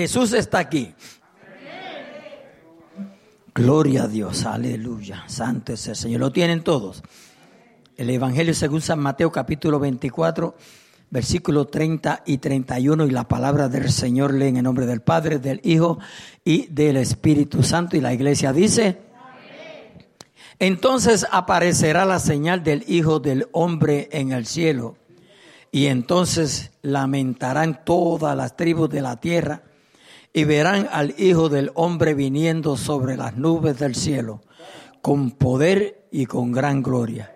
Jesús 0.00 0.32
está 0.32 0.60
aquí. 0.60 0.94
Gloria 3.54 4.04
a 4.04 4.08
Dios, 4.08 4.46
aleluya. 4.46 5.24
Santo 5.26 5.74
es 5.74 5.86
el 5.88 5.96
Señor. 5.96 6.20
Lo 6.20 6.32
tienen 6.32 6.64
todos. 6.64 7.02
El 7.98 8.08
Evangelio 8.08 8.54
según 8.54 8.80
San 8.80 8.98
Mateo 8.98 9.30
capítulo 9.30 9.78
24, 9.78 10.56
versículo 11.10 11.66
30 11.66 12.22
y 12.24 12.38
31 12.38 13.04
y 13.04 13.10
la 13.10 13.28
palabra 13.28 13.68
del 13.68 13.92
Señor 13.92 14.32
leen 14.32 14.56
en 14.56 14.64
nombre 14.64 14.86
del 14.86 15.02
Padre, 15.02 15.38
del 15.38 15.60
Hijo 15.64 15.98
y 16.46 16.66
del 16.68 16.96
Espíritu 16.96 17.62
Santo. 17.62 17.98
Y 17.98 18.00
la 18.00 18.14
iglesia 18.14 18.54
dice, 18.54 19.02
entonces 20.58 21.26
aparecerá 21.30 22.06
la 22.06 22.20
señal 22.20 22.64
del 22.64 22.86
Hijo 22.88 23.20
del 23.20 23.48
Hombre 23.52 24.08
en 24.12 24.32
el 24.32 24.46
cielo 24.46 24.96
y 25.70 25.88
entonces 25.88 26.70
lamentarán 26.80 27.84
todas 27.84 28.34
las 28.34 28.56
tribus 28.56 28.88
de 28.88 29.02
la 29.02 29.20
tierra 29.20 29.64
y 30.32 30.44
verán 30.44 30.88
al 30.92 31.14
Hijo 31.18 31.48
del 31.48 31.70
Hombre 31.74 32.14
viniendo 32.14 32.76
sobre 32.76 33.16
las 33.16 33.36
nubes 33.36 33.78
del 33.78 33.94
cielo, 33.94 34.42
con 35.02 35.32
poder 35.32 36.06
y 36.10 36.26
con 36.26 36.52
gran 36.52 36.82
gloria. 36.82 37.34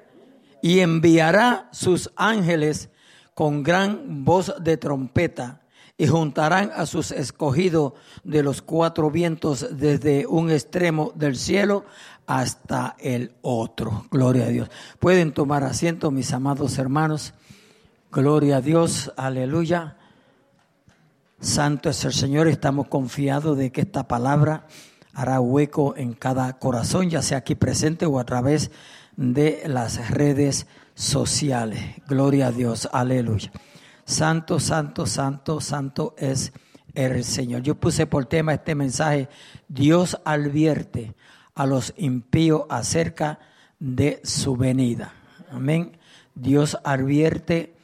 Y 0.62 0.80
enviará 0.80 1.68
sus 1.72 2.10
ángeles 2.16 2.90
con 3.34 3.62
gran 3.62 4.24
voz 4.24 4.54
de 4.60 4.76
trompeta, 4.76 5.60
y 5.96 6.08
juntarán 6.08 6.72
a 6.74 6.86
sus 6.86 7.12
escogidos 7.12 7.92
de 8.24 8.42
los 8.42 8.62
cuatro 8.62 9.10
vientos 9.10 9.66
desde 9.78 10.26
un 10.26 10.50
extremo 10.50 11.12
del 11.14 11.36
cielo 11.36 11.84
hasta 12.26 12.96
el 12.98 13.32
otro. 13.42 14.06
Gloria 14.10 14.46
a 14.46 14.48
Dios. 14.48 14.70
Pueden 14.98 15.32
tomar 15.32 15.62
asiento, 15.62 16.10
mis 16.10 16.32
amados 16.32 16.78
hermanos. 16.78 17.34
Gloria 18.10 18.56
a 18.56 18.60
Dios, 18.60 19.12
aleluya. 19.16 19.96
Santo 21.44 21.90
es 21.90 22.02
el 22.06 22.14
Señor, 22.14 22.48
estamos 22.48 22.88
confiados 22.88 23.58
de 23.58 23.70
que 23.70 23.82
esta 23.82 24.08
palabra 24.08 24.66
hará 25.12 25.40
hueco 25.40 25.94
en 25.94 26.14
cada 26.14 26.50
corazón, 26.58 27.10
ya 27.10 27.20
sea 27.20 27.38
aquí 27.38 27.54
presente 27.54 28.06
o 28.06 28.18
a 28.18 28.24
través 28.24 28.70
de 29.18 29.62
las 29.66 30.10
redes 30.10 30.66
sociales. 30.94 31.84
Gloria 32.08 32.46
a 32.46 32.50
Dios, 32.50 32.88
aleluya. 32.90 33.52
Santo, 34.06 34.58
santo, 34.58 35.04
santo, 35.04 35.60
santo 35.60 36.14
es 36.16 36.54
el 36.94 37.22
Señor. 37.24 37.60
Yo 37.60 37.74
puse 37.74 38.06
por 38.06 38.24
tema 38.24 38.54
este 38.54 38.74
mensaje, 38.74 39.28
Dios 39.68 40.18
advierte 40.24 41.14
a 41.54 41.66
los 41.66 41.92
impíos 41.98 42.62
acerca 42.70 43.38
de 43.78 44.18
su 44.24 44.56
venida. 44.56 45.12
Amén. 45.50 45.98
Dios 46.34 46.78
advierte 46.84 47.74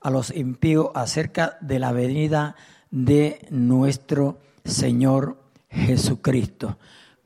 a 0.00 0.10
los 0.10 0.30
impíos 0.30 0.90
acerca 0.94 1.58
de 1.60 1.80
la 1.80 1.90
venida 1.90 2.54
de 2.54 2.77
nuestro 2.90 4.38
Señor 4.64 5.38
Jesucristo. 5.70 6.78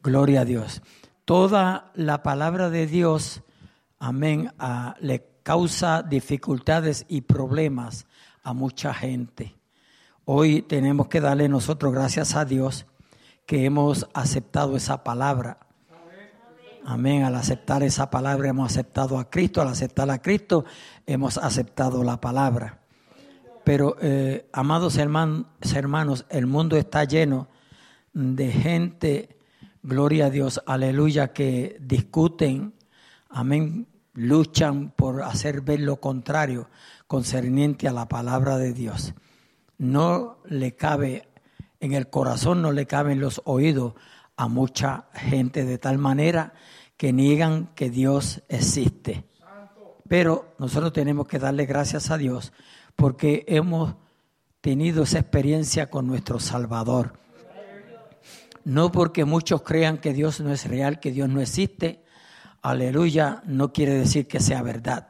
Gloria 0.02 0.42
a 0.42 0.44
Dios. 0.44 0.82
Toda 1.24 1.92
la 1.94 2.22
palabra 2.22 2.70
de 2.70 2.86
Dios, 2.86 3.42
amén, 3.98 4.52
le 5.00 5.24
causa 5.42 6.02
dificultades 6.02 7.06
y 7.08 7.22
problemas 7.22 8.06
a 8.42 8.52
mucha 8.52 8.92
gente. 8.92 9.54
Hoy 10.24 10.62
tenemos 10.62 11.08
que 11.08 11.20
darle 11.20 11.48
nosotros 11.48 11.92
gracias 11.92 12.34
a 12.34 12.44
Dios 12.44 12.86
que 13.46 13.64
hemos 13.64 14.08
aceptado 14.14 14.76
esa 14.76 15.02
palabra. 15.04 15.58
Amén. 16.84 17.22
Al 17.22 17.36
aceptar 17.36 17.82
esa 17.82 18.10
palabra 18.10 18.48
hemos 18.48 18.70
aceptado 18.70 19.18
a 19.18 19.30
Cristo. 19.30 19.62
Al 19.62 19.68
aceptar 19.68 20.10
a 20.10 20.20
Cristo 20.20 20.64
hemos 21.06 21.38
aceptado 21.38 22.02
la 22.02 22.20
palabra. 22.20 22.81
Pero, 23.64 23.96
eh, 24.00 24.48
amados 24.52 24.98
hermanos, 24.98 26.24
el 26.28 26.46
mundo 26.46 26.76
está 26.76 27.04
lleno 27.04 27.48
de 28.12 28.50
gente, 28.50 29.38
gloria 29.82 30.26
a 30.26 30.30
Dios, 30.30 30.62
aleluya, 30.66 31.32
que 31.32 31.76
discuten, 31.80 32.74
amén, 33.28 33.86
luchan 34.14 34.90
por 34.90 35.22
hacer 35.22 35.62
ver 35.62 35.80
lo 35.80 36.00
contrario 36.00 36.68
concerniente 37.06 37.88
a 37.88 37.92
la 37.92 38.08
palabra 38.08 38.58
de 38.58 38.72
Dios. 38.72 39.14
No 39.78 40.38
le 40.44 40.74
cabe 40.74 41.28
en 41.80 41.92
el 41.92 42.08
corazón, 42.10 42.62
no 42.62 42.72
le 42.72 42.86
caben 42.86 43.20
los 43.20 43.42
oídos 43.44 43.94
a 44.36 44.48
mucha 44.48 45.06
gente 45.14 45.64
de 45.64 45.78
tal 45.78 45.98
manera 45.98 46.52
que 46.96 47.12
niegan 47.12 47.70
que 47.74 47.90
Dios 47.90 48.42
existe. 48.48 49.24
Pero 50.08 50.54
nosotros 50.58 50.92
tenemos 50.92 51.26
que 51.26 51.38
darle 51.38 51.64
gracias 51.64 52.10
a 52.10 52.18
Dios 52.18 52.52
porque 52.96 53.44
hemos 53.48 53.94
tenido 54.60 55.02
esa 55.02 55.18
experiencia 55.18 55.90
con 55.90 56.06
nuestro 56.06 56.38
Salvador. 56.40 57.14
No 58.64 58.92
porque 58.92 59.24
muchos 59.24 59.62
crean 59.62 59.98
que 59.98 60.12
Dios 60.12 60.40
no 60.40 60.52
es 60.52 60.68
real, 60.68 61.00
que 61.00 61.10
Dios 61.10 61.28
no 61.28 61.40
existe. 61.40 62.04
Aleluya, 62.62 63.42
no 63.44 63.72
quiere 63.72 63.94
decir 63.94 64.28
que 64.28 64.38
sea 64.38 64.62
verdad. 64.62 65.08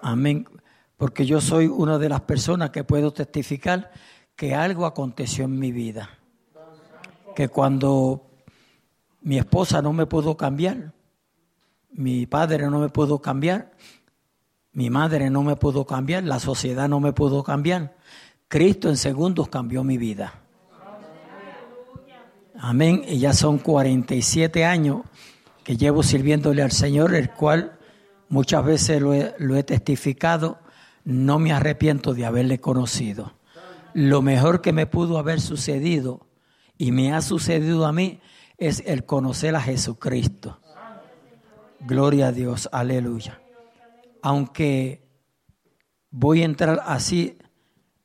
Amén. 0.00 0.48
Porque 0.96 1.26
yo 1.26 1.40
soy 1.40 1.66
una 1.66 1.98
de 1.98 2.08
las 2.08 2.22
personas 2.22 2.70
que 2.70 2.84
puedo 2.84 3.12
testificar 3.12 3.90
que 4.36 4.54
algo 4.54 4.86
aconteció 4.86 5.44
en 5.44 5.58
mi 5.58 5.70
vida. 5.70 6.10
Que 7.36 7.48
cuando 7.48 8.30
mi 9.20 9.38
esposa 9.38 9.82
no 9.82 9.92
me 9.92 10.06
pudo 10.06 10.36
cambiar, 10.36 10.92
mi 11.90 12.26
padre 12.26 12.70
no 12.70 12.80
me 12.80 12.88
pudo 12.88 13.20
cambiar, 13.20 13.72
mi 14.74 14.90
madre 14.90 15.30
no 15.30 15.44
me 15.44 15.54
pudo 15.54 15.86
cambiar, 15.86 16.24
la 16.24 16.40
sociedad 16.40 16.88
no 16.88 16.98
me 16.98 17.12
pudo 17.12 17.44
cambiar. 17.44 17.96
Cristo 18.48 18.88
en 18.88 18.96
segundos 18.96 19.48
cambió 19.48 19.84
mi 19.84 19.98
vida. 19.98 20.42
Amén. 22.58 23.02
Y 23.06 23.18
ya 23.18 23.32
son 23.32 23.58
47 23.58 24.64
años 24.64 25.02
que 25.62 25.76
llevo 25.76 26.02
sirviéndole 26.02 26.60
al 26.60 26.72
Señor, 26.72 27.14
el 27.14 27.30
cual 27.30 27.78
muchas 28.28 28.64
veces 28.64 29.00
lo 29.00 29.14
he, 29.14 29.34
lo 29.38 29.56
he 29.56 29.62
testificado. 29.62 30.58
No 31.04 31.38
me 31.38 31.52
arrepiento 31.52 32.12
de 32.12 32.26
haberle 32.26 32.58
conocido. 32.58 33.34
Lo 33.92 34.22
mejor 34.22 34.60
que 34.60 34.72
me 34.72 34.86
pudo 34.86 35.18
haber 35.18 35.40
sucedido 35.40 36.26
y 36.78 36.90
me 36.90 37.14
ha 37.14 37.22
sucedido 37.22 37.86
a 37.86 37.92
mí 37.92 38.20
es 38.58 38.82
el 38.86 39.04
conocer 39.04 39.54
a 39.54 39.60
Jesucristo. 39.60 40.58
Gloria 41.80 42.28
a 42.28 42.32
Dios, 42.32 42.68
aleluya 42.72 43.43
aunque 44.24 45.06
voy 46.10 46.40
a 46.40 46.46
entrar 46.46 46.82
así 46.86 47.36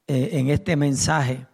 eh, 0.06 0.32
en 0.34 0.50
este 0.50 0.76
mensaje, 0.76 1.48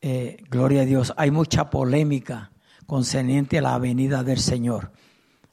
eh, 0.00 0.36
gloria 0.48 0.82
a 0.82 0.84
Dios, 0.84 1.12
hay 1.16 1.32
mucha 1.32 1.68
polémica 1.68 2.52
concerniente 2.86 3.58
a 3.58 3.62
la 3.62 3.76
venida 3.76 4.22
del 4.22 4.38
Señor. 4.38 4.92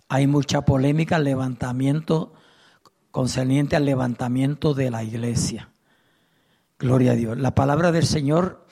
Hay 0.10 0.28
mucha 0.28 0.62
polémica 0.62 1.16
al 1.16 1.24
levantamiento, 1.24 2.34
concerniente 3.10 3.78
al 3.78 3.86
levantamiento 3.86 4.76
de 4.76 4.92
la 4.92 5.04
iglesia. 5.04 5.72
Gloria 6.78 7.14
a 7.14 7.16
Dios. 7.16 7.40
La 7.40 7.56
palabra 7.56 7.92
del 7.92 8.06
Señor 8.06 8.68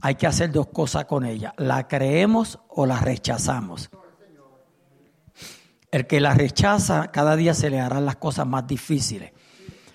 hay 0.00 0.14
que 0.14 0.28
hacer 0.28 0.52
dos 0.52 0.68
cosas 0.68 1.06
con 1.06 1.24
ella. 1.24 1.54
La 1.56 1.88
creemos 1.88 2.60
o 2.68 2.86
la 2.86 3.00
rechazamos. 3.00 3.90
El 5.94 6.08
que 6.08 6.18
la 6.18 6.34
rechaza, 6.34 7.12
cada 7.12 7.36
día 7.36 7.54
se 7.54 7.70
le 7.70 7.78
harán 7.78 8.04
las 8.04 8.16
cosas 8.16 8.48
más 8.48 8.66
difíciles. 8.66 9.30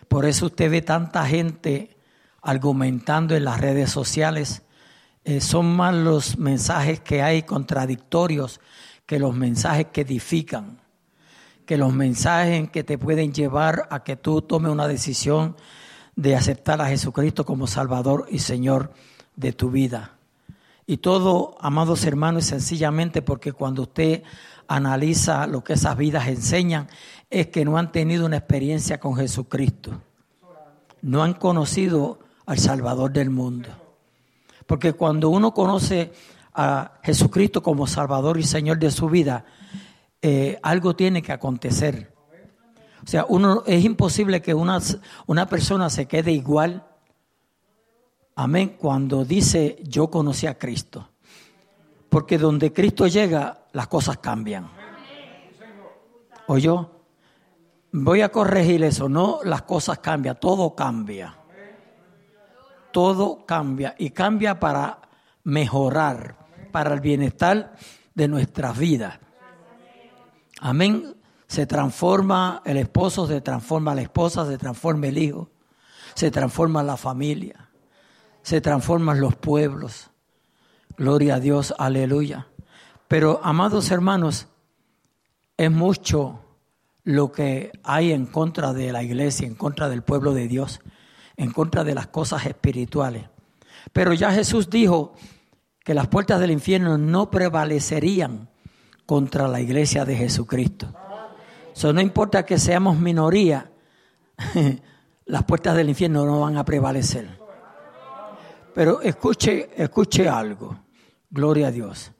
Por 0.08 0.26
eso 0.26 0.46
usted 0.46 0.72
ve 0.72 0.82
tanta 0.82 1.26
gente 1.26 1.98
argumentando 2.42 3.36
en 3.36 3.44
las 3.44 3.60
redes 3.60 3.92
sociales. 3.92 4.62
Eh, 5.26 5.42
son 5.42 5.76
más 5.76 5.94
los 5.94 6.38
mensajes 6.38 7.02
que 7.02 7.22
hay 7.22 7.44
contradictorios 7.44 8.62
que 9.06 9.20
los 9.20 9.36
mensajes 9.36 9.88
que 9.92 10.00
edifican, 10.00 10.80
que 11.66 11.76
los 11.76 11.92
mensajes 11.92 12.70
que 12.70 12.86
te 12.86 12.98
pueden 12.98 13.34
llevar 13.34 13.86
a 13.92 14.02
que 14.06 14.16
tú 14.16 14.42
tomes 14.42 14.72
una 14.72 14.88
decisión 14.88 15.58
de 16.16 16.38
aceptar 16.38 16.82
a 16.82 16.88
Jesucristo 16.88 17.44
como 17.44 17.68
Salvador 17.68 18.26
y 18.32 18.40
Señor 18.40 18.94
de 19.36 19.52
tu 19.52 19.70
vida. 19.70 20.14
Y 20.88 20.98
todo, 20.98 21.58
amados 21.60 22.06
hermanos, 22.06 22.46
sencillamente 22.46 23.22
porque 23.22 23.52
cuando 23.52 23.82
usted 23.82 24.24
analiza 24.70 25.48
lo 25.48 25.64
que 25.64 25.74
esas 25.74 25.98
vidas 25.98 26.28
enseñan, 26.28 26.88
es 27.30 27.48
que 27.48 27.66
no 27.66 27.78
han 27.78 27.92
tenido 27.92 28.26
una 28.26 28.38
experiencia 28.38 29.00
con 29.00 29.16
Jesucristo. 29.16 30.02
No 31.02 31.24
han 31.24 31.34
conocido 31.34 32.20
al 32.46 32.60
Salvador 32.60 33.12
del 33.12 33.32
mundo. 33.32 33.70
Porque 34.68 34.94
cuando 34.94 35.30
uno 35.30 35.54
conoce 35.54 36.14
a 36.54 37.00
Jesucristo 37.04 37.64
como 37.64 37.88
Salvador 37.88 38.38
y 38.38 38.44
Señor 38.44 38.78
de 38.78 38.92
su 38.92 39.10
vida, 39.10 39.44
eh, 40.22 40.60
algo 40.62 40.96
tiene 40.96 41.24
que 41.24 41.32
acontecer. 41.32 42.14
O 43.04 43.08
sea, 43.08 43.26
uno, 43.28 43.64
es 43.66 43.84
imposible 43.84 44.42
que 44.42 44.54
una, 44.54 44.80
una 45.26 45.48
persona 45.48 45.90
se 45.90 46.06
quede 46.06 46.32
igual, 46.32 46.86
amén, 48.36 48.76
cuando 48.78 49.26
dice 49.26 49.80
yo 49.84 50.12
conocí 50.12 50.46
a 50.46 50.60
Cristo. 50.60 51.10
Porque 52.10 52.38
donde 52.38 52.74
Cristo 52.74 53.08
llega, 53.08 53.66
las 53.72 53.88
cosas 53.88 54.18
cambian. 54.18 54.70
¿O 56.48 56.58
yo? 56.58 57.00
Voy 57.92 58.22
a 58.22 58.30
corregir 58.30 58.84
eso, 58.84 59.10
no 59.10 59.40
las 59.44 59.64
cosas 59.64 60.00
cambian, 60.00 60.40
todo 60.40 60.76
cambia. 60.76 61.36
todo 62.92 63.46
cambia 63.46 63.96
y 64.00 64.10
cambia 64.10 64.60
para 64.60 65.00
mejorar, 65.44 66.38
para 66.72 66.94
el 66.94 67.02
bienestar 67.02 67.76
de 68.16 68.28
nuestras 68.28 68.78
vidas. 68.78 69.20
Amén. 70.60 71.16
Se 71.48 71.66
transforma 71.66 72.62
el 72.66 72.78
esposo, 72.78 73.28
se 73.28 73.42
transforma 73.42 73.96
la 73.96 74.02
esposa, 74.02 74.46
se 74.46 74.58
transforma 74.58 75.08
el 75.08 75.18
hijo, 75.18 75.50
se 76.14 76.30
transforma 76.30 76.84
la 76.84 76.98
familia, 76.98 77.70
se 78.42 78.62
transforman 78.62 79.20
los 79.20 79.36
pueblos. 79.36 80.12
Gloria 81.00 81.36
a 81.36 81.40
Dios, 81.40 81.74
aleluya. 81.78 82.48
Pero, 83.08 83.40
amados 83.42 83.90
hermanos, 83.90 84.48
es 85.56 85.72
mucho 85.72 86.42
lo 87.06 87.32
que 87.32 87.72
hay 87.84 88.12
en 88.12 88.26
contra 88.26 88.74
de 88.74 88.92
la 88.92 89.02
iglesia, 89.02 89.48
en 89.48 89.56
contra 89.56 89.88
del 89.88 90.02
pueblo 90.02 90.34
de 90.34 90.50
Dios, 90.50 90.82
en 91.38 91.52
contra 91.52 91.86
de 91.86 91.96
las 91.96 92.08
cosas 92.08 92.46
espirituales. 92.46 93.30
Pero 93.94 94.12
ya 94.12 94.34
Jesús 94.34 94.70
dijo 94.70 95.14
que 95.86 95.94
las 95.94 96.10
puertas 96.10 96.42
del 96.42 96.52
infierno 96.52 96.98
no 96.98 97.32
prevalecerían 97.32 98.50
contra 99.06 99.48
la 99.48 99.62
iglesia 99.62 100.04
de 100.04 100.18
Jesucristo. 100.18 100.94
Eso 101.74 101.94
no 101.94 102.02
importa 102.02 102.46
que 102.46 102.60
seamos 102.60 103.00
minoría, 103.00 103.72
las 105.26 105.44
puertas 105.46 105.78
del 105.78 105.88
infierno 105.88 106.26
no 106.26 106.42
van 106.42 106.58
a 106.58 106.66
prevalecer. 106.66 107.40
Pero 108.74 109.00
escuche, 109.00 109.70
escuche 109.82 110.28
algo. 110.28 110.89
Gloria 111.30 111.68
a 111.68 111.72
Dios. 111.72 112.12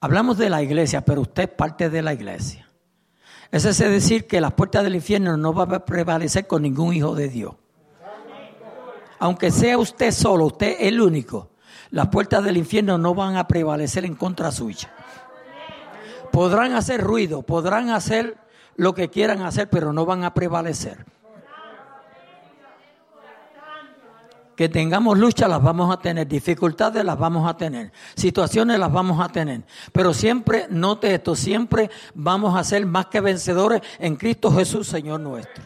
Hablamos 0.00 0.36
de 0.36 0.50
la 0.50 0.62
iglesia, 0.62 1.02
pero 1.04 1.22
usted 1.22 1.44
es 1.44 1.48
parte 1.48 1.88
de 1.88 2.02
la 2.02 2.12
iglesia. 2.12 2.68
Es 3.50 3.62
decir 3.78 4.26
que 4.26 4.40
las 4.40 4.52
puertas 4.52 4.82
del 4.82 4.96
infierno 4.96 5.36
no 5.36 5.52
van 5.52 5.72
a 5.72 5.84
prevalecer 5.84 6.46
con 6.46 6.62
ningún 6.62 6.92
hijo 6.92 7.14
de 7.14 7.28
Dios. 7.28 7.54
Aunque 9.18 9.50
sea 9.50 9.78
usted 9.78 10.10
solo, 10.10 10.46
usted 10.46 10.76
es 10.78 10.88
el 10.88 11.00
único, 11.00 11.50
las 11.90 12.08
puertas 12.08 12.42
del 12.44 12.56
infierno 12.56 12.98
no 12.98 13.14
van 13.14 13.36
a 13.36 13.46
prevalecer 13.46 14.04
en 14.04 14.16
contra 14.16 14.50
suya. 14.50 14.92
Podrán 16.32 16.72
hacer 16.72 17.00
ruido, 17.00 17.42
podrán 17.42 17.90
hacer 17.90 18.36
lo 18.76 18.92
que 18.92 19.08
quieran 19.08 19.42
hacer, 19.42 19.70
pero 19.70 19.92
no 19.92 20.04
van 20.04 20.24
a 20.24 20.34
prevalecer. 20.34 21.06
Que 24.56 24.68
tengamos 24.68 25.18
lucha 25.18 25.48
las 25.48 25.62
vamos 25.62 25.92
a 25.92 25.98
tener, 25.98 26.26
dificultades 26.26 27.04
las 27.04 27.18
vamos 27.18 27.48
a 27.48 27.56
tener, 27.56 27.92
situaciones 28.14 28.78
las 28.78 28.92
vamos 28.92 29.24
a 29.24 29.28
tener, 29.28 29.62
pero 29.92 30.14
siempre, 30.14 30.66
note 30.70 31.14
esto, 31.14 31.34
siempre 31.34 31.90
vamos 32.14 32.56
a 32.58 32.64
ser 32.64 32.86
más 32.86 33.06
que 33.06 33.20
vencedores 33.20 33.82
en 33.98 34.16
Cristo 34.16 34.52
Jesús, 34.52 34.86
Señor 34.86 35.20
nuestro. 35.20 35.64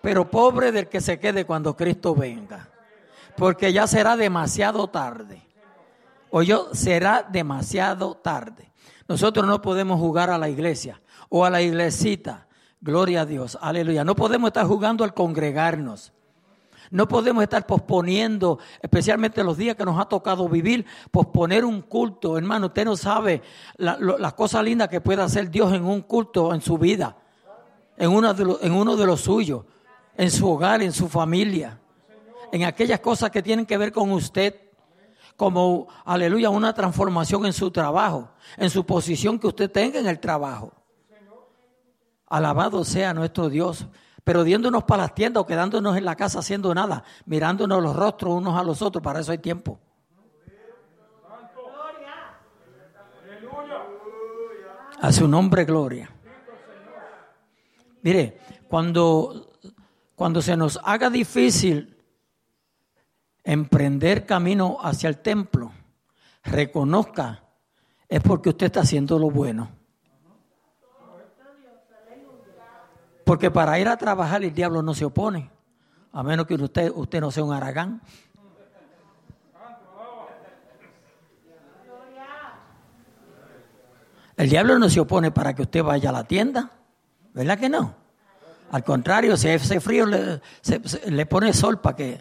Pero 0.00 0.30
pobre 0.30 0.70
del 0.70 0.88
que 0.88 1.00
se 1.00 1.18
quede 1.18 1.46
cuando 1.46 1.76
Cristo 1.76 2.14
venga, 2.14 2.68
porque 3.36 3.72
ya 3.72 3.86
será 3.86 4.16
demasiado 4.16 4.88
tarde. 4.88 5.42
O 6.30 6.42
yo 6.42 6.70
será 6.72 7.24
demasiado 7.30 8.16
tarde. 8.16 8.72
Nosotros 9.06 9.46
no 9.46 9.62
podemos 9.62 10.00
jugar 10.00 10.30
a 10.30 10.38
la 10.38 10.48
iglesia 10.48 11.00
o 11.28 11.44
a 11.44 11.50
la 11.50 11.62
iglesita. 11.62 12.48
Gloria 12.80 13.20
a 13.20 13.24
Dios, 13.26 13.56
aleluya. 13.60 14.02
No 14.04 14.16
podemos 14.16 14.48
estar 14.48 14.66
jugando 14.66 15.04
al 15.04 15.14
congregarnos. 15.14 16.12
No 16.94 17.08
podemos 17.08 17.42
estar 17.42 17.66
posponiendo, 17.66 18.60
especialmente 18.80 19.42
los 19.42 19.56
días 19.56 19.74
que 19.74 19.84
nos 19.84 19.98
ha 20.00 20.04
tocado 20.04 20.48
vivir, 20.48 20.86
posponer 21.10 21.64
un 21.64 21.82
culto. 21.82 22.38
Hermano, 22.38 22.66
usted 22.66 22.84
no 22.84 22.96
sabe 22.96 23.42
las 23.78 24.32
cosas 24.34 24.62
lindas 24.62 24.86
que 24.86 25.00
puede 25.00 25.20
hacer 25.20 25.50
Dios 25.50 25.72
en 25.72 25.84
un 25.84 26.02
culto, 26.02 26.54
en 26.54 26.60
su 26.60 26.78
vida, 26.78 27.16
en 27.96 28.12
uno, 28.12 28.32
de 28.32 28.58
en 28.64 28.72
uno 28.72 28.94
de 28.94 29.06
los 29.06 29.22
suyos, 29.22 29.64
en 30.16 30.30
su 30.30 30.48
hogar, 30.48 30.82
en 30.82 30.92
su 30.92 31.08
familia, 31.08 31.80
en 32.52 32.62
aquellas 32.62 33.00
cosas 33.00 33.32
que 33.32 33.42
tienen 33.42 33.66
que 33.66 33.76
ver 33.76 33.90
con 33.90 34.12
usted 34.12 34.54
como, 35.34 35.88
aleluya, 36.04 36.48
una 36.48 36.72
transformación 36.74 37.44
en 37.44 37.54
su 37.54 37.72
trabajo, 37.72 38.30
en 38.56 38.70
su 38.70 38.86
posición 38.86 39.40
que 39.40 39.48
usted 39.48 39.68
tenga 39.68 39.98
en 39.98 40.06
el 40.06 40.20
trabajo. 40.20 40.72
Alabado 42.28 42.84
sea 42.84 43.12
nuestro 43.12 43.48
Dios 43.48 43.84
pero 44.24 44.42
diéndonos 44.42 44.84
para 44.84 45.02
las 45.02 45.14
tiendas 45.14 45.42
o 45.42 45.46
quedándonos 45.46 45.96
en 45.96 46.04
la 46.04 46.16
casa 46.16 46.38
haciendo 46.38 46.74
nada, 46.74 47.04
mirándonos 47.26 47.82
los 47.82 47.94
rostros 47.94 48.34
unos 48.34 48.58
a 48.58 48.64
los 48.64 48.80
otros, 48.80 49.04
para 49.04 49.20
eso 49.20 49.30
hay 49.30 49.38
tiempo. 49.38 49.78
A 55.00 55.12
su 55.12 55.28
nombre, 55.28 55.66
gloria. 55.66 56.10
Mire, 58.00 58.38
cuando, 58.68 59.52
cuando 60.14 60.40
se 60.40 60.56
nos 60.56 60.80
haga 60.82 61.10
difícil 61.10 61.94
emprender 63.42 64.24
camino 64.24 64.78
hacia 64.80 65.10
el 65.10 65.18
templo, 65.18 65.72
reconozca, 66.42 67.44
es 68.08 68.22
porque 68.22 68.50
usted 68.50 68.66
está 68.66 68.80
haciendo 68.80 69.18
lo 69.18 69.30
bueno. 69.30 69.83
Porque 73.24 73.50
para 73.50 73.78
ir 73.78 73.88
a 73.88 73.96
trabajar 73.96 74.44
el 74.44 74.52
diablo 74.52 74.82
no 74.82 74.94
se 74.94 75.04
opone, 75.04 75.50
a 76.12 76.22
menos 76.22 76.46
que 76.46 76.54
usted, 76.54 76.92
usted 76.94 77.20
no 77.20 77.30
sea 77.30 77.42
un 77.42 77.52
aragán. 77.52 78.00
El 84.36 84.50
diablo 84.50 84.78
no 84.78 84.90
se 84.90 85.00
opone 85.00 85.30
para 85.30 85.54
que 85.54 85.62
usted 85.62 85.82
vaya 85.82 86.10
a 86.10 86.12
la 86.12 86.24
tienda, 86.24 86.70
¿verdad 87.32 87.58
que 87.58 87.68
no? 87.68 87.94
Al 88.72 88.82
contrario, 88.82 89.36
si 89.36 89.48
hace 89.48 89.80
frío 89.80 90.06
le, 90.06 90.40
le 91.06 91.26
pone 91.26 91.52
sol 91.52 91.80
para 91.80 91.96
que... 91.96 92.20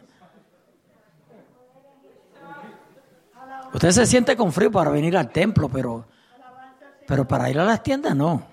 Usted 3.73 3.89
se 3.89 4.05
siente 4.05 4.37
con 4.37 4.53
frío 4.53 4.71
para 4.71 4.91
venir 4.91 5.17
al 5.17 5.31
templo, 5.31 5.67
pero, 5.67 6.05
pero 7.07 7.27
para 7.27 7.49
ir 7.49 7.59
a 7.59 7.65
las 7.65 7.81
tiendas 7.81 8.15
no. 8.15 8.52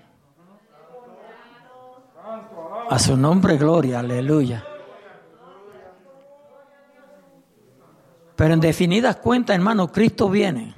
A 2.91 2.99
su 2.99 3.15
nombre, 3.15 3.55
gloria, 3.55 3.99
aleluya. 3.99 4.65
Pero 8.35 8.53
en 8.53 8.59
definidas 8.59 9.15
cuentas, 9.15 9.55
hermano, 9.55 9.89
Cristo 9.89 10.27
viene. 10.27 10.75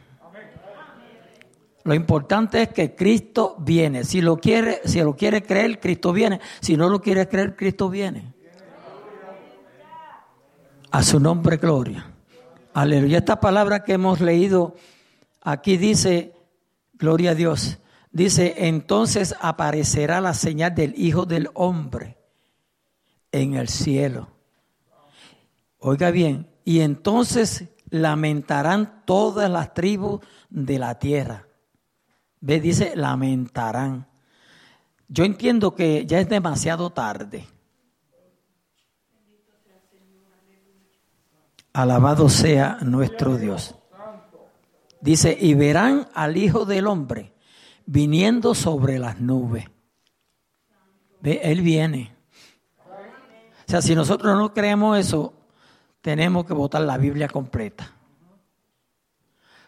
Lo 1.83 1.95
importante 1.95 2.61
es 2.61 2.69
que 2.69 2.93
Cristo 2.93 3.55
viene. 3.57 4.03
Si 4.03 4.21
lo 4.21 4.37
quiere, 4.37 4.81
si 4.85 5.01
lo 5.01 5.15
quiere 5.15 5.41
creer, 5.41 5.79
Cristo 5.79 6.13
viene. 6.13 6.39
Si 6.61 6.77
no 6.77 6.87
lo 6.87 7.01
quiere 7.01 7.27
creer, 7.27 7.55
Cristo 7.55 7.89
viene. 7.89 8.31
A 10.91 11.01
su 11.01 11.19
nombre, 11.19 11.57
gloria. 11.57 12.05
Aleluya. 12.75 13.17
Esta 13.17 13.39
palabra 13.39 13.83
que 13.83 13.93
hemos 13.93 14.21
leído 14.21 14.75
aquí 15.41 15.77
dice, 15.77 16.35
gloria 16.93 17.31
a 17.31 17.35
Dios. 17.35 17.79
Dice, 18.13 18.67
entonces 18.67 19.33
aparecerá 19.41 20.21
la 20.21 20.35
señal 20.35 20.75
del 20.75 20.93
Hijo 20.95 21.25
del 21.25 21.49
Hombre 21.55 22.15
en 23.31 23.55
el 23.55 23.67
cielo. 23.69 24.27
Oiga 25.79 26.11
bien, 26.11 26.47
y 26.63 26.81
entonces 26.81 27.69
lamentarán 27.89 29.01
todas 29.05 29.49
las 29.49 29.73
tribus 29.73 30.21
de 30.51 30.77
la 30.77 30.99
tierra. 30.99 31.47
Ve, 32.39 32.61
dice, 32.61 32.93
lamentarán. 32.95 34.07
Yo 35.07 35.25
entiendo 35.25 35.73
que 35.73 36.05
ya 36.05 36.19
es 36.19 36.29
demasiado 36.29 36.91
tarde. 36.91 37.47
Alabado 41.73 42.29
sea 42.29 42.77
nuestro 42.81 43.37
Dios. 43.37 43.73
Dice, 45.01 45.35
y 45.41 45.55
verán 45.55 46.07
al 46.13 46.37
Hijo 46.37 46.65
del 46.65 46.85
Hombre 46.85 47.32
viniendo 47.85 48.55
sobre 48.55 48.99
las 48.99 49.19
nubes. 49.19 49.65
Ve, 51.21 51.41
Él 51.43 51.61
viene. 51.61 52.13
O 53.65 53.71
sea, 53.71 53.81
si 53.81 53.95
nosotros 53.95 54.37
no 54.37 54.53
creemos 54.53 54.97
eso, 54.97 55.33
tenemos 56.01 56.45
que 56.45 56.53
votar 56.53 56.81
la 56.81 56.97
Biblia 56.97 57.27
completa. 57.27 57.91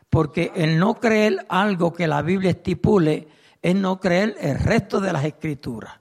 Porque 0.10 0.51
el 0.55 0.77
no 0.77 0.95
creer 0.95 1.45
algo 1.50 1.93
que 1.93 2.07
la 2.07 2.22
Biblia 2.22 2.51
estipule 2.51 3.27
es 3.62 3.75
no 3.75 4.00
creer 4.00 4.36
el 4.39 4.60
resto 4.60 5.00
de 5.00 5.13
las 5.13 5.25
escrituras. 5.25 5.93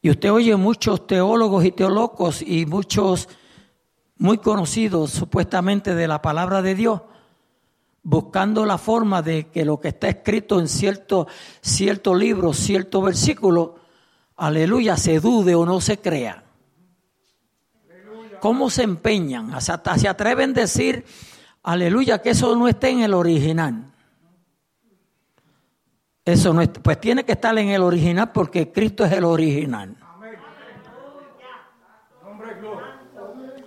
Y 0.00 0.10
usted 0.10 0.32
oye 0.32 0.56
muchos 0.56 1.06
teólogos 1.06 1.64
y 1.64 1.72
teólogos 1.72 2.40
y 2.42 2.66
muchos 2.66 3.28
muy 4.16 4.38
conocidos 4.38 5.10
supuestamente 5.10 5.94
de 5.94 6.08
la 6.08 6.22
palabra 6.22 6.62
de 6.62 6.74
Dios 6.74 7.02
buscando 8.08 8.64
la 8.64 8.78
forma 8.78 9.20
de 9.20 9.48
que 9.48 9.66
lo 9.66 9.78
que 9.78 9.88
está 9.88 10.08
escrito 10.08 10.58
en 10.58 10.66
cierto, 10.66 11.26
cierto 11.60 12.14
libro, 12.14 12.54
cierto 12.54 13.02
versículo, 13.02 13.74
aleluya, 14.36 14.96
se 14.96 15.20
dude 15.20 15.54
o 15.54 15.66
no 15.66 15.78
se 15.82 15.98
crea. 15.98 16.42
¿Cómo 18.40 18.70
se 18.70 18.84
empeñan? 18.84 19.52
Hasta 19.52 19.98
se 19.98 20.08
atreven 20.08 20.52
a 20.52 20.60
decir, 20.62 21.04
aleluya, 21.62 22.22
que 22.22 22.30
eso 22.30 22.56
no 22.56 22.66
esté 22.66 22.88
en 22.88 23.00
el 23.00 23.12
original. 23.12 23.92
Eso 26.24 26.54
no 26.54 26.62
es, 26.62 26.70
pues 26.70 26.98
tiene 26.98 27.24
que 27.24 27.32
estar 27.32 27.58
en 27.58 27.68
el 27.68 27.82
original 27.82 28.32
porque 28.32 28.72
Cristo 28.72 29.04
es 29.04 29.12
el 29.12 29.24
original. 29.24 29.94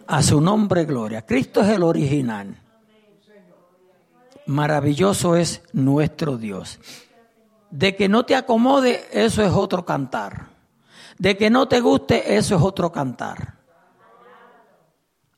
A 0.07 0.23
su 0.23 0.41
nombre, 0.41 0.85
gloria. 0.85 1.23
Cristo 1.27 1.61
es 1.61 1.69
el 1.69 1.83
original. 1.83 2.57
Maravilloso 4.45 5.35
es 5.35 5.63
nuestro 5.73 6.37
Dios. 6.37 6.79
De 7.69 7.95
que 7.95 8.09
no 8.09 8.25
te 8.25 8.35
acomode, 8.35 9.05
eso 9.11 9.43
es 9.43 9.51
otro 9.51 9.85
cantar. 9.85 10.49
De 11.17 11.37
que 11.37 11.49
no 11.49 11.67
te 11.67 11.79
guste, 11.79 12.35
eso 12.35 12.55
es 12.55 12.61
otro 12.61 12.91
cantar. 12.91 13.59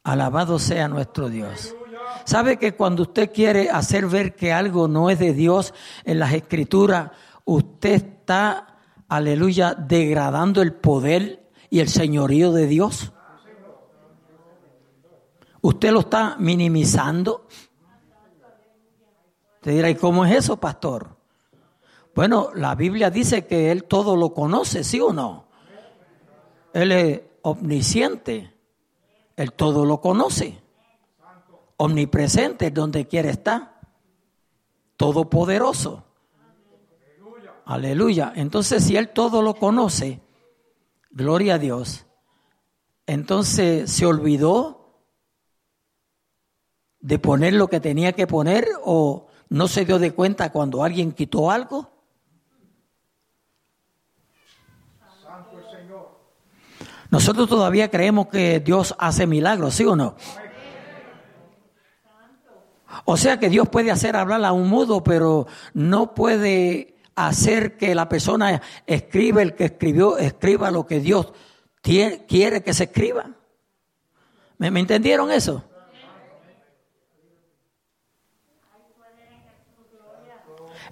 Alabado 0.03 0.59
sea 0.59 0.87
nuestro 0.87 1.29
Dios. 1.29 1.75
¿Sabe 2.25 2.57
que 2.57 2.73
cuando 2.73 3.03
usted 3.03 3.31
quiere 3.31 3.69
hacer 3.69 4.07
ver 4.07 4.35
que 4.35 4.53
algo 4.53 4.87
no 4.87 5.09
es 5.09 5.19
de 5.19 5.33
Dios 5.33 5.73
en 6.05 6.19
las 6.19 6.33
escrituras, 6.33 7.11
usted 7.45 7.91
está, 7.91 8.77
aleluya, 9.07 9.73
degradando 9.73 10.61
el 10.61 10.73
poder 10.73 11.49
y 11.69 11.79
el 11.79 11.89
señorío 11.89 12.51
de 12.51 12.67
Dios? 12.67 13.11
¿Usted 15.61 15.91
lo 15.91 16.01
está 16.01 16.35
minimizando? 16.39 17.47
Te 19.63 19.71
dirá, 19.71 19.89
¿y 19.89 19.95
cómo 19.95 20.25
es 20.25 20.35
eso, 20.35 20.57
pastor? 20.57 21.15
Bueno, 22.13 22.49
la 22.53 22.75
Biblia 22.75 23.09
dice 23.09 23.47
que 23.47 23.71
Él 23.71 23.85
todo 23.85 24.17
lo 24.17 24.33
conoce, 24.33 24.83
¿sí 24.83 24.99
o 24.99 25.13
no? 25.13 25.45
Él 26.73 26.91
es 26.91 27.21
omnisciente, 27.43 28.53
Él 29.37 29.53
todo 29.53 29.85
lo 29.85 30.01
conoce. 30.01 30.61
Omnipresente, 31.77 32.71
donde 32.71 33.07
quiere 33.07 33.29
estar. 33.29 33.79
Todopoderoso. 34.97 36.03
Aleluya. 37.63 38.33
Entonces, 38.35 38.83
si 38.83 38.97
Él 38.97 39.13
todo 39.13 39.41
lo 39.41 39.55
conoce, 39.55 40.19
gloria 41.09 41.53
a 41.53 41.59
Dios, 41.59 42.05
entonces 43.07 43.89
se 43.89 44.05
olvidó 44.05 45.05
de 46.99 47.17
poner 47.17 47.53
lo 47.53 47.69
que 47.69 47.79
tenía 47.79 48.11
que 48.11 48.27
poner 48.27 48.67
o 48.83 49.27
¿No 49.53 49.67
se 49.67 49.85
dio 49.85 49.99
de 49.99 50.13
cuenta 50.13 50.51
cuando 50.51 50.83
alguien 50.83 51.11
quitó 51.11 51.51
algo? 51.51 51.87
Nosotros 57.11 57.47
todavía 57.47 57.91
creemos 57.91 58.29
que 58.29 58.61
Dios 58.61 58.95
hace 58.97 59.27
milagros, 59.27 59.75
¿sí 59.75 59.85
o 59.85 59.95
no? 59.95 60.15
O 63.05 63.15
sea 63.15 63.37
que 63.37 63.49
Dios 63.49 63.69
puede 63.69 63.91
hacer 63.91 64.15
hablar 64.15 64.43
a 64.43 64.53
un 64.53 64.69
mudo, 64.69 65.03
pero 65.03 65.45
no 65.75 66.15
puede 66.15 66.95
hacer 67.13 67.77
que 67.77 67.93
la 67.93 68.09
persona 68.09 68.59
escriba, 68.87 69.43
el 69.43 69.53
que 69.53 69.65
escribió, 69.65 70.17
escriba 70.17 70.71
lo 70.71 70.87
que 70.87 70.99
Dios 70.99 71.31
quiere 71.83 72.63
que 72.63 72.73
se 72.73 72.85
escriba. 72.85 73.29
¿Me, 74.57 74.71
¿Me 74.71 74.79
entendieron 74.79 75.29
eso? 75.29 75.63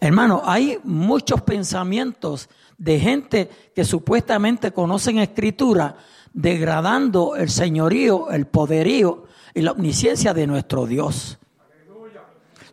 Hermano, 0.04 0.42
hay 0.44 0.80
muchos 0.84 1.44
pensamientos 1.44 2.50
de 2.80 3.00
gente 3.00 3.50
que 3.76 3.86
supuestamente 3.86 4.72
conocen 4.72 5.20
escritura, 5.20 5.96
degradando 6.34 7.36
el 7.36 7.52
señorío, 7.52 8.32
el 8.32 8.48
poderío 8.48 9.26
y 9.54 9.62
la 9.62 9.74
omnisciencia 9.74 10.34
de 10.34 10.48
nuestro 10.48 10.88
Dios. 10.88 11.38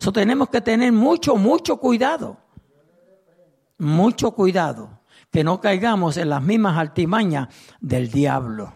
Eso 0.01 0.11
tenemos 0.11 0.49
que 0.49 0.59
tener 0.59 0.91
mucho, 0.91 1.35
mucho 1.35 1.77
cuidado. 1.77 2.37
Mucho 3.77 4.31
cuidado. 4.31 5.01
Que 5.29 5.43
no 5.43 5.61
caigamos 5.61 6.17
en 6.17 6.29
las 6.29 6.41
mismas 6.41 6.79
altimañas 6.79 7.49
del 7.79 8.09
diablo. 8.09 8.73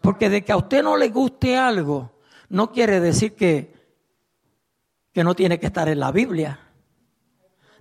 Porque 0.00 0.30
de 0.30 0.44
que 0.44 0.52
a 0.52 0.58
usted 0.58 0.84
no 0.84 0.96
le 0.96 1.08
guste 1.08 1.56
algo, 1.58 2.12
no 2.50 2.70
quiere 2.70 3.00
decir 3.00 3.34
que, 3.34 3.74
que 5.12 5.24
no 5.24 5.34
tiene 5.34 5.58
que 5.58 5.66
estar 5.66 5.88
en 5.88 5.98
la 5.98 6.12
Biblia 6.12 6.60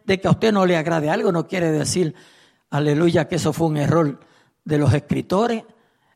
de 0.08 0.22
que 0.22 0.28
a 0.30 0.32
usted 0.32 0.54
no 0.54 0.66
le 0.66 0.78
agrade 0.78 1.10
algo 1.10 1.34
no 1.34 1.48
quiere 1.48 1.70
decir, 1.70 2.16
aleluya, 2.70 3.28
que 3.28 3.36
eso 3.36 3.52
fue 3.52 3.68
un 3.68 3.76
error 3.78 4.20
de 4.64 4.78
los 4.78 4.94
escritores 4.94 5.66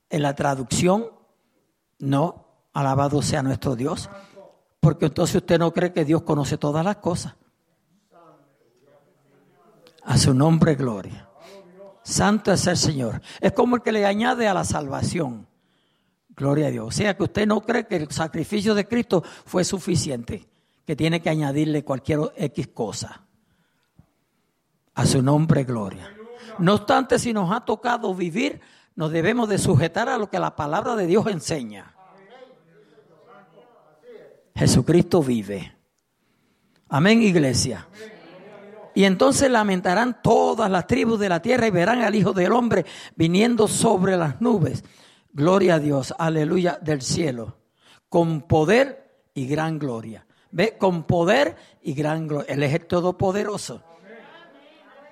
en 0.10 0.22
la 0.22 0.34
traducción. 0.34 1.08
No, 2.00 2.48
alabado 2.74 3.22
sea 3.22 3.44
nuestro 3.44 3.76
Dios. 3.76 4.10
Porque 4.80 5.08
entonces 5.08 5.36
usted 5.36 5.60
no 5.60 5.74
cree 5.74 5.92
que 5.92 6.06
Dios 6.06 6.24
conoce 6.24 6.58
todas 6.58 6.86
las 6.86 6.98
cosas. 6.98 7.36
A 10.04 10.18
su 10.18 10.34
nombre, 10.34 10.76
gloria. 10.76 11.30
Santo 12.02 12.54
es 12.54 12.66
el 12.68 12.78
Señor. 12.78 13.22
Es 13.42 13.52
como 13.52 13.76
el 13.76 13.82
que 13.82 13.92
le 13.92 14.06
añade 14.06 14.48
a 14.48 14.54
la 14.54 14.64
salvación. 14.64 15.48
Gloria 16.30 16.68
a 16.68 16.72
Dios. 16.72 16.88
O 16.88 16.92
sea 16.92 17.16
que 17.18 17.24
usted 17.24 17.46
no 17.46 17.60
cree 17.60 17.86
que 17.86 17.98
el 17.98 18.10
sacrificio 18.10 18.74
de 18.74 18.88
Cristo 18.88 19.22
fue 19.46 19.66
suficiente, 19.66 20.48
que 20.86 20.96
tiene 20.96 21.22
que 21.22 21.30
añadirle 21.30 21.84
cualquier 21.84 22.32
X 22.38 22.70
cosa. 22.70 23.28
A 24.96 25.06
su 25.06 25.22
nombre, 25.22 25.64
gloria. 25.64 26.16
No 26.60 26.76
obstante, 26.76 27.18
si 27.18 27.34
nos 27.34 27.52
ha 27.52 27.66
tocado 27.66 28.14
vivir, 28.14 28.60
nos 28.96 29.12
debemos 29.12 29.48
de 29.50 29.58
sujetar 29.58 30.10
a 30.10 30.18
lo 30.18 30.30
que 30.30 30.40
la 30.40 30.56
palabra 30.56 30.96
de 30.96 31.08
Dios 31.08 31.28
enseña. 31.28 31.96
Jesucristo 34.56 35.24
vive. 35.24 35.76
Amén, 36.90 37.24
iglesia. 37.24 37.88
Y 38.94 39.06
entonces 39.06 39.50
lamentarán 39.50 40.22
todas 40.22 40.70
las 40.70 40.86
tribus 40.88 41.20
de 41.20 41.30
la 41.30 41.42
tierra 41.42 41.68
y 41.68 41.72
verán 41.72 42.02
al 42.02 42.14
Hijo 42.14 42.34
del 42.34 42.52
Hombre 42.52 42.86
viniendo 43.16 43.68
sobre 43.68 44.18
las 44.18 44.42
nubes. 44.42 44.84
Gloria 45.32 45.76
a 45.76 45.80
Dios, 45.80 46.14
aleluya 46.18 46.78
del 46.82 47.02
cielo, 47.02 47.58
con 48.10 48.42
poder 48.42 49.24
y 49.34 49.48
gran 49.48 49.80
gloria. 49.80 50.26
Ve, 50.52 50.78
con 50.78 51.04
poder 51.04 51.56
y 51.82 51.94
gran 51.94 52.28
gloria. 52.28 52.54
Él 52.54 52.64
es 52.64 52.74
el 52.74 52.86
Todopoderoso. 52.86 53.82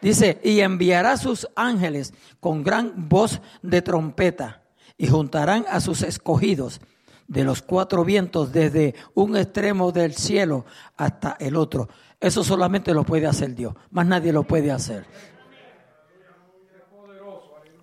Dice, 0.02 0.40
y 0.44 0.62
enviará 0.62 1.18
sus 1.18 1.48
ángeles 1.56 2.14
con 2.40 2.64
gran 2.64 3.10
voz 3.10 3.42
de 3.62 3.82
trompeta 3.82 4.64
y 4.98 5.08
juntarán 5.08 5.66
a 5.70 5.82
sus 5.82 6.04
escogidos 6.04 6.80
de 7.28 7.44
los 7.44 7.62
cuatro 7.62 8.04
vientos 8.04 8.52
desde 8.52 8.96
un 9.14 9.38
extremo 9.38 9.92
del 9.92 10.14
cielo 10.14 10.66
hasta 10.98 11.38
el 11.40 11.56
otro. 11.56 11.90
Eso 12.20 12.44
solamente 12.44 12.94
lo 12.94 13.04
puede 13.04 13.28
hacer 13.28 13.56
Dios, 13.56 13.74
más 13.92 14.06
nadie 14.06 14.34
lo 14.34 14.44
puede 14.44 14.72
hacer. 14.72 15.06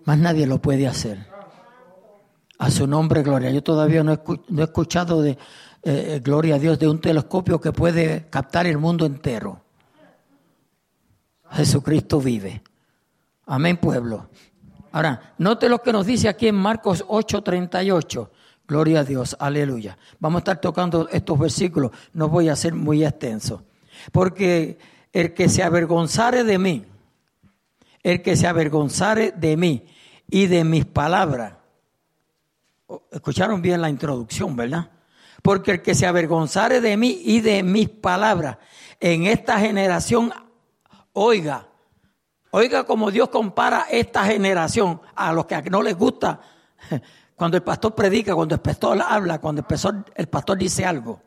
Más 0.04 0.18
nadie 0.18 0.46
lo 0.46 0.62
puede 0.62 0.86
hacer. 0.86 1.26
A 2.58 2.70
su 2.70 2.86
nombre, 2.86 3.22
gloria. 3.22 3.50
Yo 3.50 3.62
todavía 3.62 4.04
no 4.04 4.12
he, 4.12 4.62
escuchado 4.62 5.20
de, 5.20 5.36
eh, 5.82 6.20
gloria 6.22 6.54
a 6.54 6.58
Dios, 6.58 6.78
de 6.78 6.88
un 6.88 7.00
telescopio 7.00 7.60
que 7.60 7.72
puede 7.72 8.28
captar 8.30 8.66
el 8.66 8.78
mundo 8.78 9.04
entero. 9.04 9.65
Jesucristo 11.50 12.20
vive. 12.20 12.62
Amén, 13.46 13.76
pueblo. 13.76 14.28
Ahora, 14.92 15.34
note 15.38 15.68
lo 15.68 15.82
que 15.82 15.92
nos 15.92 16.06
dice 16.06 16.28
aquí 16.28 16.48
en 16.48 16.54
Marcos 16.54 17.04
8:38. 17.06 18.30
Gloria 18.66 19.00
a 19.00 19.04
Dios, 19.04 19.36
aleluya. 19.38 19.96
Vamos 20.18 20.38
a 20.38 20.40
estar 20.40 20.60
tocando 20.60 21.08
estos 21.10 21.38
versículos, 21.38 21.92
no 22.12 22.28
voy 22.28 22.48
a 22.48 22.56
ser 22.56 22.74
muy 22.74 23.04
extenso. 23.04 23.62
Porque 24.10 24.78
el 25.12 25.34
que 25.34 25.48
se 25.48 25.62
avergonzare 25.62 26.42
de 26.42 26.58
mí, 26.58 26.84
el 28.02 28.22
que 28.22 28.36
se 28.36 28.46
avergonzare 28.46 29.32
de 29.32 29.56
mí 29.56 29.86
y 30.28 30.46
de 30.46 30.64
mis 30.64 30.84
palabras, 30.84 31.54
escucharon 33.10 33.62
bien 33.62 33.80
la 33.80 33.90
introducción, 33.90 34.56
¿verdad? 34.56 34.90
Porque 35.42 35.72
el 35.72 35.82
que 35.82 35.94
se 35.94 36.06
avergonzare 36.06 36.80
de 36.80 36.96
mí 36.96 37.20
y 37.24 37.40
de 37.40 37.62
mis 37.62 37.88
palabras 37.88 38.58
en 38.98 39.26
esta 39.26 39.60
generación 39.60 40.32
Oiga, 41.18 41.66
oiga 42.50 42.84
como 42.84 43.10
Dios 43.10 43.30
compara 43.30 43.86
esta 43.90 44.26
generación 44.26 45.00
a 45.14 45.32
los 45.32 45.46
que 45.46 45.62
no 45.70 45.80
les 45.80 45.96
gusta 45.96 46.38
cuando 47.34 47.56
el 47.56 47.62
pastor 47.62 47.94
predica, 47.94 48.34
cuando 48.34 48.54
el 48.54 48.60
pastor 48.60 49.00
habla, 49.00 49.40
cuando 49.40 49.60
el 49.60 49.66
pastor, 49.66 50.04
el 50.14 50.28
pastor 50.28 50.58
dice 50.58 50.84
algo. 50.84 51.22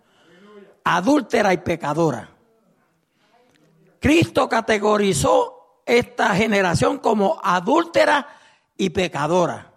Adúltera 0.84 1.54
y 1.54 1.58
pecadora. 1.58 2.30
Cristo 4.00 4.48
categorizó 4.48 5.82
esta 5.88 6.36
generación 6.36 7.00
como 7.00 7.42
adúltera 7.44 8.28
y 8.78 8.92
pecadora. 8.92 9.74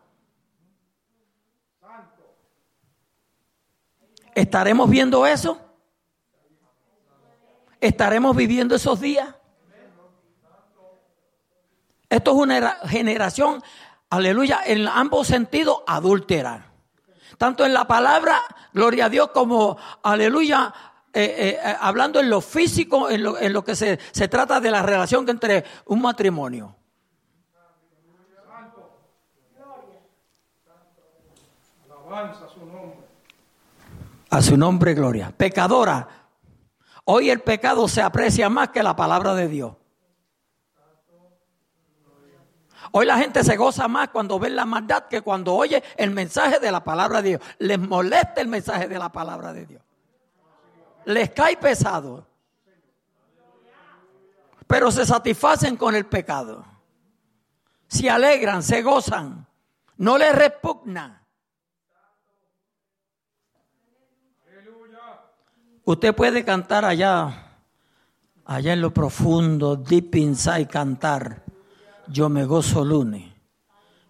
¿Estaremos 4.35 4.91
viendo 4.91 5.25
eso? 5.25 5.59
¿Estaremos 7.81 8.37
viviendo 8.37 8.75
esos 8.75 9.01
días? 9.01 9.37
Esto 12.13 12.33
es 12.33 12.37
una 12.37 12.77
generación, 12.85 13.63
aleluya, 14.11 14.61
en 14.67 14.87
ambos 14.87 15.29
sentidos 15.29 15.79
adúltera. 15.87 16.67
Tanto 17.39 17.65
en 17.65 17.73
la 17.73 17.87
palabra, 17.87 18.39
gloria 18.75 19.07
a 19.07 19.09
Dios, 19.09 19.31
como, 19.31 19.79
aleluya, 20.03 20.75
eh, 21.11 21.25
eh, 21.25 21.49
eh, 21.65 21.77
hablando 21.81 22.21
en 22.21 22.29
lo 22.29 22.43
físico, 22.43 23.09
en 23.09 23.23
lo, 23.55 23.65
que 23.65 23.75
se, 23.75 23.99
se, 24.11 24.29
trata 24.29 24.61
de 24.61 24.71
la 24.71 24.83
relación 24.83 25.27
entre 25.27 25.65
un 25.87 26.03
matrimonio. 26.03 26.77
A 34.29 34.43
su 34.43 34.59
nombre, 34.59 34.93
gloria. 34.93 35.33
Pecadora. 35.35 36.07
Hoy 37.07 37.31
el 37.31 37.41
pecado 37.41 37.89
se 37.89 38.03
aprecia 38.03 38.51
más 38.51 38.69
que 38.69 38.83
la 38.83 38.95
palabra 38.95 39.35
de 39.35 39.49
Dios. 39.49 39.77
Hoy 42.91 43.07
la 43.07 43.17
gente 43.19 43.45
se 43.45 43.57
goza 43.57 43.87
más 43.89 44.09
cuando 44.09 44.39
ve 44.39 44.51
la 44.51 44.65
maldad 44.65 45.05
que 45.05 45.23
cuando 45.23 45.55
oye 45.55 45.83
el 45.97 46.11
mensaje 46.11 46.59
de 46.59 46.73
la 46.73 46.83
palabra 46.83 47.23
de 47.23 47.31
Dios. 47.31 47.43
Les 47.59 47.79
molesta 47.79 48.41
el 48.41 48.49
mensaje 48.49 48.89
de 48.89 48.99
la 48.99 49.11
palabra 49.11 49.53
de 49.53 49.67
Dios. 49.67 49.83
Les 51.05 51.31
cae 51.31 51.57
pesado. 51.57 52.27
Pero 54.67 54.91
se 54.91 55.07
satisfacen 55.07 55.77
con 55.77 55.95
el 55.95 56.07
pecado. 56.07 56.65
Se 57.87 58.11
alegran, 58.11 58.63
se 58.63 58.83
gozan. 58.83 59.47
No 59.99 60.19
les 60.19 60.35
repugna. 60.35 61.23
Usted 65.85 66.15
puede 66.15 66.45
cantar 66.45 66.85
allá, 66.85 67.59
allá 68.45 68.73
en 68.73 68.81
lo 68.81 68.95
profundo, 68.95 69.75
deep 69.77 70.15
inside, 70.15 70.69
cantar. 70.69 71.43
Yo 72.09 72.29
me 72.29 72.45
gozo 72.45 72.85
lunes, 72.85 73.33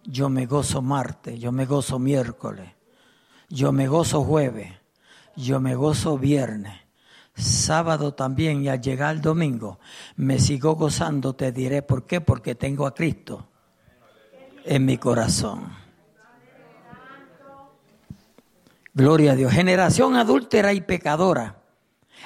yo 0.03 0.29
me 0.29 0.45
gozo 0.45 0.81
martes, 0.81 1.39
yo 1.39 1.51
me 1.51 1.65
gozo 1.65 1.99
miércoles, 1.99 2.71
yo 3.49 3.71
me 3.71 3.87
gozo 3.87 4.23
jueves, 4.23 4.71
yo 5.35 5.59
me 5.59 5.75
gozo 5.75 6.17
viernes, 6.17 6.73
sábado 7.35 8.13
también 8.13 8.63
y 8.63 8.69
al 8.69 8.81
llegar 8.81 9.15
el 9.15 9.21
domingo 9.21 9.79
me 10.15 10.39
sigo 10.39 10.75
gozando, 10.75 11.35
te 11.35 11.51
diré 11.51 11.81
por 11.81 12.05
qué, 12.05 12.19
porque 12.21 12.55
tengo 12.55 12.87
a 12.87 12.93
Cristo 12.93 13.47
en 14.65 14.85
mi 14.85 14.97
corazón. 14.97 15.83
Gloria 18.95 19.31
a 19.31 19.35
Dios. 19.35 19.51
Generación 19.51 20.15
adúltera 20.15 20.73
y 20.73 20.81
pecadora 20.81 21.63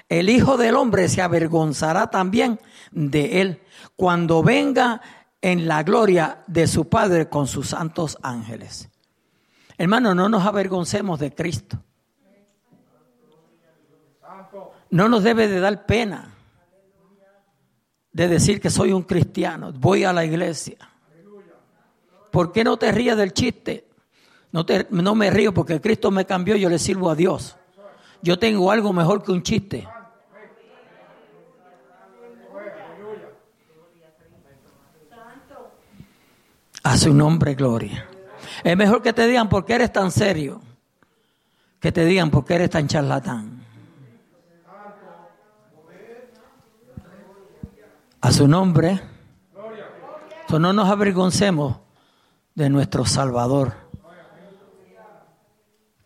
el 0.10 0.30
Hijo 0.30 0.58
del 0.58 0.76
Hombre 0.76 1.10
se 1.10 1.22
avergonzará 1.22 2.10
también 2.10 2.60
de 2.92 3.42
él 3.42 3.62
cuando 3.96 4.42
venga 4.44 5.02
en 5.42 5.68
la 5.68 5.84
gloria 5.84 6.44
de 6.48 6.68
su 6.68 6.90
Padre 6.90 7.30
con 7.30 7.48
sus 7.48 7.70
santos 7.70 8.18
ángeles. 8.22 8.90
Hermano, 9.78 10.16
no 10.16 10.30
nos 10.30 10.46
avergoncemos 10.46 11.20
de 11.20 11.34
Cristo. 11.34 11.78
No 14.90 15.10
nos 15.10 15.24
debe 15.24 15.48
de 15.48 15.60
dar 15.60 15.86
pena 15.86 16.34
de 18.12 18.28
decir 18.28 18.60
que 18.60 18.72
soy 18.72 18.94
un 18.94 19.04
cristiano, 19.04 19.72
voy 19.74 20.04
a 20.04 20.12
la 20.12 20.26
iglesia. 20.26 20.78
¿Por 22.32 22.52
qué 22.52 22.64
no 22.64 22.78
te 22.78 22.92
rías 22.92 23.16
del 23.16 23.32
chiste? 23.32 23.88
No, 24.52 24.66
te, 24.66 24.88
no 24.90 25.14
me 25.14 25.30
río 25.30 25.54
porque 25.54 25.80
Cristo 25.80 26.10
me 26.10 26.26
cambió, 26.26 26.56
yo 26.56 26.68
le 26.70 26.80
sirvo 26.80 27.12
a 27.12 27.16
Dios. 27.16 27.58
Yo 28.24 28.40
tengo 28.40 28.72
algo 28.72 28.92
mejor 28.92 29.24
que 29.24 29.32
un 29.32 29.44
chiste. 29.44 29.88
A 36.88 36.96
su 36.96 37.14
nombre, 37.14 37.54
gloria. 37.54 38.08
Es 38.64 38.78
mejor 38.78 39.02
que 39.02 39.12
te 39.12 39.28
digan 39.28 39.50
por 39.50 39.66
qué 39.66 39.74
eres 39.74 39.92
tan 39.92 40.10
serio, 40.10 40.62
que 41.82 41.92
te 41.92 42.06
digan 42.06 42.32
por 42.32 42.46
qué 42.46 42.56
eres 42.56 42.70
tan 42.70 42.88
charlatán. 42.88 43.62
A 48.22 48.32
su 48.32 48.48
nombre. 48.48 49.02
no 50.50 50.72
nos 50.72 50.90
avergoncemos 50.90 51.76
de 52.56 52.70
nuestro 52.70 53.06
Salvador. 53.06 53.74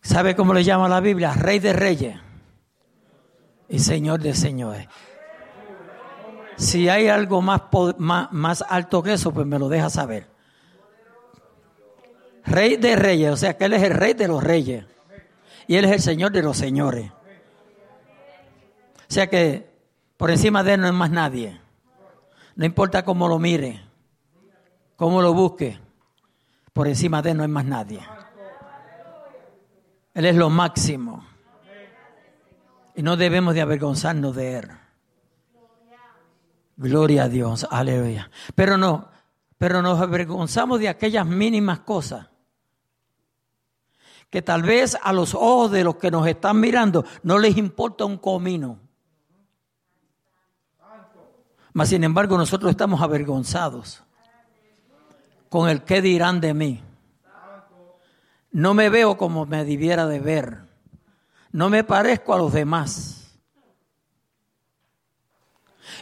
¿Sabe 0.01 0.35
cómo 0.35 0.51
le 0.55 0.63
llama 0.63 0.89
la 0.89 0.99
Biblia? 0.99 1.31
Rey 1.35 1.59
de 1.59 1.73
reyes 1.73 2.19
y 3.69 3.77
Señor 3.77 4.19
de 4.19 4.33
señores. 4.33 4.87
Si 6.57 6.89
hay 6.89 7.07
algo 7.07 7.43
más, 7.43 7.61
más, 7.99 8.31
más 8.31 8.65
alto 8.67 9.03
que 9.03 9.13
eso, 9.13 9.31
pues 9.31 9.45
me 9.45 9.59
lo 9.59 9.69
deja 9.69 9.91
saber. 9.91 10.30
Rey 12.45 12.77
de 12.77 12.95
reyes, 12.95 13.31
o 13.31 13.37
sea 13.37 13.57
que 13.57 13.65
Él 13.65 13.73
es 13.73 13.83
el 13.83 13.93
rey 13.93 14.13
de 14.13 14.27
los 14.27 14.43
reyes. 14.43 14.85
Y 15.67 15.75
Él 15.75 15.85
es 15.85 15.91
el 15.91 16.01
Señor 16.01 16.31
de 16.31 16.41
los 16.41 16.57
señores. 16.57 17.11
O 19.09 19.13
sea 19.13 19.27
que 19.27 19.69
por 20.17 20.31
encima 20.31 20.63
de 20.63 20.73
Él 20.73 20.81
no 20.81 20.87
hay 20.87 20.93
más 20.93 21.11
nadie. 21.11 21.59
No 22.55 22.65
importa 22.65 23.03
cómo 23.03 23.27
lo 23.27 23.39
mire, 23.39 23.81
cómo 24.95 25.21
lo 25.21 25.33
busque, 25.33 25.79
por 26.73 26.87
encima 26.87 27.21
de 27.21 27.31
Él 27.31 27.37
no 27.37 27.43
hay 27.43 27.49
más 27.49 27.65
nadie. 27.65 28.01
Él 30.13 30.25
es 30.25 30.35
lo 30.35 30.49
máximo. 30.49 31.25
Y 32.95 33.03
no 33.03 33.15
debemos 33.15 33.53
de 33.53 33.61
avergonzarnos 33.61 34.35
de 34.35 34.57
Él. 34.57 34.67
Gloria 36.75 37.23
a 37.23 37.29
Dios, 37.29 37.65
aleluya. 37.69 38.29
Pero 38.55 38.77
no, 38.77 39.09
pero 39.57 39.81
nos 39.81 40.01
avergonzamos 40.01 40.79
de 40.79 40.89
aquellas 40.89 41.25
mínimas 41.25 41.79
cosas 41.79 42.30
que 44.31 44.41
tal 44.41 44.63
vez 44.63 44.97
a 45.03 45.13
los 45.13 45.35
ojos 45.35 45.71
de 45.71 45.83
los 45.83 45.97
que 45.97 46.09
nos 46.09 46.25
están 46.25 46.59
mirando 46.59 47.05
no 47.21 47.37
les 47.37 47.57
importa 47.57 48.05
un 48.05 48.17
comino. 48.17 48.79
Mas 51.73 51.89
sin 51.89 52.03
embargo 52.03 52.37
nosotros 52.37 52.71
estamos 52.71 53.01
avergonzados 53.01 54.03
con 55.49 55.69
el 55.69 55.83
qué 55.83 56.01
dirán 56.01 56.41
de 56.41 56.53
mí. 56.53 56.81
No 58.51 58.73
me 58.73 58.89
veo 58.89 59.17
como 59.17 59.45
me 59.45 59.63
debiera 59.65 60.07
de 60.07 60.19
ver. 60.19 60.59
No 61.51 61.69
me 61.69 61.83
parezco 61.83 62.33
a 62.33 62.37
los 62.37 62.53
demás. 62.53 63.37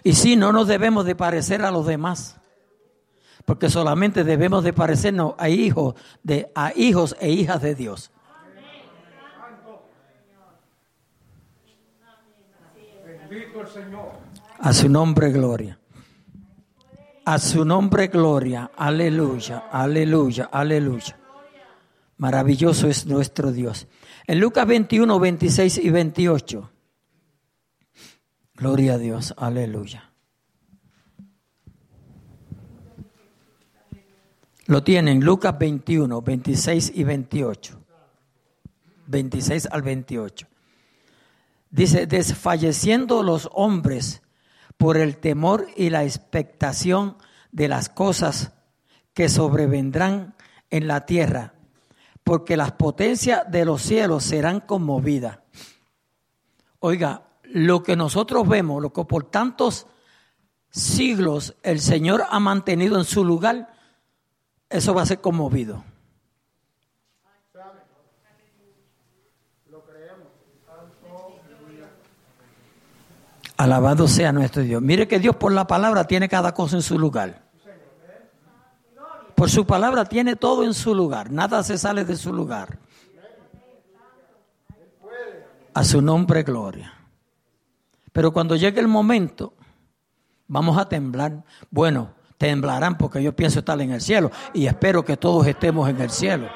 Y 0.03 0.13
sí, 0.13 0.35
no 0.35 0.51
nos 0.51 0.67
debemos 0.67 1.05
de 1.05 1.15
parecer 1.15 1.63
a 1.65 1.71
los 1.71 1.85
demás 1.85 2.39
porque 3.45 3.71
solamente 3.71 4.23
debemos 4.23 4.63
de 4.63 4.73
parecernos 4.73 5.33
a 5.39 5.49
hijos 5.49 5.95
de 6.21 6.51
a 6.53 6.71
hijos 6.75 7.15
e 7.19 7.31
hijas 7.31 7.63
de 7.63 7.73
Dios. 7.73 8.11
A 14.59 14.73
su 14.73 14.89
nombre 14.89 15.31
gloria. 15.31 15.79
A 17.25 17.37
su 17.37 17.63
nombre 17.63 18.07
gloria. 18.07 18.71
Aleluya, 18.75 19.69
aleluya, 19.71 20.49
aleluya. 20.51 21.19
Maravilloso 22.17 22.87
es 22.87 23.05
nuestro 23.05 23.51
Dios. 23.51 23.87
En 24.27 24.39
Lucas 24.39 24.67
21, 24.67 25.19
26 25.19 25.77
y 25.77 25.89
28. 25.89 26.71
Gloria 28.55 28.95
a 28.95 28.97
Dios, 28.97 29.33
aleluya. 29.37 30.11
Lo 34.65 34.83
tienen 34.83 35.21
Lucas 35.21 35.57
21, 35.57 36.21
26 36.21 36.91
y 36.93 37.03
28. 37.03 37.79
26 39.07 39.67
al 39.71 39.81
28. 39.81 40.48
Dice, 41.69 42.07
desfalleciendo 42.07 43.21
los 43.23 43.49
hombres 43.53 44.21
por 44.77 44.97
el 44.97 45.17
temor 45.17 45.67
y 45.75 45.89
la 45.89 46.03
expectación 46.03 47.17
de 47.51 47.67
las 47.67 47.89
cosas 47.89 48.53
que 49.13 49.29
sobrevendrán 49.29 50.35
en 50.69 50.87
la 50.87 51.05
tierra, 51.05 51.53
porque 52.23 52.57
las 52.57 52.71
potencias 52.71 53.49
de 53.51 53.65
los 53.65 53.81
cielos 53.81 54.23
serán 54.23 54.61
conmovidas. 54.61 55.39
Oiga, 56.79 57.23
lo 57.43 57.83
que 57.83 57.95
nosotros 57.95 58.47
vemos, 58.47 58.81
lo 58.81 58.93
que 58.93 59.03
por 59.03 59.25
tantos 59.25 59.87
siglos 60.69 61.55
el 61.63 61.81
Señor 61.81 62.23
ha 62.29 62.39
mantenido 62.39 62.97
en 62.97 63.05
su 63.05 63.25
lugar, 63.25 63.73
eso 64.69 64.93
va 64.93 65.01
a 65.01 65.07
ser 65.07 65.19
conmovido. 65.19 65.83
Alabado 73.59 74.07
sea 74.07 74.31
nuestro 74.31 74.63
Dios. 74.63 74.81
Mire 74.81 75.05
que 75.05 75.19
Dios 75.19 75.35
por 75.35 75.51
la 75.51 75.67
palabra 75.67 76.05
tiene 76.05 76.29
cada 76.29 76.53
cosa 76.53 76.77
en 76.77 76.81
su 76.81 76.97
lugar. 76.97 77.43
Por 79.35 79.49
su 79.49 79.67
palabra 79.67 80.05
tiene 80.05 80.37
todo 80.37 80.63
en 80.63 80.73
su 80.73 80.95
lugar. 80.95 81.29
Nada 81.29 81.61
se 81.61 81.77
sale 81.77 82.05
de 82.05 82.15
su 82.15 82.31
lugar. 82.31 82.79
A 85.73 85.83
su 85.83 86.01
nombre 86.01 86.43
gloria. 86.43 86.93
Pero 88.13 88.31
cuando 88.31 88.55
llegue 88.55 88.79
el 88.79 88.87
momento, 88.87 89.53
vamos 90.47 90.77
a 90.77 90.87
temblar. 90.87 91.43
Bueno, 91.69 92.13
temblarán 92.37 92.97
porque 92.97 93.21
yo 93.21 93.35
pienso 93.35 93.59
estar 93.59 93.81
en 93.81 93.91
el 93.91 93.99
cielo 93.99 94.31
y 94.53 94.67
espero 94.67 95.03
que 95.03 95.17
todos 95.17 95.45
estemos 95.45 95.89
en 95.89 95.99
el 95.99 96.11
cielo. 96.11 96.47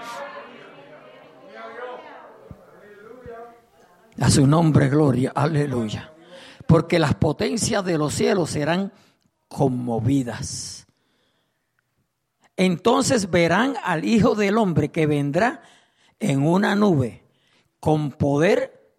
A 4.21 4.29
su 4.29 4.47
nombre, 4.47 4.87
gloria, 4.87 5.33
aleluya 5.35 6.12
porque 6.67 6.99
las 6.99 7.15
potencias 7.15 7.83
de 7.85 7.97
los 7.97 8.13
cielos 8.13 8.51
serán 8.51 8.91
conmovidas. 9.47 10.87
Entonces 12.55 13.29
verán 13.29 13.75
al 13.83 14.05
Hijo 14.05 14.35
del 14.35 14.57
Hombre 14.57 14.91
que 14.91 15.05
vendrá 15.05 15.63
en 16.19 16.45
una 16.45 16.75
nube 16.75 17.23
con 17.79 18.11
poder 18.11 18.91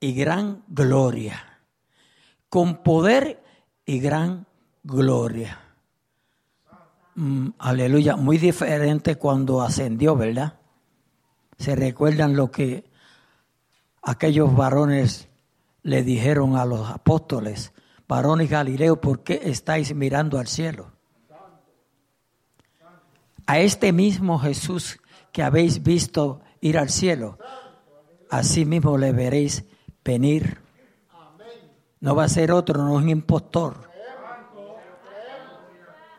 y 0.00 0.14
gran 0.14 0.64
gloria. 0.68 1.60
Con 2.48 2.82
poder 2.82 3.42
y 3.84 4.00
gran 4.00 4.46
gloria. 4.82 5.60
Mm, 7.14 7.48
aleluya, 7.58 8.16
muy 8.16 8.38
diferente 8.38 9.16
cuando 9.16 9.62
ascendió, 9.62 10.16
¿verdad? 10.16 10.54
Se 11.58 11.74
recuerdan 11.76 12.36
lo 12.36 12.50
que 12.50 12.84
aquellos 14.02 14.54
varones 14.54 15.29
le 15.82 16.02
dijeron 16.02 16.56
a 16.56 16.64
los 16.64 16.88
apóstoles, 16.90 17.72
varones 18.06 18.50
Galileo, 18.50 19.00
¿por 19.00 19.22
qué 19.22 19.40
estáis 19.44 19.94
mirando 19.94 20.38
al 20.38 20.46
cielo? 20.46 20.92
A 23.46 23.58
este 23.58 23.92
mismo 23.92 24.38
Jesús 24.38 25.00
que 25.32 25.42
habéis 25.42 25.82
visto 25.82 26.40
ir 26.60 26.78
al 26.78 26.90
cielo, 26.90 27.38
así 28.30 28.64
mismo 28.64 28.96
le 28.98 29.12
veréis 29.12 29.64
venir. 30.04 30.60
No 32.00 32.14
va 32.14 32.24
a 32.24 32.28
ser 32.28 32.52
otro, 32.52 32.82
no 32.82 32.96
es 32.98 33.02
un 33.04 33.10
impostor, 33.10 33.90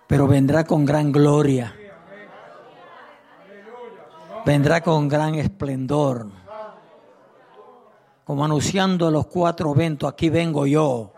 pero 0.08 0.28
vendrá 0.28 0.64
con 0.64 0.86
gran 0.86 1.12
gloria, 1.12 1.76
vendrá 4.46 4.82
con 4.82 5.08
gran 5.08 5.36
esplendor 5.36 6.41
como 8.24 8.46
anunciando 8.46 9.10
los 9.12 9.28
cuatro 9.28 9.74
ventos, 9.74 10.12
aquí 10.12 10.30
vengo 10.30 10.66
yo. 10.66 11.14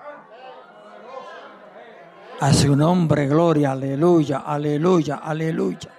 A 2.40 2.54
su 2.54 2.76
nombre, 2.76 3.28
gloria, 3.28 3.72
aleluya, 3.72 4.40
aleluya, 4.40 5.16
aleluya. 5.16 5.90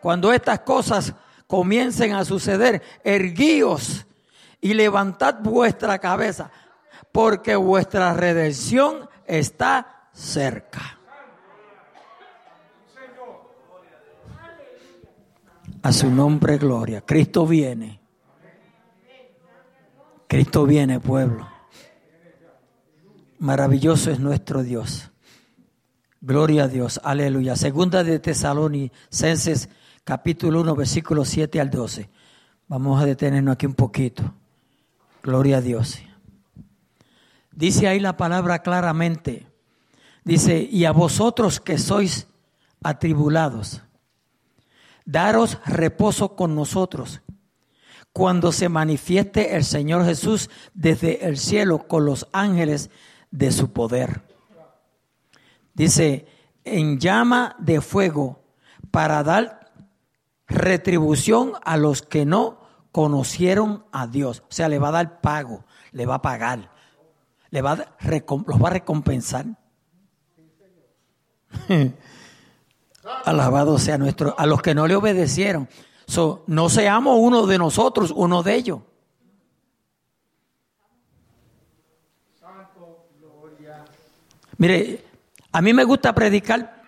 Cuando 0.00 0.32
estas 0.32 0.60
cosas 0.60 1.14
comiencen 1.46 2.12
a 2.12 2.24
suceder, 2.24 2.82
erguíos 3.02 4.06
y 4.60 4.74
levantad 4.74 5.36
vuestra 5.40 5.98
cabeza, 5.98 6.50
porque 7.10 7.56
vuestra 7.56 8.12
redención 8.14 9.08
está 9.26 10.08
cerca. 10.12 10.98
A 15.82 15.92
su 15.92 16.10
nombre, 16.10 16.58
gloria. 16.58 17.00
Cristo 17.00 17.46
viene. 17.46 17.97
Cristo 20.28 20.66
viene, 20.66 21.00
pueblo. 21.00 21.48
Maravilloso 23.38 24.10
es 24.10 24.20
nuestro 24.20 24.62
Dios. 24.62 25.10
Gloria 26.20 26.64
a 26.64 26.68
Dios. 26.68 27.00
Aleluya. 27.02 27.56
Segunda 27.56 28.04
de 28.04 28.18
Tesalonicenses, 28.18 29.70
capítulo 30.04 30.60
1, 30.60 30.76
versículos 30.76 31.30
7 31.30 31.62
al 31.62 31.70
12. 31.70 32.10
Vamos 32.66 33.00
a 33.02 33.06
detenernos 33.06 33.54
aquí 33.54 33.64
un 33.64 33.72
poquito. 33.72 34.34
Gloria 35.22 35.56
a 35.56 35.60
Dios. 35.62 35.98
Dice 37.50 37.88
ahí 37.88 37.98
la 37.98 38.18
palabra 38.18 38.58
claramente. 38.58 39.46
Dice, 40.24 40.60
y 40.60 40.84
a 40.84 40.92
vosotros 40.92 41.58
que 41.58 41.78
sois 41.78 42.26
atribulados, 42.82 43.80
daros 45.06 45.58
reposo 45.64 46.36
con 46.36 46.54
nosotros 46.54 47.22
cuando 48.18 48.50
se 48.50 48.68
manifieste 48.68 49.54
el 49.54 49.64
Señor 49.64 50.04
Jesús 50.04 50.50
desde 50.74 51.24
el 51.28 51.38
cielo 51.38 51.86
con 51.86 52.04
los 52.04 52.26
ángeles 52.32 52.90
de 53.30 53.52
su 53.52 53.72
poder. 53.72 54.22
Dice, 55.72 56.26
en 56.64 56.98
llama 56.98 57.54
de 57.60 57.80
fuego 57.80 58.42
para 58.90 59.22
dar 59.22 59.70
retribución 60.48 61.52
a 61.64 61.76
los 61.76 62.02
que 62.02 62.26
no 62.26 62.58
conocieron 62.90 63.84
a 63.92 64.08
Dios. 64.08 64.42
O 64.50 64.52
sea, 64.52 64.68
le 64.68 64.80
va 64.80 64.88
a 64.88 64.92
dar 64.92 65.20
pago, 65.20 65.64
le 65.92 66.04
va 66.04 66.16
a 66.16 66.22
pagar, 66.22 66.72
le 67.50 67.62
va 67.62 67.74
a, 67.74 67.76
los 67.78 68.60
va 68.60 68.66
a 68.66 68.72
recompensar. 68.72 69.46
Alabado 73.24 73.78
sea 73.78 73.96
nuestro, 73.96 74.34
a 74.36 74.44
los 74.44 74.60
que 74.60 74.74
no 74.74 74.88
le 74.88 74.96
obedecieron 74.96 75.68
no 76.46 76.68
seamos 76.68 77.18
uno 77.20 77.46
de 77.46 77.58
nosotros, 77.58 78.12
uno 78.14 78.42
de 78.42 78.54
ellos. 78.54 78.80
Mire, 84.56 85.04
a 85.52 85.62
mí 85.62 85.72
me 85.72 85.84
gusta 85.84 86.14
predicar 86.14 86.82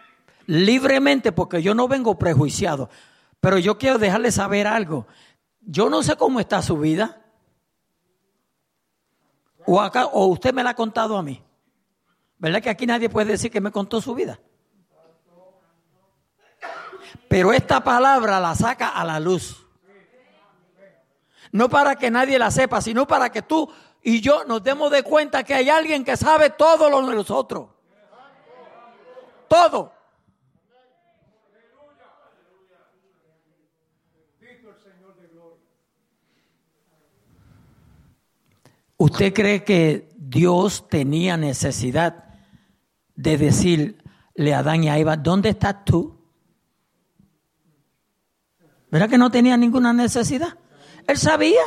libremente 0.46 1.30
porque 1.30 1.62
yo 1.62 1.74
no 1.74 1.86
vengo 1.86 2.18
prejuiciado, 2.18 2.90
pero 3.38 3.58
yo 3.58 3.78
quiero 3.78 3.98
dejarle 3.98 4.32
saber 4.32 4.66
algo. 4.66 5.06
Yo 5.60 5.88
no 5.88 6.02
sé 6.02 6.16
cómo 6.16 6.40
está 6.40 6.62
su 6.62 6.78
vida. 6.78 7.22
O 9.66 9.80
acá, 9.80 10.06
o 10.06 10.26
usted 10.26 10.52
me 10.52 10.64
la 10.64 10.70
ha 10.70 10.74
contado 10.74 11.16
a 11.16 11.22
mí. 11.22 11.40
¿Verdad 12.38 12.62
que 12.62 12.70
aquí 12.70 12.86
nadie 12.86 13.08
puede 13.08 13.32
decir 13.32 13.52
que 13.52 13.60
me 13.60 13.70
contó 13.70 14.00
su 14.00 14.14
vida? 14.14 14.40
Pero 17.30 17.52
esta 17.52 17.84
palabra 17.84 18.40
la 18.40 18.56
saca 18.56 18.88
a 18.88 19.04
la 19.04 19.20
luz. 19.20 19.64
No 21.52 21.68
para 21.68 21.94
que 21.94 22.10
nadie 22.10 22.36
la 22.40 22.50
sepa, 22.50 22.80
sino 22.80 23.06
para 23.06 23.30
que 23.30 23.42
tú 23.42 23.72
y 24.02 24.20
yo 24.20 24.44
nos 24.46 24.64
demos 24.64 24.90
de 24.90 25.04
cuenta 25.04 25.44
que 25.44 25.54
hay 25.54 25.70
alguien 25.70 26.02
que 26.02 26.16
sabe 26.16 26.50
todo 26.50 26.90
lo 26.90 27.06
de 27.06 27.14
nosotros. 27.14 27.68
Todo. 29.46 29.92
¿Usted 38.96 39.32
cree 39.32 39.62
que 39.62 40.08
Dios 40.16 40.88
tenía 40.88 41.36
necesidad 41.36 42.24
de 43.14 43.38
decirle 43.38 44.52
a 44.52 44.58
Adán 44.58 44.82
y 44.82 44.88
a 44.88 44.98
Eva, 44.98 45.16
¿dónde 45.16 45.50
estás 45.50 45.84
tú? 45.84 46.19
¿Verdad 48.90 49.08
que 49.08 49.18
no 49.18 49.30
tenía 49.30 49.56
ninguna 49.56 49.92
necesidad? 49.92 50.58
Él 51.06 51.16
sabía, 51.16 51.62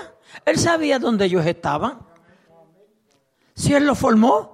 él 0.46 0.58
sabía 0.58 1.00
dónde 1.00 1.26
ellos 1.26 1.46
estaban. 1.46 2.00
Si 3.56 3.74
él 3.74 3.86
los 3.86 3.98
formó. 3.98 4.54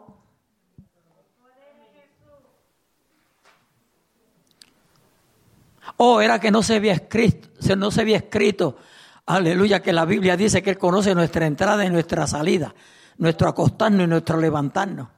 O 5.98 6.14
oh, 6.14 6.22
era 6.22 6.40
que 6.40 6.52
no 6.52 6.64
se 6.64 6.76
había 6.76 6.94
escrito, 6.94 7.50
no 7.76 7.92
se 7.92 8.02
había 8.02 8.18
escrito, 8.18 8.78
aleluya, 9.26 9.82
que 9.82 9.92
la 9.92 10.06
Biblia 10.06 10.38
dice 10.38 10.64
que 10.64 10.70
Él 10.70 10.78
conoce 10.78 11.14
nuestra 11.14 11.46
entrada 11.46 11.84
y 11.84 11.90
nuestra 11.90 12.26
salida, 12.26 12.74
nuestro 13.18 13.50
acostarnos 13.50 14.06
y 14.06 14.08
nuestro 14.08 14.38
levantarnos. 14.40 15.10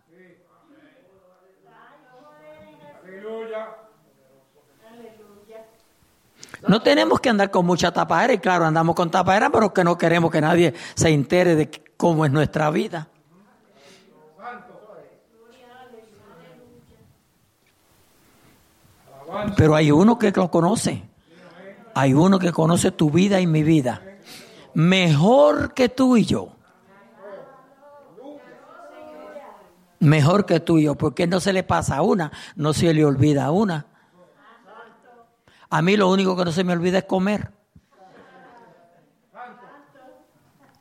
No 6.67 6.81
tenemos 6.81 7.19
que 7.19 7.29
andar 7.29 7.49
con 7.49 7.65
mucha 7.65 7.91
tapadera, 7.91 8.33
y 8.33 8.37
claro, 8.39 8.65
andamos 8.65 8.95
con 8.95 9.09
tapadera, 9.09 9.49
pero 9.49 9.73
que 9.73 9.83
no 9.83 9.97
queremos 9.97 10.31
que 10.31 10.41
nadie 10.41 10.73
se 10.93 11.09
entere 11.09 11.55
de 11.55 11.71
cómo 11.97 12.25
es 12.25 12.31
nuestra 12.31 12.69
vida. 12.69 13.07
Pero 19.55 19.75
hay 19.75 19.91
uno 19.91 20.19
que 20.19 20.31
lo 20.31 20.51
conoce. 20.51 21.03
Hay 21.93 22.13
uno 22.13 22.39
que 22.39 22.51
conoce 22.51 22.91
tu 22.91 23.09
vida 23.09 23.39
y 23.41 23.47
mi 23.47 23.63
vida. 23.63 24.01
Mejor 24.73 25.73
que 25.73 25.89
tú 25.89 26.17
y 26.17 26.25
yo. 26.25 26.55
Mejor 29.99 30.45
que 30.45 30.59
tú 30.59 30.79
y 30.79 30.83
yo, 30.83 30.95
porque 30.95 31.27
no 31.27 31.39
se 31.39 31.53
le 31.53 31.63
pasa 31.63 31.97
a 31.97 32.01
una, 32.01 32.31
no 32.55 32.73
se 32.73 32.91
le 32.93 33.05
olvida 33.05 33.45
a 33.45 33.51
una. 33.51 33.85
A 35.71 35.81
mí 35.81 35.95
lo 35.95 36.09
único 36.09 36.35
que 36.35 36.43
no 36.43 36.51
se 36.51 36.65
me 36.65 36.73
olvida 36.73 36.99
es 36.99 37.05
comer. 37.05 37.49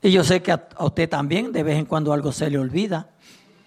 Y 0.03 0.11
yo 0.11 0.24
sé 0.24 0.42
que 0.42 0.50
a, 0.50 0.66
usted 0.81 1.09
también 1.09 1.53
de 1.53 1.62
vez 1.62 1.79
en 1.79 1.87
cuando 1.87 2.12
algo 2.12 2.33
se 2.33 2.50
le 2.50 2.59
olvida. 2.59 3.11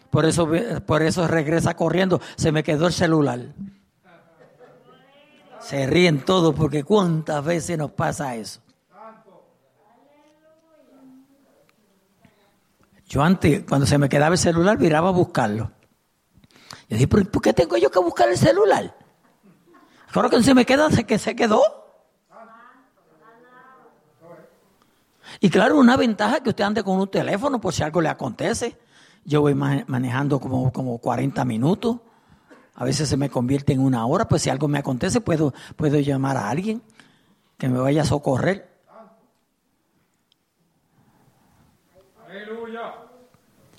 Por 0.10 0.26
eso, 0.26 0.50
por 0.86 1.02
eso 1.02 1.26
regresa 1.26 1.76
corriendo. 1.78 2.20
Se 2.36 2.52
me 2.52 2.62
quedó 2.62 2.88
el 2.88 2.94
celular. 2.94 3.40
Se 5.62 5.88
ríen 5.88 6.26
todos 6.26 6.54
porque 6.54 6.84
cuántas 6.84 7.44
veces 7.46 7.78
nos 7.78 7.92
pasa 7.92 8.36
eso. 8.36 8.60
Yo 13.08 13.24
antes, 13.24 13.64
cuando 13.64 13.88
se 13.88 13.98
me 13.98 14.10
quedaba 14.10 14.34
el 14.34 14.40
celular, 14.40 14.78
miraba 14.78 15.08
a 15.08 15.14
buscarlo. 15.14 15.72
Yo 16.90 16.98
dije, 16.98 17.08
¿por 17.08 17.42
qué 17.42 17.54
tengo 17.54 17.78
yo 17.78 17.90
que 17.90 18.00
buscar 18.00 18.28
el 18.28 18.38
celular? 18.38 18.94
Claro 20.14 20.30
que 20.30 20.44
se 20.44 20.54
me 20.54 20.64
queda, 20.64 20.92
sé 20.92 21.06
que 21.06 21.18
se 21.18 21.36
quedó. 21.36 21.64
Y 25.40 25.50
claro, 25.50 25.80
una 25.80 25.98
ventaja 25.98 26.42
que 26.42 26.52
usted 26.52 26.64
ande 26.64 26.84
con 26.84 27.00
un 27.00 27.08
teléfono 27.10 27.60
por 27.60 27.74
si 27.74 27.82
algo 27.82 28.00
le 28.00 28.10
acontece. 28.10 28.78
Yo 29.26 29.42
voy 29.42 29.56
manejando 29.56 30.40
como, 30.40 30.72
como 30.72 31.00
40 31.00 31.44
minutos. 31.46 31.98
A 32.76 32.86
veces 32.86 33.10
se 33.10 33.18
me 33.18 33.32
convierte 33.32 33.74
en 33.74 33.80
una 33.80 34.06
hora, 34.06 34.28
pues 34.28 34.44
si 34.44 34.52
algo 34.52 34.68
me 34.68 34.78
acontece 34.78 35.20
puedo, 35.20 35.52
puedo 35.76 36.00
llamar 36.00 36.38
a 36.38 36.48
alguien 36.48 36.84
que 37.58 37.68
me 37.68 37.80
vaya 37.80 38.04
a 38.04 38.06
socorrer. 38.06 38.72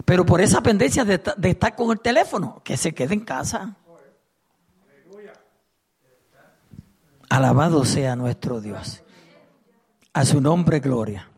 Pero 0.05 0.27
por 0.27 0.41
esa 0.41 0.61
pendencia 0.65 1.05
de, 1.05 1.23
de 1.37 1.51
estar 1.51 1.77
con 1.77 1.93
el 1.93 2.01
teléfono, 2.01 2.61
que 2.65 2.77
se 2.77 2.93
quede 2.93 3.15
en 3.15 3.21
casa. 3.21 3.77
Alabado 7.29 7.85
sea 7.85 8.17
nuestro 8.17 8.61
Dios. 8.61 9.03
A 10.13 10.25
su 10.25 10.41
nombre, 10.41 10.81
gloria. 10.81 11.29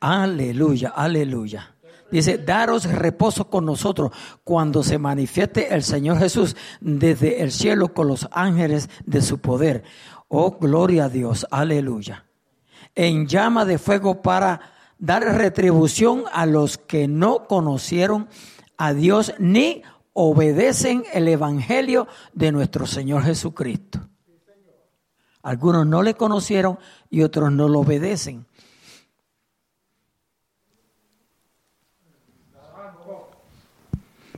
Aleluya, 0.00 0.90
aleluya. 0.90 1.74
Dice, 2.10 2.38
daros 2.38 2.84
reposo 2.84 3.48
con 3.48 3.64
nosotros 3.64 4.12
cuando 4.44 4.82
se 4.82 4.98
manifieste 4.98 5.74
el 5.74 5.82
Señor 5.82 6.18
Jesús 6.18 6.54
desde 6.80 7.42
el 7.42 7.50
cielo 7.50 7.94
con 7.94 8.08
los 8.08 8.28
ángeles 8.30 8.90
de 9.06 9.22
su 9.22 9.38
poder. 9.38 9.82
Oh, 10.28 10.58
gloria 10.58 11.06
a 11.06 11.08
Dios, 11.08 11.46
aleluya. 11.50 12.26
En 12.94 13.26
llama 13.26 13.64
de 13.64 13.78
fuego 13.78 14.22
para 14.22 14.60
dar 14.98 15.22
retribución 15.22 16.24
a 16.32 16.46
los 16.46 16.78
que 16.78 17.08
no 17.08 17.48
conocieron 17.48 18.28
a 18.76 18.92
Dios 18.92 19.34
ni 19.38 19.82
obedecen 20.12 21.04
el 21.12 21.26
Evangelio 21.28 22.06
de 22.32 22.52
nuestro 22.52 22.86
Señor 22.86 23.24
Jesucristo. 23.24 24.08
Algunos 25.44 25.86
no 25.86 26.02
le 26.02 26.14
conocieron 26.14 26.78
y 27.10 27.22
otros 27.22 27.52
no 27.52 27.68
lo 27.68 27.80
obedecen. 27.80 28.46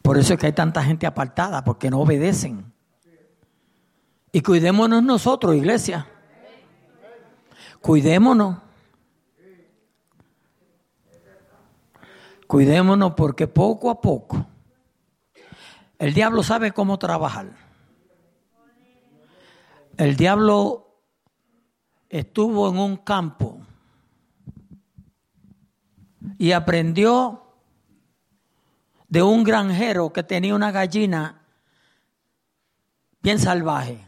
Por 0.02 0.18
eso 0.18 0.34
es 0.34 0.38
que 0.38 0.46
hay 0.46 0.52
tanta 0.52 0.84
gente 0.84 1.06
apartada, 1.06 1.64
porque 1.64 1.90
no 1.90 2.00
obedecen. 2.00 2.72
Y 4.30 4.42
cuidémonos 4.42 5.02
nosotros, 5.02 5.56
iglesia. 5.56 6.06
Cuidémonos. 7.80 8.58
Cuidémonos 12.46 13.14
porque 13.14 13.48
poco 13.48 13.90
a 13.90 14.00
poco 14.00 14.46
el 15.98 16.12
diablo 16.12 16.42
sabe 16.42 16.72
cómo 16.72 16.98
trabajar. 16.98 17.52
El 19.96 20.16
diablo 20.16 20.85
estuvo 22.08 22.68
en 22.68 22.78
un 22.78 22.96
campo 22.96 23.60
y 26.38 26.52
aprendió 26.52 27.42
de 29.08 29.22
un 29.22 29.44
granjero 29.44 30.12
que 30.12 30.22
tenía 30.22 30.54
una 30.54 30.70
gallina 30.70 31.42
bien 33.22 33.38
salvaje. 33.38 34.04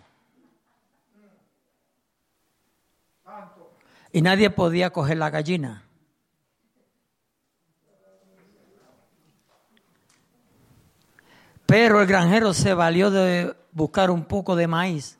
Y 4.13 4.23
nadie 4.23 4.51
podía 4.51 4.91
coger 4.91 5.19
la 5.19 5.31
gallina. 5.31 5.85
Pero 11.67 12.01
el 12.01 12.07
granjero 12.07 12.55
se 12.55 12.73
valió 12.73 13.11
de 13.11 13.55
buscar 13.73 14.11
un 14.11 14.25
poco 14.25 14.57
de 14.57 14.67
maíz 14.67 15.19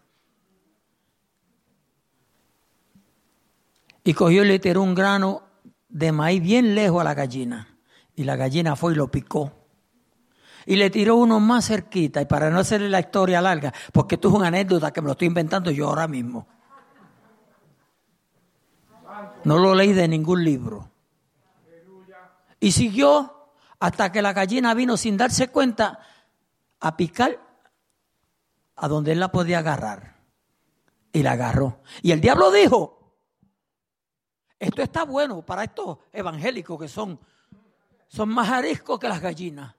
y 4.09 4.15
cogió 4.15 4.43
y 4.43 4.49
le 4.49 4.59
tiró 4.59 4.81
un 4.81 4.95
grano 4.95 5.43
de 5.87 6.13
maíz 6.13 6.41
bien 6.41 6.75
lejos 6.75 7.03
a 7.03 7.05
la 7.05 7.13
gallina. 7.13 7.77
Y 8.17 8.25
la 8.25 8.37
gallina 8.37 8.75
fue 8.75 8.95
y 8.95 8.97
lo 8.97 9.11
picó. 9.11 9.53
Y 10.65 10.77
le 10.77 10.89
tiró 10.89 11.17
uno 11.17 11.41
más 11.41 11.67
cerquita. 11.67 12.23
Y 12.23 12.25
para 12.25 12.49
no 12.49 12.59
hacerle 12.59 12.89
la 12.89 13.01
historia 13.01 13.43
larga, 13.43 13.71
porque 13.93 14.15
esto 14.15 14.29
es 14.29 14.35
una 14.35 14.47
anécdota 14.47 14.95
que 14.95 15.03
me 15.03 15.09
lo 15.09 15.13
estoy 15.13 15.29
inventando 15.29 15.71
yo 15.71 15.89
ahora 15.89 16.09
mismo. 16.09 16.49
No 19.45 19.59
lo 19.59 19.75
leí 19.75 19.93
de 19.93 20.09
ningún 20.09 20.43
libro. 20.43 20.91
Y 22.61 22.73
siguió 22.73 23.51
hasta 23.79 24.11
que 24.11 24.23
la 24.23 24.33
gallina 24.33 24.73
vino 24.73 24.97
sin 24.97 25.19
darse 25.19 25.49
cuenta 25.49 25.99
a 26.81 26.97
picar 26.97 27.39
a 28.75 28.89
donde 28.89 29.13
él 29.13 29.21
la 29.21 29.31
podía 29.31 29.59
agarrar. 29.59 30.17
Y 31.13 31.23
la 31.23 31.33
agarró. 31.33 31.83
Y 32.01 32.13
el 32.13 32.23
diablo 32.23 32.51
dijo, 32.51 32.98
esto 34.59 34.83
está 34.83 35.05
bueno 35.05 35.43
para 35.43 35.65
estos 35.65 35.99
evangélicos 36.13 36.81
que 36.81 36.89
son, 36.89 37.19
son 38.09 38.29
más 38.31 38.49
ariscos 38.49 38.99
que 38.99 39.09
las 39.09 39.21
gallinas. 39.21 39.75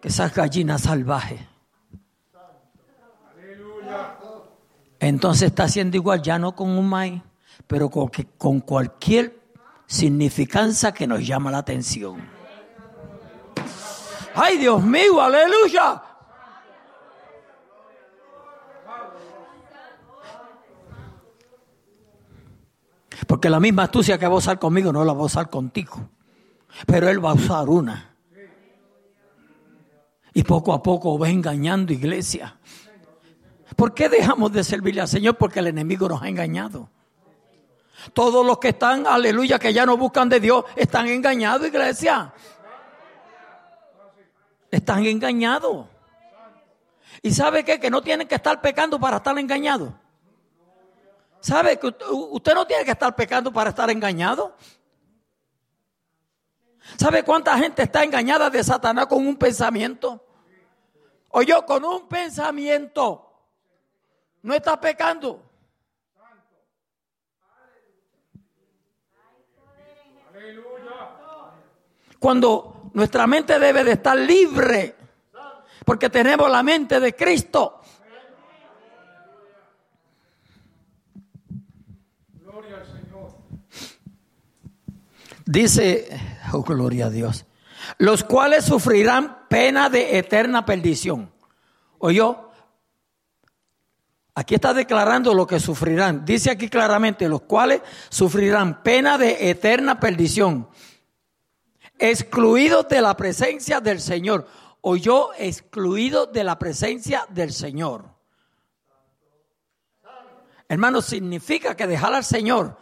Que 0.00 0.08
esas 0.08 0.34
gallinas 0.34 0.82
salvajes. 0.82 1.40
Entonces 4.98 5.48
está 5.48 5.64
haciendo 5.64 5.96
igual, 5.96 6.22
ya 6.22 6.38
no 6.38 6.54
con 6.54 6.70
un 6.70 6.88
maíz, 6.88 7.22
pero 7.66 7.88
con, 7.88 8.10
con 8.38 8.60
cualquier 8.60 9.40
significancia 9.86 10.92
que 10.92 11.06
nos 11.06 11.24
llama 11.24 11.50
la 11.50 11.58
atención. 11.58 12.28
¡Ay, 14.34 14.58
Dios 14.58 14.82
mío! 14.82 15.20
¡Aleluya! 15.20 16.02
Porque 23.32 23.48
la 23.48 23.60
misma 23.60 23.84
astucia 23.84 24.18
que 24.18 24.26
va 24.26 24.34
a 24.34 24.36
usar 24.36 24.58
conmigo 24.58 24.92
no 24.92 25.06
la 25.06 25.14
va 25.14 25.22
a 25.22 25.24
usar 25.24 25.48
contigo. 25.48 26.06
Pero 26.84 27.08
Él 27.08 27.24
va 27.24 27.30
a 27.30 27.32
usar 27.32 27.66
una. 27.66 28.14
Y 30.34 30.42
poco 30.42 30.74
a 30.74 30.82
poco 30.82 31.18
va 31.18 31.30
engañando 31.30 31.94
iglesia. 31.94 32.58
¿Por 33.74 33.94
qué 33.94 34.10
dejamos 34.10 34.52
de 34.52 34.62
servirle 34.62 35.00
al 35.00 35.08
Señor? 35.08 35.38
Porque 35.38 35.60
el 35.60 35.68
enemigo 35.68 36.10
nos 36.10 36.20
ha 36.20 36.28
engañado. 36.28 36.90
Todos 38.12 38.44
los 38.44 38.58
que 38.58 38.68
están, 38.68 39.06
aleluya, 39.06 39.58
que 39.58 39.72
ya 39.72 39.86
no 39.86 39.96
buscan 39.96 40.28
de 40.28 40.38
Dios, 40.38 40.66
están 40.76 41.08
engañados, 41.08 41.66
iglesia. 41.66 42.34
Están 44.70 45.06
engañados. 45.06 45.86
¿Y 47.22 47.30
sabe 47.30 47.64
qué? 47.64 47.80
Que 47.80 47.88
no 47.88 48.02
tienen 48.02 48.28
que 48.28 48.34
estar 48.34 48.60
pecando 48.60 49.00
para 49.00 49.16
estar 49.16 49.38
engañados. 49.38 49.90
¿Sabe 51.42 51.76
que 51.76 51.88
usted 51.88 52.54
no 52.54 52.64
tiene 52.68 52.84
que 52.84 52.92
estar 52.92 53.16
pecando 53.16 53.52
para 53.52 53.70
estar 53.70 53.90
engañado? 53.90 54.56
¿Sabe 56.96 57.24
cuánta 57.24 57.58
gente 57.58 57.82
está 57.82 58.04
engañada 58.04 58.48
de 58.48 58.62
Satanás 58.62 59.06
con 59.06 59.26
un 59.26 59.36
pensamiento? 59.36 60.24
O 61.30 61.42
yo 61.42 61.66
con 61.66 61.84
un 61.84 62.06
pensamiento 62.06 63.28
no 64.42 64.54
está 64.54 64.80
pecando. 64.80 65.42
Cuando 72.20 72.90
nuestra 72.94 73.26
mente 73.26 73.58
debe 73.58 73.82
de 73.82 73.92
estar 73.92 74.16
libre, 74.16 74.94
porque 75.84 76.08
tenemos 76.08 76.48
la 76.48 76.62
mente 76.62 77.00
de 77.00 77.16
Cristo. 77.16 77.80
Dice, 85.46 86.08
oh 86.52 86.62
gloria 86.62 87.06
a 87.06 87.10
Dios, 87.10 87.46
los 87.98 88.24
cuales 88.24 88.64
sufrirán 88.64 89.48
pena 89.48 89.88
de 89.88 90.18
eterna 90.18 90.64
perdición. 90.64 91.32
yo 92.12 92.50
aquí 94.34 94.54
está 94.54 94.72
declarando 94.72 95.34
lo 95.34 95.46
que 95.46 95.58
sufrirán. 95.58 96.24
Dice 96.24 96.50
aquí 96.50 96.68
claramente, 96.68 97.28
los 97.28 97.42
cuales 97.42 97.82
sufrirán 98.08 98.82
pena 98.82 99.18
de 99.18 99.50
eterna 99.50 99.98
perdición, 99.98 100.68
excluidos 101.98 102.88
de 102.88 103.00
la 103.00 103.16
presencia 103.16 103.80
del 103.80 104.00
Señor. 104.00 104.46
yo 105.00 105.30
excluido 105.38 106.26
de 106.26 106.44
la 106.44 106.58
presencia 106.58 107.26
del 107.30 107.52
Señor. 107.52 108.12
Hermano, 110.68 111.02
significa 111.02 111.76
que 111.76 111.86
dejar 111.86 112.14
al 112.14 112.24
Señor 112.24 112.78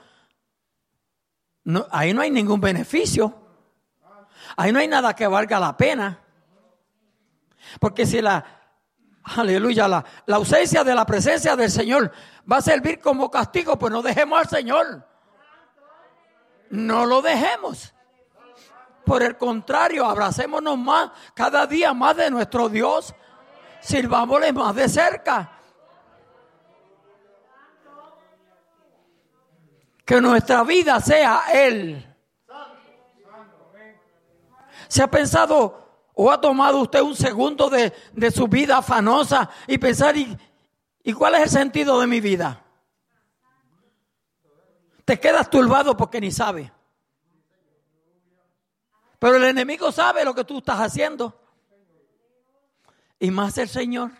ahí 1.90 2.12
no 2.14 2.23
hay 2.23 2.31
ningún 2.31 2.61
beneficio. 2.61 3.35
Ahí 4.57 4.73
no 4.73 4.79
hay 4.79 4.88
nada 4.88 5.14
que 5.14 5.27
valga 5.27 5.59
la 5.61 5.77
pena. 5.77 6.20
Porque 7.79 8.07
si 8.07 8.20
la, 8.20 8.44
aleluya, 9.23 9.87
la, 9.87 10.05
la 10.27 10.37
ausencia 10.37 10.83
de 10.83 10.94
la 10.94 11.07
presencia 11.07 11.57
del 11.57 11.70
Señor 11.70 12.11
va 12.51 12.59
a 12.59 12.62
servir 12.62 13.01
como 13.01 13.31
castigo, 13.31 13.79
pues 13.79 13.92
no 13.92 14.03
dejemos 14.03 14.40
al 14.40 14.49
Señor. 14.49 15.07
No 16.70 17.07
lo 17.07 17.23
dejemos. 17.23 17.94
Por 19.05 19.23
el 19.23 19.37
contrario, 19.37 20.07
abracémonos 20.07 20.79
más, 20.79 21.11
cada 21.35 21.66
día 21.66 21.92
más 21.92 22.16
de 22.16 22.31
nuestro 22.31 22.68
Dios. 22.68 23.14
Sirvámosle 23.81 24.53
más 24.53 24.75
de 24.75 24.88
cerca. 24.88 25.60
Que 30.11 30.20
nuestra 30.20 30.64
vida 30.64 30.99
sea 30.99 31.44
Él. 31.55 32.05
¿Se 34.88 35.05
ha 35.05 35.09
pensado 35.09 36.09
o 36.14 36.33
ha 36.33 36.40
tomado 36.40 36.81
usted 36.81 37.01
un 37.01 37.14
segundo 37.14 37.70
de, 37.70 37.92
su 38.33 38.49
vida 38.49 38.79
afanosa 38.79 39.49
y 39.68 39.79
pensar, 39.79 40.16
¿y, 40.16 40.37
¿y 41.05 41.12
cuál 41.12 41.37
es 41.37 41.42
el 41.42 41.51
sentido 41.51 42.01
de 42.01 42.09
mi 42.09 42.20
vida? 42.20 42.61
te 45.05 45.20
quedas 45.20 45.49
turbado 45.49 45.96
porque 45.96 46.20
ni 46.20 46.33
sabes. 46.33 46.73
Pero 49.20 49.37
el 49.37 49.44
enemigo 49.44 49.92
sabe 49.92 50.25
lo 50.25 50.35
que 50.35 50.42
tú 50.42 50.59
estás 50.59 50.81
haciendo. 50.81 51.40
Y 53.20 53.31
más 53.31 53.59
el 53.59 53.68
Señor. 53.68 54.11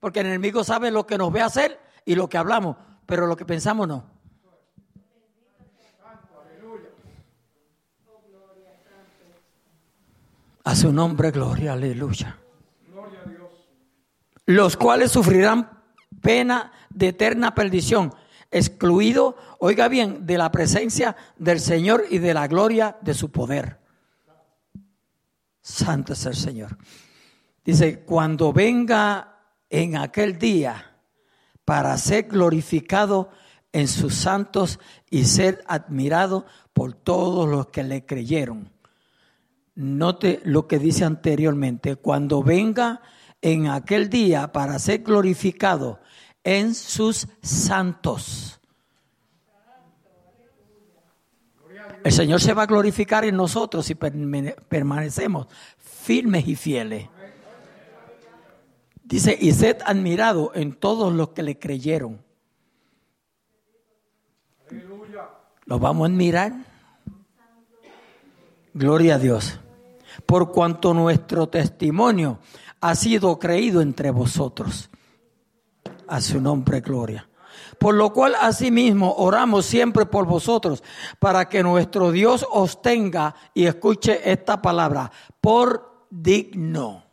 Porque 0.00 0.18
el 0.18 0.26
enemigo 0.26 0.64
sabe 0.64 0.90
lo 0.90 1.06
que 1.06 1.16
nos 1.16 1.32
ve 1.32 1.42
hacer 1.42 1.80
y 2.04 2.16
lo 2.16 2.28
que 2.28 2.38
hablamos, 2.38 2.76
pero 3.06 3.28
lo 3.28 3.36
que 3.36 3.44
pensamos 3.44 3.86
no. 3.86 4.19
A 10.64 10.76
su 10.76 10.92
nombre, 10.92 11.30
gloria, 11.30 11.72
aleluya. 11.72 12.38
Los 14.46 14.76
cuales 14.76 15.10
sufrirán 15.10 15.82
pena 16.20 16.72
de 16.90 17.08
eterna 17.08 17.54
perdición, 17.54 18.14
excluido, 18.50 19.36
oiga 19.58 19.88
bien, 19.88 20.26
de 20.26 20.38
la 20.38 20.50
presencia 20.50 21.16
del 21.38 21.60
Señor 21.60 22.04
y 22.10 22.18
de 22.18 22.34
la 22.34 22.46
gloria 22.46 22.98
de 23.00 23.14
su 23.14 23.30
poder. 23.30 23.80
Santo 25.62 26.12
es 26.12 26.26
el 26.26 26.34
Señor. 26.34 26.76
Dice, 27.64 28.00
cuando 28.04 28.52
venga 28.52 29.38
en 29.68 29.96
aquel 29.96 30.38
día 30.38 30.98
para 31.64 31.96
ser 31.98 32.24
glorificado 32.24 33.30
en 33.72 33.88
sus 33.88 34.14
santos 34.14 34.78
y 35.10 35.24
ser 35.24 35.62
admirado 35.66 36.46
por 36.72 36.92
todos 36.92 37.48
los 37.48 37.68
que 37.68 37.82
le 37.82 38.04
creyeron. 38.04 38.70
Note 39.74 40.40
lo 40.44 40.66
que 40.66 40.78
dice 40.78 41.04
anteriormente, 41.04 41.96
cuando 41.96 42.42
venga 42.42 43.00
en 43.40 43.68
aquel 43.68 44.10
día 44.10 44.52
para 44.52 44.78
ser 44.78 45.02
glorificado 45.02 46.00
en 46.44 46.74
sus 46.74 47.28
santos. 47.42 48.60
El 52.04 52.12
Señor 52.12 52.40
se 52.40 52.54
va 52.54 52.62
a 52.62 52.66
glorificar 52.66 53.24
en 53.24 53.36
nosotros 53.36 53.86
si 53.86 53.94
permanecemos 53.94 55.46
firmes 55.78 56.48
y 56.48 56.56
fieles. 56.56 57.08
Dice, 59.02 59.36
y 59.38 59.52
sed 59.52 59.78
admirado 59.84 60.52
en 60.54 60.72
todos 60.72 61.12
los 61.12 61.30
que 61.30 61.42
le 61.42 61.58
creyeron. 61.58 62.22
¿Lo 65.70 65.78
vamos 65.78 66.08
a 66.08 66.12
admirar? 66.12 66.52
Gloria 68.74 69.14
a 69.14 69.18
Dios. 69.18 69.60
Por 70.26 70.50
cuanto 70.50 70.92
nuestro 70.92 71.48
testimonio 71.48 72.40
ha 72.80 72.96
sido 72.96 73.38
creído 73.38 73.80
entre 73.80 74.10
vosotros. 74.10 74.90
A 76.08 76.20
su 76.20 76.40
nombre, 76.40 76.80
gloria. 76.80 77.28
Por 77.78 77.94
lo 77.94 78.12
cual, 78.12 78.34
asimismo, 78.40 79.14
oramos 79.16 79.64
siempre 79.64 80.06
por 80.06 80.26
vosotros, 80.26 80.82
para 81.20 81.48
que 81.48 81.62
nuestro 81.62 82.10
Dios 82.10 82.44
os 82.50 82.82
tenga, 82.82 83.36
y 83.54 83.66
escuche 83.66 84.28
esta 84.28 84.60
palabra, 84.60 85.12
por 85.40 86.08
digno. 86.10 87.04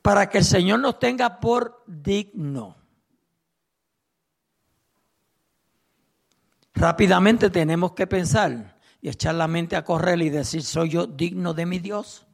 Para 0.00 0.30
que 0.30 0.38
el 0.38 0.44
Señor 0.44 0.78
nos 0.78 1.00
tenga 1.00 1.40
por 1.40 1.82
digno. 1.88 2.81
Rápidamente 6.82 7.48
tenemos 7.48 7.92
que 7.92 8.08
pensar 8.08 8.76
y 9.00 9.08
echar 9.08 9.36
la 9.36 9.46
mente 9.46 9.76
a 9.76 9.84
correr 9.84 10.20
y 10.20 10.30
decir, 10.30 10.64
¿soy 10.64 10.88
yo 10.88 11.06
digno 11.06 11.54
de 11.54 11.64
mi 11.64 11.78
Dios? 11.78 12.26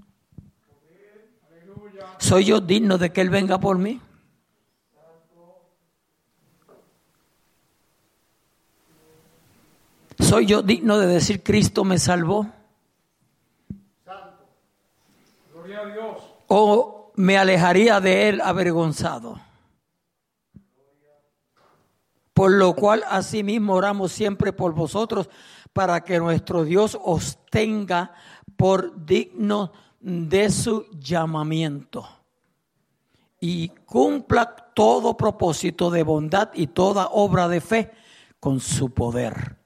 ¿Soy 2.16 2.46
yo 2.46 2.58
digno 2.58 2.96
de 2.96 3.12
que 3.12 3.20
Él 3.20 3.28
venga 3.28 3.60
por 3.60 3.76
mí? 3.76 4.00
¿Soy 10.18 10.46
yo 10.46 10.62
digno 10.62 10.96
de 10.96 11.08
decir 11.08 11.42
Cristo 11.42 11.84
me 11.84 11.98
salvó? 11.98 12.46
¿O 16.46 17.12
me 17.16 17.36
alejaría 17.36 18.00
de 18.00 18.30
Él 18.30 18.40
avergonzado? 18.40 19.47
Por 22.38 22.52
lo 22.52 22.72
cual 22.76 23.02
asimismo 23.10 23.74
oramos 23.74 24.12
siempre 24.12 24.52
por 24.52 24.72
vosotros 24.72 25.28
para 25.72 26.04
que 26.04 26.20
nuestro 26.20 26.62
Dios 26.62 26.96
os 27.02 27.36
tenga 27.50 28.12
por 28.56 29.04
digno 29.04 29.72
de 29.98 30.48
su 30.48 30.86
llamamiento 30.92 32.08
y 33.40 33.70
cumpla 33.70 34.54
todo 34.72 35.16
propósito 35.16 35.90
de 35.90 36.04
bondad 36.04 36.50
y 36.54 36.68
toda 36.68 37.08
obra 37.08 37.48
de 37.48 37.60
fe 37.60 37.90
con 38.38 38.60
su 38.60 38.90
poder. 38.90 39.57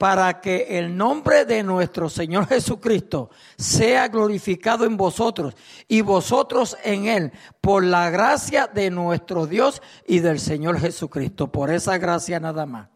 Para 0.00 0.40
que 0.40 0.78
el 0.78 0.96
nombre 0.96 1.44
de 1.44 1.62
nuestro 1.62 2.08
Señor 2.08 2.46
Jesucristo 2.46 3.28
sea 3.58 4.08
glorificado 4.08 4.86
en 4.86 4.96
vosotros 4.96 5.54
y 5.88 6.00
vosotros 6.00 6.74
en 6.82 7.04
Él, 7.04 7.32
por 7.60 7.84
la 7.84 8.08
gracia 8.08 8.66
de 8.66 8.88
nuestro 8.88 9.46
Dios 9.46 9.82
y 10.06 10.20
del 10.20 10.40
Señor 10.40 10.80
Jesucristo. 10.80 11.52
Por 11.52 11.70
esa 11.70 11.98
gracia 11.98 12.40
nada 12.40 12.64
más. 12.64 12.88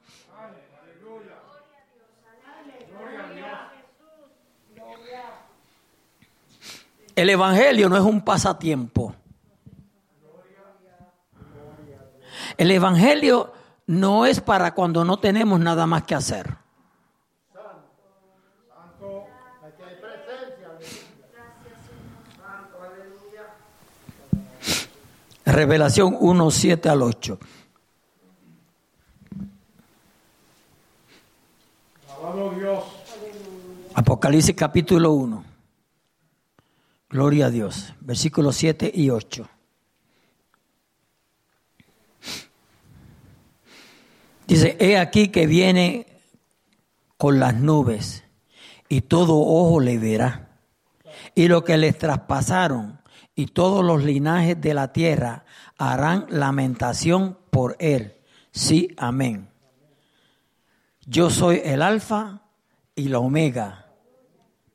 El 7.14 7.28
Evangelio 7.28 7.90
no 7.90 7.98
es 7.98 8.02
un 8.02 8.22
pasatiempo. 8.22 9.14
El 12.56 12.70
Evangelio 12.70 13.52
no 13.86 14.24
es 14.24 14.40
para 14.40 14.72
cuando 14.72 15.04
no 15.04 15.18
tenemos 15.18 15.60
nada 15.60 15.86
más 15.86 16.04
que 16.04 16.14
hacer. 16.14 16.63
Revelación 25.44 26.16
1, 26.18 26.50
7 26.50 26.88
al 26.88 27.02
8. 27.02 27.38
Apocalipsis 33.94 34.54
capítulo 34.56 35.12
1. 35.12 35.44
Gloria 37.10 37.46
a 37.46 37.50
Dios. 37.50 37.92
Versículos 38.00 38.56
7 38.56 38.90
y 38.94 39.10
8. 39.10 39.48
Dice, 44.46 44.76
he 44.80 44.98
aquí 44.98 45.28
que 45.28 45.46
viene 45.46 46.06
con 47.16 47.38
las 47.38 47.54
nubes 47.54 48.24
y 48.88 49.02
todo 49.02 49.36
ojo 49.38 49.80
le 49.80 49.98
verá. 49.98 50.58
Y 51.34 51.48
lo 51.48 51.64
que 51.64 51.76
les 51.76 51.98
traspasaron 51.98 53.00
y 53.34 53.46
todos 53.46 53.84
los 53.84 54.04
linajes 54.04 54.60
de 54.60 54.74
la 54.74 54.92
tierra 54.92 55.44
harán 55.76 56.26
lamentación 56.28 57.38
por 57.50 57.76
él. 57.78 58.14
Sí, 58.52 58.94
amén. 58.96 59.48
Yo 61.06 61.30
soy 61.30 61.60
el 61.64 61.82
alfa 61.82 62.42
y 62.94 63.08
la 63.08 63.18
omega, 63.18 63.86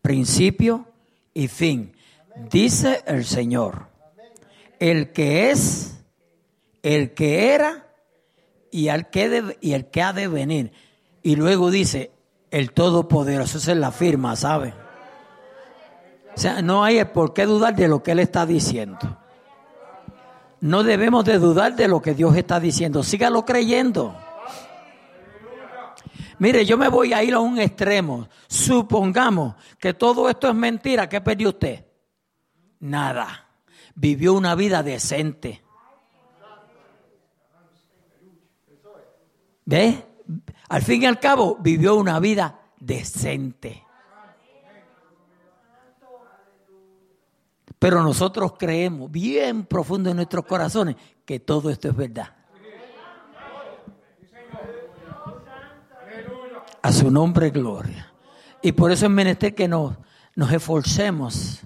principio 0.01 0.87
y 1.33 1.47
fin, 1.47 1.95
dice 2.51 3.01
el 3.07 3.25
Señor. 3.25 3.87
El 4.79 5.11
que 5.11 5.51
es, 5.51 6.01
el 6.83 7.13
que 7.13 7.53
era 7.53 7.87
y 8.71 8.89
el 8.89 9.07
que, 9.07 9.57
y 9.61 9.73
el 9.73 9.89
que 9.89 10.01
ha 10.01 10.13
de 10.13 10.27
venir. 10.27 10.71
Y 11.23 11.35
luego 11.35 11.71
dice, 11.71 12.11
el 12.51 12.71
Todopoderoso, 12.71 13.57
esa 13.57 13.71
es 13.71 13.77
la 13.77 13.91
firma, 13.91 14.35
¿sabe? 14.35 14.73
O 16.39 16.41
sea, 16.41 16.61
no 16.61 16.85
hay 16.85 17.03
por 17.03 17.33
qué 17.33 17.45
dudar 17.45 17.75
de 17.75 17.89
lo 17.89 18.01
que 18.01 18.11
Él 18.11 18.19
está 18.19 18.45
diciendo. 18.45 19.17
No 20.61 20.83
debemos 20.83 21.25
de 21.25 21.37
dudar 21.37 21.75
de 21.75 21.89
lo 21.89 22.01
que 22.01 22.13
Dios 22.13 22.33
está 22.37 22.61
diciendo. 22.61 23.03
Sígalo 23.03 23.43
creyendo. 23.43 24.15
Mire, 26.37 26.65
yo 26.65 26.77
me 26.77 26.87
voy 26.87 27.11
a 27.11 27.21
ir 27.23 27.33
a 27.33 27.41
un 27.41 27.59
extremo. 27.59 28.29
Supongamos 28.47 29.55
que 29.77 29.93
todo 29.93 30.29
esto 30.29 30.47
es 30.47 30.55
mentira. 30.55 31.09
¿Qué 31.09 31.19
perdió 31.19 31.49
usted? 31.49 31.85
Nada. 32.79 33.49
Vivió 33.95 34.31
una 34.33 34.55
vida 34.55 34.81
decente. 34.81 35.61
¿Ve? 39.65 40.05
Al 40.69 40.81
fin 40.83 41.03
y 41.03 41.05
al 41.05 41.19
cabo 41.19 41.57
vivió 41.59 41.95
una 41.95 42.17
vida 42.21 42.61
decente. 42.79 43.88
Pero 47.79 48.03
nosotros 48.03 48.55
creemos 48.59 49.09
bien 49.09 49.63
profundo 49.63 50.09
en 50.09 50.17
nuestros 50.17 50.45
corazones 50.45 50.97
que 51.25 51.39
todo 51.39 51.69
esto 51.69 51.87
es 51.87 51.95
verdad. 51.95 52.35
A 56.81 56.91
su 56.91 57.09
nombre, 57.09 57.49
gloria. 57.49 58.13
Y 58.61 58.73
por 58.73 58.91
eso 58.91 59.05
es 59.05 59.11
menester 59.11 59.55
que 59.55 59.69
nos, 59.69 59.95
nos 60.35 60.51
esforcemos. 60.51 61.61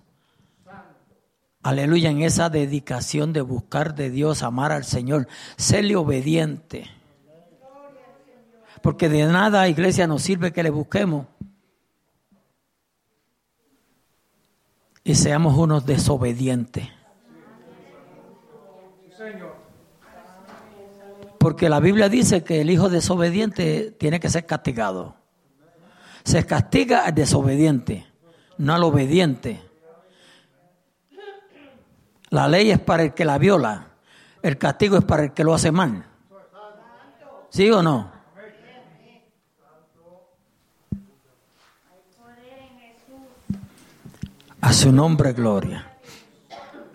Aleluya, 1.64 2.12
en 2.12 2.22
esa 2.22 2.50
dedicación 2.50 3.34
de 3.34 3.42
buscar 3.42 3.96
de 3.96 4.10
Dios, 4.10 4.44
amar 4.44 4.72
al 4.72 4.84
Señor, 4.84 5.28
serle 5.56 5.96
obediente 5.96 6.92
Porque 8.82 9.08
de 9.08 9.26
nada, 9.26 9.68
iglesia, 9.70 10.06
nos 10.06 10.24
sirve 10.24 10.52
que 10.52 10.62
le 10.62 10.70
busquemos 10.70 11.28
y 15.04 15.16
seamos 15.16 15.58
unos 15.58 15.86
desobedientes. 15.86 16.88
Porque 21.38 21.68
la 21.68 21.82
Biblia 21.82 22.08
dice 22.08 22.44
que 22.44 22.62
el 22.62 22.70
hijo 22.70 22.90
desobediente 22.90 23.92
tiene 23.92 24.20
que 24.20 24.30
ser 24.30 24.46
castigado. 24.46 25.16
Se 26.24 26.46
castiga 26.46 27.06
al 27.06 27.14
desobediente, 27.14 28.08
no 28.58 28.74
al 28.74 28.84
obediente. 28.84 29.62
La 32.30 32.48
ley 32.48 32.72
es 32.72 32.80
para 32.80 33.04
el 33.04 33.14
que 33.14 33.26
la 33.26 33.38
viola, 33.38 33.88
el 34.42 34.58
castigo 34.58 34.98
es 34.98 35.04
para 35.04 35.26
el 35.26 35.34
que 35.34 35.44
lo 35.44 35.54
hace 35.54 35.72
mal. 35.72 36.06
¿Sí 37.50 37.70
o 37.70 37.84
no? 37.84 38.13
A 44.64 44.72
su 44.72 44.94
nombre 44.94 45.34
gloria. 45.34 46.00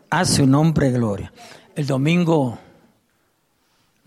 A 0.09 0.25
su 0.25 0.47
nombre 0.47 0.91
gloria. 0.91 1.31
El 1.75 1.87
domingo, 1.87 2.59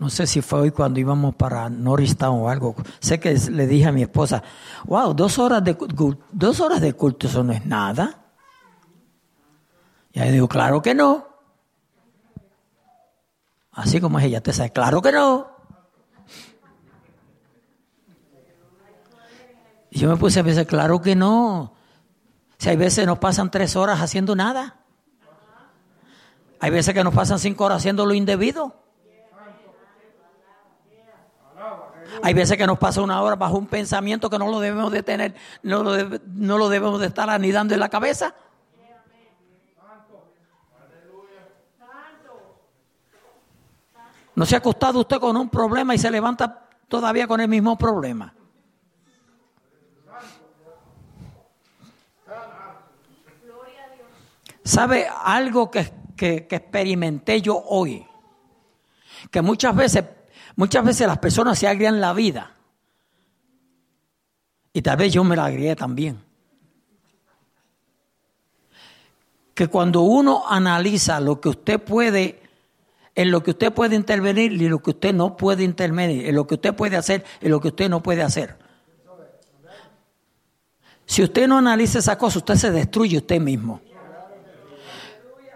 no 0.00 0.10
sé 0.10 0.26
si 0.26 0.42
fue 0.42 0.62
hoy 0.62 0.70
cuando 0.72 0.98
íbamos 0.98 1.36
para 1.36 1.70
Norristown 1.70 2.40
o 2.40 2.48
algo, 2.48 2.74
sé 2.98 3.20
que 3.20 3.32
le 3.34 3.68
dije 3.68 3.86
a 3.86 3.92
mi 3.92 4.02
esposa, 4.02 4.42
wow, 4.86 5.14
dos 5.14 5.38
horas 5.38 5.62
de, 5.62 5.76
dos 6.32 6.58
horas 6.58 6.80
de 6.80 6.92
culto, 6.94 7.28
eso 7.28 7.44
no 7.44 7.52
es 7.52 7.64
nada. 7.64 8.24
Y 10.12 10.20
ella 10.20 10.32
dijo, 10.32 10.48
claro 10.48 10.82
que 10.82 10.92
no. 10.96 11.24
Así 13.70 14.00
como 14.00 14.18
es 14.18 14.24
ella, 14.24 14.40
te 14.40 14.52
sabe, 14.52 14.70
claro 14.70 15.00
que 15.00 15.12
no. 15.12 15.46
Y 19.88 20.00
yo 20.00 20.08
me 20.08 20.16
puse 20.16 20.40
a 20.40 20.44
pensar, 20.44 20.66
claro 20.66 21.00
que 21.00 21.14
no. 21.14 21.80
Si 22.62 22.68
hay 22.68 22.76
veces 22.76 23.04
nos 23.06 23.18
pasan 23.18 23.50
tres 23.50 23.74
horas 23.74 24.00
haciendo 24.00 24.36
nada. 24.36 24.76
Hay 26.60 26.70
veces 26.70 26.94
que 26.94 27.02
nos 27.02 27.12
pasan 27.12 27.40
cinco 27.40 27.64
horas 27.64 27.78
haciendo 27.78 28.06
lo 28.06 28.14
indebido. 28.14 28.76
Hay 32.22 32.34
veces 32.34 32.56
que 32.56 32.64
nos 32.64 32.78
pasa 32.78 33.02
una 33.02 33.20
hora 33.20 33.34
bajo 33.34 33.58
un 33.58 33.66
pensamiento 33.66 34.30
que 34.30 34.38
no 34.38 34.48
lo 34.48 34.60
debemos 34.60 34.92
de 34.92 35.02
tener, 35.02 35.34
no 35.64 35.82
lo, 35.82 36.20
no 36.24 36.56
lo 36.56 36.68
debemos 36.68 37.00
de 37.00 37.08
estar 37.08 37.28
anidando 37.30 37.74
en 37.74 37.80
la 37.80 37.88
cabeza. 37.88 38.32
¿No 44.36 44.46
se 44.46 44.54
ha 44.54 44.58
acostado 44.58 45.00
usted 45.00 45.18
con 45.18 45.36
un 45.36 45.48
problema 45.48 45.96
y 45.96 45.98
se 45.98 46.12
levanta 46.12 46.68
todavía 46.86 47.26
con 47.26 47.40
el 47.40 47.48
mismo 47.48 47.76
problema? 47.76 48.32
¿Sabe 54.64 55.08
algo 55.24 55.70
que, 55.70 55.92
que, 56.16 56.46
experimenté 56.50 57.40
yo 57.40 57.56
hoy? 57.56 58.06
Que 59.30 59.42
muchas 59.42 59.74
veces, 59.74 60.04
muchas 60.56 60.84
veces 60.84 61.06
las 61.06 61.18
personas 61.18 61.58
se 61.58 61.66
agrian 61.66 62.00
la 62.00 62.12
vida. 62.12 62.54
Y 64.72 64.82
tal 64.82 64.96
vez 64.96 65.12
yo 65.12 65.24
me 65.24 65.36
la 65.36 65.46
agrié 65.46 65.74
también. 65.74 66.22
Que 69.54 69.66
cuando 69.66 70.02
uno 70.02 70.44
analiza 70.48 71.20
lo 71.20 71.40
que 71.40 71.50
usted 71.50 71.80
puede, 71.80 72.40
en 73.14 73.30
lo 73.30 73.42
que 73.42 73.50
usted 73.50 73.72
puede 73.72 73.96
intervenir 73.96 74.52
y 74.52 74.68
lo 74.68 74.78
que 74.78 74.90
usted 74.90 75.12
no 75.12 75.36
puede 75.36 75.64
intervenir, 75.64 76.26
en 76.26 76.34
lo 76.34 76.46
que 76.46 76.54
usted 76.54 76.74
puede 76.74 76.96
hacer 76.96 77.24
y 77.40 77.48
lo 77.48 77.60
que 77.60 77.68
usted 77.68 77.90
no 77.90 78.02
puede 78.02 78.22
hacer. 78.22 78.56
Si 81.04 81.22
usted 81.22 81.48
no 81.48 81.58
analiza 81.58 81.98
esa 81.98 82.16
cosa, 82.16 82.38
usted 82.38 82.54
se 82.54 82.70
destruye 82.70 83.18
usted 83.18 83.40
mismo 83.40 83.80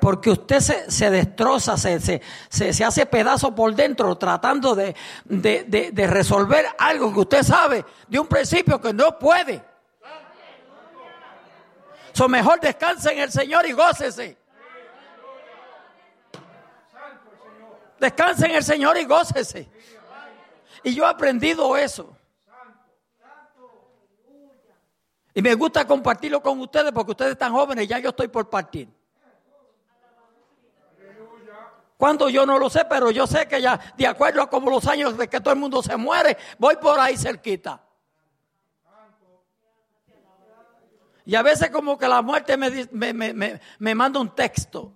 porque 0.07 0.31
usted 0.31 0.61
se, 0.61 0.89
se 0.89 1.11
destroza, 1.11 1.77
se, 1.77 1.99
se, 1.99 2.23
se, 2.49 2.85
hace 2.85 3.07
pedazo 3.07 3.53
por 3.53 3.75
dentro 3.75 4.17
tratando 4.17 4.77
de, 4.77 4.95
de, 5.25 5.91
de, 5.93 6.07
resolver 6.07 6.65
algo 6.79 7.13
que 7.13 7.19
usted 7.19 7.43
sabe 7.43 7.85
de 8.07 8.21
un 8.21 8.29
principio 8.29 8.81
que 8.81 8.93
no 8.93 9.19
puede. 9.19 9.65
So 12.13 12.29
mejor 12.29 12.61
descanse 12.61 13.15
en 13.15 13.19
el 13.19 13.33
Señor 13.33 13.67
y 13.67 13.73
gócese. 13.73 14.37
Descanse 17.99 18.47
en 18.47 18.55
el 18.55 18.63
Señor 18.63 18.97
y 18.99 19.07
gócese. 19.07 19.69
Y 20.85 20.95
yo 20.95 21.03
he 21.03 21.09
aprendido 21.09 21.77
eso. 21.77 22.17
Y 25.35 25.43
me 25.43 25.53
gusta 25.55 25.85
compartirlo 25.85 26.41
con 26.41 26.61
ustedes 26.61 26.93
porque 26.93 27.11
ustedes 27.11 27.33
están 27.33 27.53
jóvenes, 27.53 27.89
ya 27.89 27.99
yo 27.99 28.11
estoy 28.11 28.29
por 28.29 28.49
partir. 28.49 28.96
Cuando 31.97 32.29
yo 32.29 32.45
no 32.45 32.59
lo 32.59 32.69
sé, 32.69 32.85
pero 32.85 33.11
yo 33.11 33.27
sé 33.27 33.49
que 33.49 33.61
ya, 33.61 33.81
de 33.97 34.07
acuerdo 34.07 34.43
a 34.43 34.51
como 34.51 34.71
los 34.71 34.87
años 34.87 35.17
de 35.17 35.29
que 35.29 35.41
todo 35.41 35.55
el 35.55 35.61
mundo 35.61 35.83
se 35.83 35.97
muere, 35.97 36.37
voy 36.59 36.77
por 36.77 37.01
ahí 37.01 37.17
cerquita. 37.17 37.83
Y 41.25 41.35
a 41.35 41.43
veces 41.43 41.71
como 41.71 41.99
que 41.99 42.07
la 42.07 42.23
muerte 42.23 42.57
me, 42.57 42.71
me, 42.93 43.13
me, 43.13 43.61
me 43.79 43.95
manda 43.95 44.21
un 44.21 44.35
texto. 44.35 44.93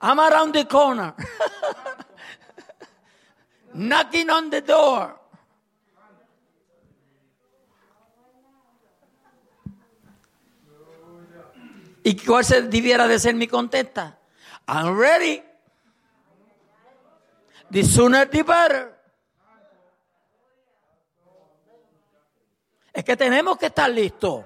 I'm 0.00 0.20
around 0.20 0.52
the 0.52 0.64
corner. 0.66 1.14
Knocking 3.74 4.30
on 4.30 4.50
the 4.50 4.60
door. 4.60 5.18
¿Y 12.04 12.16
cuál 12.24 12.44
se 12.44 12.62
debiera 12.62 13.08
de 13.08 13.18
ser 13.18 13.34
mi 13.34 13.48
contesta? 13.48 14.17
I'm 14.68 14.98
ready. 14.98 15.42
The 17.70 17.82
sooner 17.82 18.26
the 18.26 18.42
better. 18.42 18.94
Es 22.92 23.02
que 23.04 23.16
tenemos 23.16 23.56
que 23.56 23.66
estar 23.66 23.88
listos. 23.90 24.44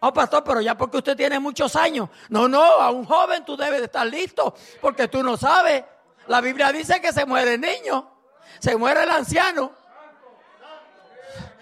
Oh, 0.00 0.12
pastor, 0.12 0.42
pero 0.44 0.60
ya 0.60 0.76
porque 0.76 0.98
usted 0.98 1.16
tiene 1.16 1.38
muchos 1.38 1.76
años. 1.76 2.08
No, 2.28 2.48
no, 2.48 2.62
a 2.62 2.90
un 2.90 3.04
joven 3.04 3.44
tú 3.44 3.56
debes 3.56 3.78
de 3.78 3.86
estar 3.86 4.06
listo, 4.06 4.54
porque 4.80 5.08
tú 5.08 5.22
no 5.22 5.36
sabes. 5.36 5.84
La 6.26 6.40
Biblia 6.40 6.72
dice 6.72 7.00
que 7.00 7.12
se 7.12 7.24
muere 7.24 7.54
el 7.54 7.60
niño, 7.60 8.10
se 8.58 8.76
muere 8.76 9.04
el 9.04 9.10
anciano. 9.10 9.72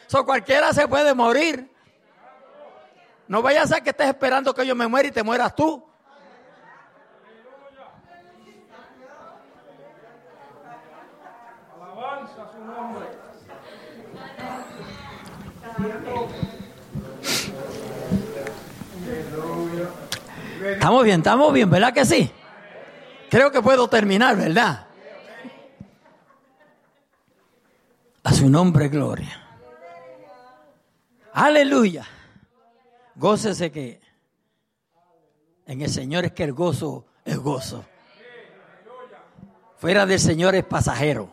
So 0.06 0.24
cualquiera 0.24 0.72
se 0.72 0.88
puede 0.88 1.14
morir. 1.14 1.70
No 3.28 3.42
vaya 3.42 3.62
a 3.62 3.66
ser 3.66 3.82
que 3.82 3.90
estés 3.90 4.08
esperando 4.08 4.54
que 4.54 4.66
yo 4.66 4.74
me 4.74 4.86
muera 4.86 5.08
y 5.08 5.12
te 5.12 5.22
mueras 5.22 5.54
tú. 5.54 5.91
Estamos 20.62 21.04
bien, 21.04 21.20
estamos 21.20 21.52
bien, 21.52 21.70
¿verdad 21.70 21.92
que 21.92 22.04
sí? 22.04 22.30
Creo 23.30 23.50
que 23.50 23.62
puedo 23.62 23.88
terminar, 23.88 24.36
¿verdad? 24.36 24.86
A 28.24 28.32
su 28.32 28.48
nombre, 28.48 28.88
gloria. 28.88 29.42
Aleluya. 31.32 32.06
Gócese 33.14 33.72
que 33.72 34.00
en 35.66 35.80
el 35.80 35.88
Señor 35.88 36.24
es 36.24 36.32
que 36.32 36.44
el 36.44 36.52
gozo 36.52 37.06
es 37.24 37.38
gozo. 37.38 37.84
Fuera 39.78 40.06
del 40.06 40.20
Señor 40.20 40.54
es 40.54 40.64
pasajero. 40.64 41.31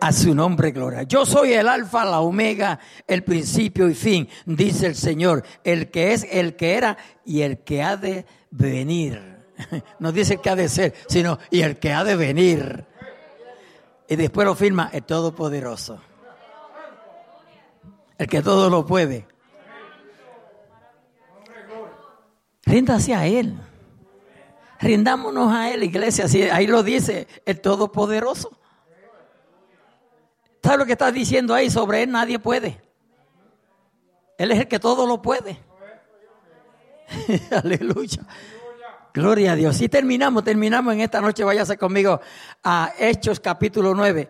A 0.00 0.12
su 0.12 0.34
nombre, 0.34 0.72
gloria. 0.72 1.02
Yo 1.04 1.24
soy 1.24 1.52
el 1.52 1.68
alfa, 1.68 2.04
la 2.04 2.20
omega, 2.20 2.78
el 3.06 3.24
principio 3.24 3.88
y 3.88 3.94
fin, 3.94 4.28
dice 4.44 4.86
el 4.86 4.94
Señor, 4.94 5.44
el 5.64 5.90
que 5.90 6.12
es, 6.12 6.26
el 6.30 6.54
que 6.54 6.74
era 6.74 6.96
y 7.24 7.42
el 7.42 7.58
que 7.58 7.82
ha 7.82 7.96
de 7.96 8.26
venir. 8.50 9.36
No 9.98 10.12
dice 10.12 10.34
el 10.34 10.40
que 10.40 10.50
ha 10.50 10.56
de 10.56 10.68
ser, 10.68 10.94
sino 11.08 11.38
y 11.50 11.62
el 11.62 11.78
que 11.78 11.92
ha 11.92 12.04
de 12.04 12.14
venir. 12.14 12.84
Y 14.08 14.16
después 14.16 14.46
lo 14.46 14.54
firma 14.54 14.90
el 14.92 15.02
Todopoderoso. 15.02 15.98
El 18.18 18.26
que 18.28 18.42
todo 18.42 18.70
lo 18.70 18.84
puede. 18.84 19.26
Ríndase 22.64 23.14
a 23.14 23.26
Él. 23.26 23.58
Rindámonos 24.80 25.52
a 25.52 25.70
Él, 25.70 25.84
iglesia. 25.84 26.26
ahí 26.54 26.66
lo 26.66 26.82
dice 26.82 27.26
el 27.46 27.60
Todopoderoso. 27.60 28.58
¿Sabes 30.66 30.80
lo 30.80 30.86
que 30.86 30.92
estás 30.94 31.14
diciendo 31.14 31.54
ahí? 31.54 31.70
Sobre 31.70 32.02
Él 32.02 32.10
nadie 32.10 32.40
puede. 32.40 32.80
Él 34.36 34.50
es 34.50 34.58
el 34.58 34.66
que 34.66 34.80
todo 34.80 35.06
lo 35.06 35.22
puede. 35.22 35.60
Aleluya. 37.52 38.26
Gloria 39.14 39.52
a 39.52 39.54
Dios. 39.54 39.80
Y 39.80 39.88
terminamos, 39.88 40.42
terminamos 40.42 40.92
en 40.92 41.02
esta 41.02 41.20
noche. 41.20 41.44
Váyase 41.44 41.78
conmigo 41.78 42.20
a 42.64 42.92
Hechos 42.98 43.38
capítulo 43.38 43.94
9, 43.94 44.28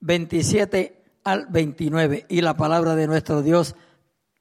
27 0.00 1.02
al 1.24 1.46
29. 1.46 2.26
Y 2.28 2.42
la 2.42 2.54
palabra 2.54 2.94
de 2.94 3.06
nuestro 3.06 3.40
Dios 3.40 3.74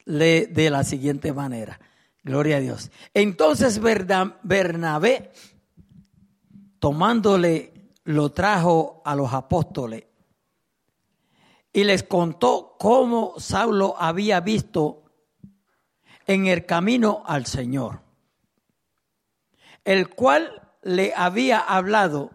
lee 0.03 0.47
de 0.47 0.69
la 0.69 0.83
siguiente 0.83 1.31
manera. 1.31 1.79
Gloria 2.21 2.57
a 2.57 2.59
Dios. 2.59 2.91
Entonces 3.13 3.79
Bernabé, 3.79 5.31
tomándole, 6.79 7.93
lo 8.03 8.33
trajo 8.33 9.01
a 9.05 9.15
los 9.15 9.31
apóstoles 9.31 10.06
y 11.73 11.83
les 11.83 12.03
contó 12.03 12.75
cómo 12.79 13.35
Saulo 13.37 13.95
había 13.97 14.39
visto 14.39 15.03
en 16.25 16.47
el 16.47 16.65
camino 16.65 17.23
al 17.25 17.45
Señor 17.45 18.07
el 19.87 20.09
cual 20.09 20.73
le 20.81 21.13
había 21.15 21.59
hablado 21.59 22.31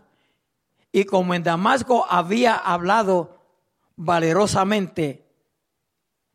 y 0.90 1.04
como 1.04 1.34
en 1.34 1.42
Damasco 1.42 2.06
había 2.08 2.56
hablado 2.56 3.42
valerosamente 3.94 5.28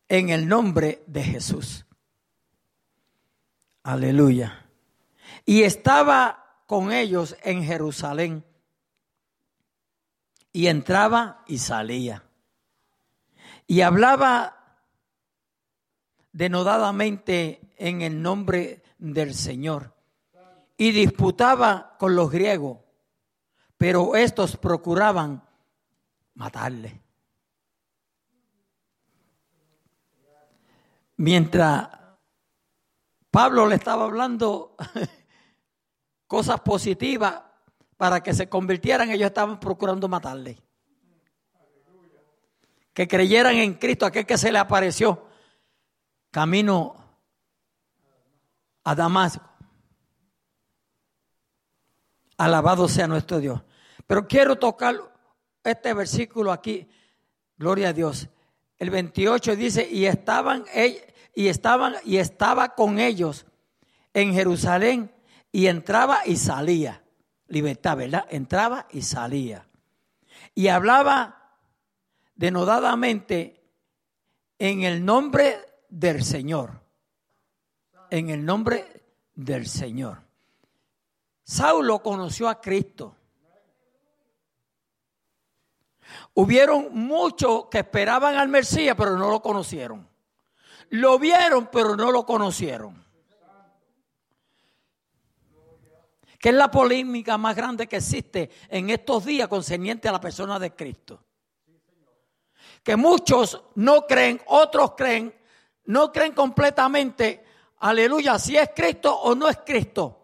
en 0.07 0.29
el 0.29 0.47
nombre 0.47 1.03
de 1.07 1.23
Jesús. 1.23 1.87
Aleluya. 3.81 4.69
Y 5.43 5.63
estaba 5.63 6.61
con 6.67 6.91
ellos 6.91 7.35
en 7.41 7.63
Jerusalén 7.63 8.45
y 10.53 10.67
entraba 10.67 11.43
y 11.47 11.57
salía. 11.57 12.26
Y 13.67 13.81
hablaba 13.81 14.57
denodadamente 16.31 17.59
en 17.77 18.01
el 18.01 18.21
nombre 18.21 18.83
del 18.97 19.33
Señor 19.33 19.93
y 20.77 20.91
disputaba 20.91 21.95
con 21.97 22.15
los 22.15 22.31
griegos, 22.31 22.77
pero 23.77 24.15
estos 24.15 24.55
procuraban 24.55 25.43
matarle. 26.35 27.01
Mientras 31.17 31.89
Pablo 33.31 33.67
le 33.67 33.75
estaba 33.75 34.05
hablando 34.05 34.75
cosas 36.27 36.59
positivas 36.61 37.41
para 37.97 38.21
que 38.21 38.35
se 38.35 38.47
convirtieran, 38.47 39.09
ellos 39.09 39.27
estaban 39.27 39.59
procurando 39.59 40.07
matarle. 40.07 40.66
Que 42.97 43.07
creyeran 43.07 43.53
en 43.57 43.75
Cristo, 43.75 44.07
aquel 44.07 44.25
que 44.25 44.39
se 44.39 44.51
le 44.51 44.57
apareció 44.57 45.27
camino 46.31 46.95
a 48.83 48.95
Damasco. 48.95 49.47
Alabado 52.37 52.87
sea 52.87 53.05
nuestro 53.05 53.37
Dios. 53.37 53.61
Pero 54.07 54.27
quiero 54.27 54.55
tocar 54.55 54.95
este 55.63 55.93
versículo 55.93 56.51
aquí. 56.51 56.89
Gloria 57.55 57.89
a 57.89 57.93
Dios. 57.93 58.29
El 58.79 58.89
28 58.89 59.55
dice, 59.55 59.87
y 59.87 60.07
estaban, 60.07 60.65
y 61.35 61.49
estaban, 61.49 61.97
y 62.03 62.17
estaba 62.17 62.73
con 62.73 62.97
ellos 62.97 63.45
en 64.11 64.33
Jerusalén 64.33 65.13
y 65.51 65.67
entraba 65.67 66.25
y 66.25 66.37
salía. 66.37 67.03
Libertad, 67.47 67.95
¿verdad? 67.95 68.25
Entraba 68.31 68.87
y 68.89 69.03
salía. 69.03 69.67
Y 70.55 70.69
hablaba 70.69 71.37
denodadamente 72.37 73.59
en 74.59 74.83
el 74.83 75.03
nombre 75.03 75.57
del 75.89 76.23
Señor. 76.23 76.79
En 78.09 78.29
el 78.29 78.45
nombre 78.45 79.03
del 79.35 79.67
Señor. 79.67 80.21
Saulo 81.43 81.99
conoció 81.99 82.47
a 82.47 82.61
Cristo. 82.61 83.15
Hubieron 86.35 86.89
muchos 86.93 87.65
que 87.65 87.79
esperaban 87.79 88.35
al 88.35 88.47
Mesías, 88.47 88.95
pero 88.97 89.17
no 89.17 89.29
lo 89.29 89.41
conocieron. 89.41 90.07
Lo 90.89 91.19
vieron, 91.19 91.67
pero 91.71 91.95
no 91.97 92.11
lo 92.11 92.25
conocieron. 92.25 93.05
¿Qué 96.39 96.49
es 96.49 96.55
la 96.55 96.69
polémica 96.69 97.37
más 97.37 97.55
grande 97.55 97.87
que 97.87 97.97
existe 97.97 98.51
en 98.69 98.91
estos 98.91 99.25
días 99.25 99.47
concerniente 99.47 100.07
a 100.07 100.11
la 100.11 100.21
persona 100.21 100.59
de 100.59 100.75
Cristo? 100.75 101.26
Que 102.87 102.95
muchos 102.95 103.61
no 103.75 104.07
creen, 104.07 104.41
otros 104.47 104.93
creen, 104.95 105.35
no 105.85 106.09
creen 106.13 106.31
completamente, 106.31 107.43
aleluya, 107.79 108.39
si 108.39 108.55
es 108.55 108.69
Cristo 108.73 109.13
o 109.13 109.35
no 109.35 109.49
es 109.49 109.59
Cristo 109.65 110.17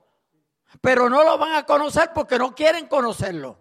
pero 0.84 1.10
no 1.10 1.24
lo 1.24 1.38
van 1.38 1.56
a 1.56 1.64
conocer 1.64 2.12
porque 2.14 2.38
no 2.38 2.54
quieren 2.54 2.88
conocerlo. 2.88 3.58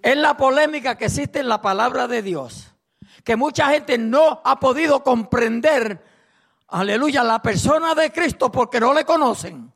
Es 0.00 0.16
la 0.16 0.34
polémica 0.38 0.96
que 0.96 1.04
existe 1.04 1.40
en 1.40 1.48
la 1.48 1.60
palabra 1.60 2.08
de 2.08 2.22
Dios, 2.22 2.72
que 3.22 3.36
mucha 3.36 3.66
gente 3.66 3.98
no 3.98 4.40
ha 4.42 4.58
podido 4.58 5.04
comprender, 5.04 6.02
aleluya, 6.68 7.22
la 7.22 7.42
persona 7.42 7.94
de 7.94 8.10
Cristo 8.10 8.50
porque 8.50 8.80
no 8.80 8.94
le 8.94 9.04
conocen. 9.04 9.70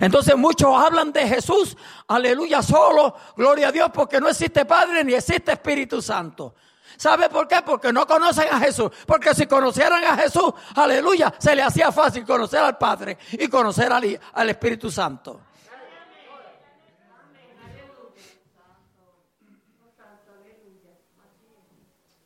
Entonces 0.00 0.36
muchos 0.36 0.70
hablan 0.74 1.12
de 1.12 1.26
Jesús, 1.26 1.76
aleluya, 2.06 2.62
solo, 2.62 3.14
gloria 3.36 3.68
a 3.68 3.72
Dios, 3.72 3.90
porque 3.92 4.20
no 4.20 4.28
existe 4.28 4.64
Padre 4.64 5.04
ni 5.04 5.14
existe 5.14 5.52
Espíritu 5.52 6.02
Santo. 6.02 6.54
¿Sabe 6.96 7.28
por 7.28 7.46
qué? 7.46 7.62
Porque 7.64 7.92
no 7.92 8.06
conocen 8.06 8.48
a 8.50 8.58
Jesús. 8.58 8.90
Porque 9.06 9.32
si 9.32 9.46
conocieran 9.46 10.04
a 10.04 10.16
Jesús, 10.16 10.52
aleluya, 10.74 11.32
se 11.38 11.54
le 11.54 11.62
hacía 11.62 11.92
fácil 11.92 12.24
conocer 12.24 12.60
al 12.60 12.76
Padre 12.76 13.18
y 13.32 13.46
conocer 13.46 13.92
al, 13.92 14.20
al 14.32 14.50
Espíritu 14.50 14.90
Santo. 14.90 15.40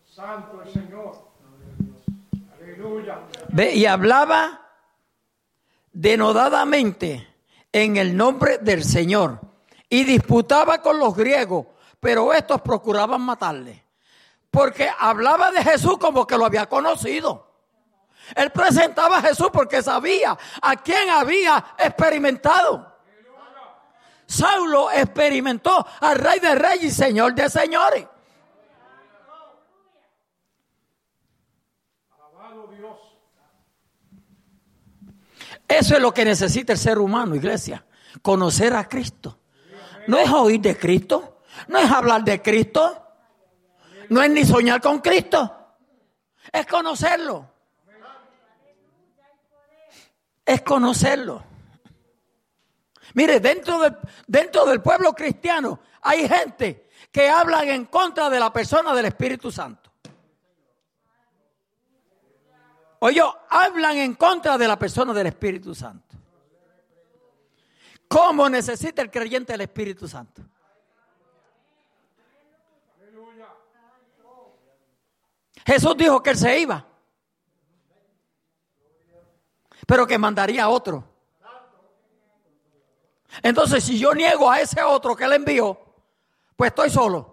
Santo 0.07 0.63
el 0.63 0.73
Señor. 0.73 1.33
Aleluya. 2.61 3.19
Ve, 3.49 3.75
y 3.75 3.87
hablaba 3.87 4.71
denodadamente 5.93 7.32
en 7.73 7.97
el 7.97 8.17
nombre 8.17 8.59
del 8.59 8.85
Señor 8.85 9.41
y 9.89 10.05
disputaba 10.05 10.83
con 10.83 10.99
los 10.99 11.17
griegos, 11.17 11.67
pero 12.01 12.33
estos 12.33 12.61
procuraban 12.61 13.21
matarle, 13.21 13.85
porque 14.51 14.91
hablaba 14.99 15.51
de 15.51 15.63
Jesús 15.63 15.99
como 15.99 16.27
que 16.27 16.37
lo 16.37 16.47
había 16.47 16.69
conocido. 16.69 17.51
Él 18.35 18.51
presentaba 18.51 19.19
a 19.19 19.23
Jesús 19.23 19.49
porque 19.53 19.83
sabía 19.83 20.39
a 20.61 20.77
quién 20.77 21.11
había 21.11 21.65
experimentado. 21.79 22.93
Saulo 24.27 24.91
experimentó 24.91 25.87
al 26.01 26.19
rey 26.19 26.41
de 26.41 26.55
reyes 26.55 26.85
y 26.85 26.91
señor 26.91 27.35
de 27.35 27.51
señores. 27.51 28.07
Eso 35.79 35.95
es 35.95 36.03
lo 36.03 36.13
que 36.13 36.25
necesita 36.25 36.75
el 36.75 36.79
ser 36.79 36.99
humano, 36.99 37.35
iglesia. 37.35 37.85
Conocer 38.21 38.75
a 38.75 38.87
Cristo. 38.89 39.39
No 40.07 40.19
es 40.19 40.29
oír 40.31 40.61
de 40.61 40.77
Cristo. 40.77 41.41
No 41.69 41.79
es 41.79 41.91
hablar 41.91 42.23
de 42.25 42.43
Cristo. 42.43 43.07
No 44.11 44.23
es 44.23 44.31
ni 44.31 44.45
soñar 44.45 44.83
con 44.83 45.01
Cristo. 45.01 45.75
Es 46.53 46.67
conocerlo. 46.67 47.49
Es 50.45 50.61
conocerlo. 50.61 51.43
Mire, 53.15 53.41
dentro 53.41 53.79
del, 53.79 53.97
dentro 54.27 54.67
del 54.67 54.83
pueblo 54.83 55.15
cristiano 55.15 55.81
hay 56.03 56.29
gente 56.29 56.89
que 57.11 57.29
hablan 57.29 57.69
en 57.69 57.87
contra 57.87 58.29
de 58.29 58.41
la 58.41 58.53
persona 58.53 58.95
del 58.95 59.07
Espíritu 59.07 59.51
Santo. 59.51 59.82
O 63.05 63.09
ellos 63.09 63.35
hablan 63.49 63.97
en 63.97 64.15
contra 64.15 64.57
de 64.57 64.69
la 64.69 64.79
persona 64.79 65.13
del 65.13 65.27
Espíritu 65.27 65.75
Santo. 65.75 66.17
¿Cómo 68.07 68.49
necesita 68.49 69.03
el 69.03 69.11
creyente 69.11 69.53
el 69.53 69.63
Espíritu 69.63 70.07
Santo? 70.07 70.41
Jesús 75.67 75.97
dijo 75.97 76.23
que 76.23 76.31
él 76.31 76.37
se 76.37 76.61
iba, 76.61 76.87
pero 79.85 80.07
que 80.07 80.17
mandaría 80.17 80.63
a 80.63 80.69
otro. 80.69 81.03
Entonces, 83.43 83.83
si 83.83 83.99
yo 83.99 84.15
niego 84.15 84.49
a 84.49 84.61
ese 84.61 84.81
otro 84.81 85.17
que 85.17 85.25
él 85.25 85.33
envió, 85.33 85.77
pues 86.55 86.69
estoy 86.71 86.89
solo. 86.89 87.32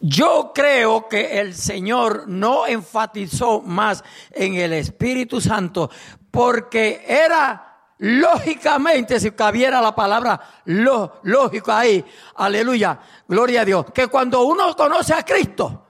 Yo 0.00 0.52
creo 0.54 1.08
que 1.08 1.40
el 1.40 1.54
Señor 1.54 2.28
no 2.28 2.66
enfatizó 2.66 3.60
más 3.60 4.04
en 4.30 4.54
el 4.54 4.72
Espíritu 4.72 5.40
Santo 5.40 5.90
porque 6.30 7.04
era 7.06 7.68
lógicamente, 7.98 9.18
si 9.18 9.32
cabiera 9.32 9.80
la 9.80 9.94
palabra 9.94 10.40
lo, 10.66 11.20
lógico 11.24 11.72
ahí, 11.72 12.04
aleluya, 12.36 13.00
gloria 13.26 13.62
a 13.62 13.64
Dios, 13.64 13.86
que 13.92 14.06
cuando 14.06 14.42
uno 14.42 14.74
conoce 14.76 15.14
a 15.14 15.24
Cristo, 15.24 15.86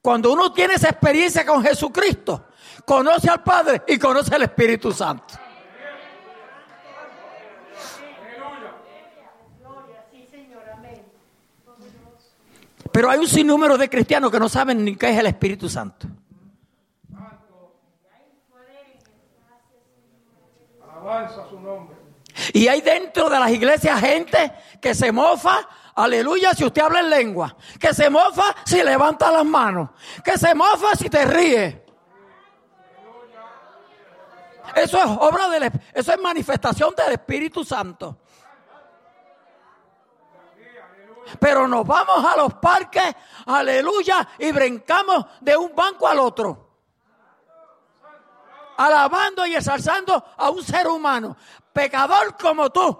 cuando 0.00 0.32
uno 0.32 0.52
tiene 0.52 0.74
esa 0.74 0.90
experiencia 0.90 1.44
con 1.44 1.62
Jesucristo, 1.64 2.46
conoce 2.84 3.28
al 3.30 3.42
Padre 3.42 3.82
y 3.88 3.98
conoce 3.98 4.34
al 4.34 4.42
Espíritu 4.42 4.92
Santo. 4.92 5.34
Pero 12.94 13.10
hay 13.10 13.18
un 13.18 13.26
sinnúmero 13.26 13.76
de 13.76 13.90
cristianos 13.90 14.30
que 14.30 14.38
no 14.38 14.48
saben 14.48 14.84
ni 14.84 14.94
qué 14.94 15.10
es 15.10 15.18
el 15.18 15.26
Espíritu 15.26 15.68
Santo. 15.68 16.06
su 21.50 21.58
nombre. 21.58 21.96
Y 22.52 22.68
hay 22.68 22.80
dentro 22.82 23.28
de 23.28 23.40
las 23.40 23.50
iglesias 23.50 23.98
gente 23.98 24.52
que 24.80 24.94
se 24.94 25.10
mofa, 25.10 25.68
aleluya, 25.96 26.54
si 26.54 26.64
usted 26.64 26.82
habla 26.82 27.00
en 27.00 27.10
lengua. 27.10 27.56
Que 27.80 27.92
se 27.92 28.08
mofa 28.08 28.54
si 28.64 28.80
levanta 28.80 29.32
las 29.32 29.44
manos. 29.44 29.90
Que 30.22 30.38
se 30.38 30.54
mofa 30.54 30.94
si 30.94 31.10
te 31.10 31.24
ríe. 31.24 31.84
Eso 34.76 34.98
es 34.98 35.04
obra 35.04 35.48
del 35.48 35.64
eso 35.92 36.12
es 36.12 36.20
manifestación 36.20 36.94
del 36.96 37.14
Espíritu 37.14 37.64
Santo. 37.64 38.20
Pero 41.38 41.66
nos 41.66 41.86
vamos 41.86 42.24
a 42.24 42.36
los 42.36 42.54
parques, 42.54 43.14
aleluya, 43.46 44.28
y 44.38 44.52
brincamos 44.52 45.26
de 45.40 45.56
un 45.56 45.74
banco 45.74 46.06
al 46.06 46.18
otro. 46.18 46.70
Alabando 48.76 49.46
y 49.46 49.54
exalzando 49.54 50.24
a 50.36 50.50
un 50.50 50.62
ser 50.62 50.88
humano, 50.88 51.36
pecador 51.72 52.36
como 52.36 52.70
tú, 52.70 52.98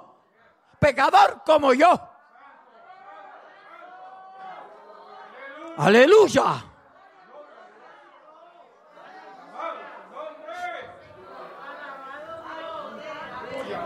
pecador 0.78 1.42
como 1.44 1.72
yo. 1.72 1.88
Aleluya. 5.76 6.64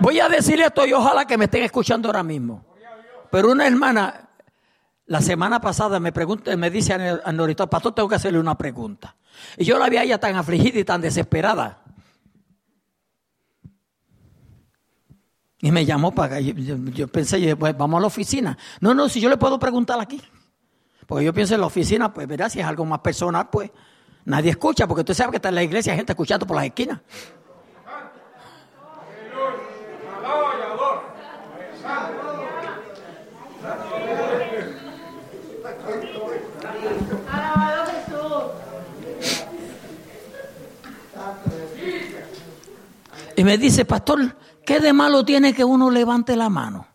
Voy 0.00 0.20
a 0.20 0.28
decirle 0.28 0.66
esto 0.66 0.86
y 0.86 0.92
ojalá 0.92 1.24
que 1.24 1.36
me 1.36 1.46
estén 1.46 1.64
escuchando 1.64 2.08
ahora 2.08 2.22
mismo. 2.22 2.64
Pero 3.30 3.50
una 3.50 3.66
hermana 3.66 4.27
la 5.08 5.22
semana 5.22 5.60
pasada 5.60 5.98
me 6.00 6.12
pregunta, 6.12 6.54
me 6.56 6.70
dice 6.70 6.92
a 6.92 7.32
Norito, 7.32 7.68
pastor, 7.68 7.94
tengo 7.94 8.08
que 8.08 8.14
hacerle 8.14 8.38
una 8.38 8.56
pregunta. 8.56 9.16
Y 9.56 9.64
yo 9.64 9.78
la 9.78 9.88
vi 9.88 9.96
a 9.96 10.04
ella 10.04 10.18
tan 10.18 10.36
afligida 10.36 10.78
y 10.78 10.84
tan 10.84 11.00
desesperada. 11.00 11.82
Y 15.60 15.72
me 15.72 15.86
llamó 15.86 16.14
para 16.14 16.38
yo, 16.40 16.76
yo 16.92 17.08
pensé, 17.08 17.56
pues 17.56 17.76
vamos 17.76 17.98
a 17.98 18.00
la 18.02 18.06
oficina. 18.06 18.58
No, 18.80 18.92
no, 18.92 19.08
si 19.08 19.18
yo 19.20 19.30
le 19.30 19.38
puedo 19.38 19.58
preguntar 19.58 19.98
aquí. 19.98 20.22
Porque 21.06 21.24
yo 21.24 21.32
pienso 21.32 21.54
en 21.54 21.62
la 21.62 21.66
oficina, 21.66 22.12
pues 22.12 22.28
verá, 22.28 22.50
si 22.50 22.60
es 22.60 22.66
algo 22.66 22.84
más 22.84 23.00
personal, 23.00 23.48
pues 23.50 23.70
nadie 24.26 24.50
escucha, 24.50 24.86
porque 24.86 25.00
usted 25.00 25.14
sabe 25.14 25.30
que 25.30 25.36
está 25.36 25.48
en 25.48 25.54
la 25.54 25.62
iglesia 25.62 25.96
gente 25.96 26.12
escuchando 26.12 26.46
por 26.46 26.54
las 26.54 26.66
esquinas. 26.66 27.00
Y 43.38 43.44
me 43.44 43.56
dice, 43.56 43.84
pastor, 43.84 44.36
¿qué 44.66 44.80
de 44.80 44.92
malo 44.92 45.24
tiene 45.24 45.54
que 45.54 45.64
uno 45.64 45.92
levante 45.92 46.34
la 46.34 46.48
mano? 46.48 46.88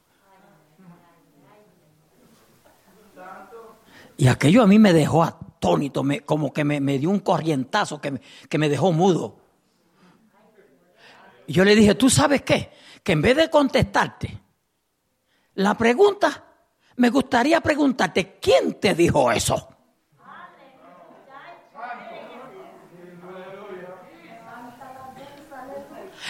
Y 4.17 4.27
aquello 4.27 4.61
a 4.61 4.67
mí 4.67 4.77
me 4.77 4.91
dejó 4.91 5.23
atónito, 5.23 6.03
como 6.25 6.51
que 6.51 6.65
me, 6.65 6.99
dio 6.99 7.11
un 7.11 7.21
corrientazo 7.21 8.01
que 8.01 8.19
que 8.49 8.57
me 8.57 8.67
dejó 8.67 8.91
mudo. 8.91 9.37
Y 11.47 11.53
yo 11.53 11.63
le 11.63 11.77
dije, 11.77 11.95
¿tú 11.95 12.09
sabes 12.09 12.41
qué? 12.41 12.73
Que 13.01 13.13
en 13.13 13.21
vez 13.21 13.37
de 13.37 13.49
contestarte 13.49 14.41
la 15.53 15.77
pregunta, 15.77 16.43
me 16.97 17.09
gustaría 17.09 17.61
preguntarte, 17.61 18.37
¿quién 18.41 18.81
te 18.81 18.93
dijo 18.93 19.31
eso? 19.31 19.72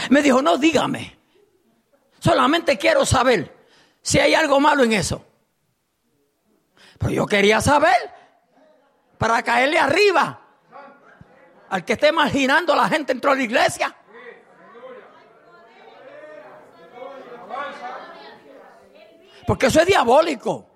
Me 0.10 0.22
dijo, 0.22 0.42
no, 0.42 0.58
dígame. 0.58 1.18
Solamente 2.20 2.78
quiero 2.78 3.06
saber 3.06 3.56
si 4.02 4.20
hay 4.20 4.34
algo 4.34 4.60
malo 4.60 4.84
en 4.84 4.94
eso. 4.94 5.26
Pero 6.98 7.12
yo 7.12 7.26
quería 7.26 7.60
saber 7.62 7.96
para 9.18 9.42
caerle 9.44 9.80
arriba 9.80 10.40
al 11.70 11.84
que 11.84 11.94
esté 11.94 12.12
marginando 12.12 12.74
a 12.74 12.76
la 12.76 12.90
gente 12.90 13.14
dentro 13.14 13.32
de 13.32 13.38
la 13.38 13.44
iglesia. 13.44 13.96
Porque 19.46 19.68
eso 19.68 19.82
es 19.82 19.88
diabólico. 19.88 20.73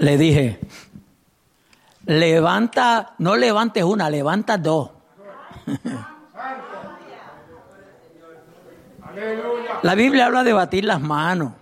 Le 0.00 0.16
dije, 0.16 0.58
levanta, 2.06 3.14
no 3.18 3.36
levantes 3.36 3.84
una, 3.84 4.08
levanta 4.08 4.56
dos. 4.56 4.90
La 9.82 9.94
Biblia 9.94 10.26
habla 10.26 10.42
de 10.42 10.54
batir 10.54 10.86
las 10.86 11.02
manos. 11.02 11.52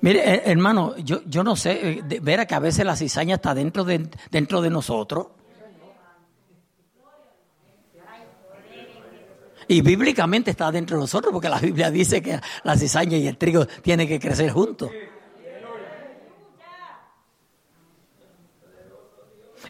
Mire, 0.00 0.50
hermano, 0.50 0.96
yo, 0.96 1.20
yo 1.26 1.44
no 1.44 1.56
sé, 1.56 2.02
eh, 2.10 2.20
ver 2.22 2.46
que 2.46 2.54
a 2.54 2.58
veces 2.58 2.86
la 2.86 2.96
cizaña 2.96 3.36
está 3.36 3.54
dentro 3.54 3.84
de, 3.84 4.08
dentro 4.30 4.62
de 4.62 4.70
nosotros. 4.70 5.26
Y 9.68 9.80
bíblicamente 9.80 10.50
está 10.50 10.70
dentro 10.70 10.96
de 10.96 11.02
nosotros, 11.02 11.32
porque 11.32 11.48
la 11.48 11.58
Biblia 11.58 11.90
dice 11.90 12.22
que 12.22 12.40
la 12.62 12.76
cizaña 12.76 13.16
y 13.16 13.26
el 13.26 13.36
trigo 13.36 13.66
tienen 13.82 14.06
que 14.06 14.18
crecer 14.20 14.50
juntos. 14.50 14.90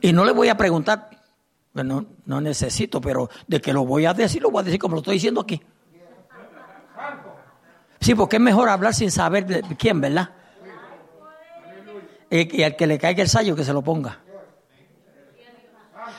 Y 0.00 0.12
no 0.12 0.24
le 0.24 0.32
voy 0.32 0.48
a 0.48 0.56
preguntar, 0.56 1.10
no, 1.72 2.06
no 2.26 2.40
necesito, 2.40 3.00
pero 3.00 3.30
de 3.46 3.60
que 3.60 3.72
lo 3.72 3.84
voy 3.84 4.04
a 4.06 4.14
decir, 4.14 4.42
lo 4.42 4.50
voy 4.50 4.60
a 4.60 4.64
decir 4.64 4.78
como 4.78 4.94
lo 4.94 5.00
estoy 5.00 5.14
diciendo 5.14 5.40
aquí. 5.40 5.62
Sí, 8.00 8.14
porque 8.14 8.36
es 8.36 8.42
mejor 8.42 8.68
hablar 8.68 8.92
sin 8.92 9.10
saber 9.10 9.46
de 9.46 9.62
quién, 9.76 10.00
¿verdad? 10.00 10.30
Y 12.30 12.62
al 12.62 12.76
que 12.76 12.86
le 12.86 12.98
caiga 12.98 13.22
el 13.22 13.28
sallo 13.28 13.56
que 13.56 13.64
se 13.64 13.72
lo 13.72 13.82
ponga. 13.82 14.20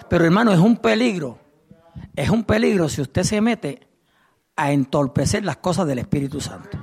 Pero 0.10 0.26
hermano, 0.26 0.52
es 0.52 0.60
un 0.60 0.78
peligro 0.78 1.38
es 2.16 2.30
un 2.30 2.44
peligro 2.44 2.90
si 2.90 3.02
usted 3.02 3.24
se 3.24 3.42
mete 3.42 3.88
a 4.56 4.72
entorpecer 4.72 5.44
las 5.44 5.58
cosas 5.58 5.88
del 5.88 6.00
Espíritu 6.00 6.40
Santo. 6.40 6.78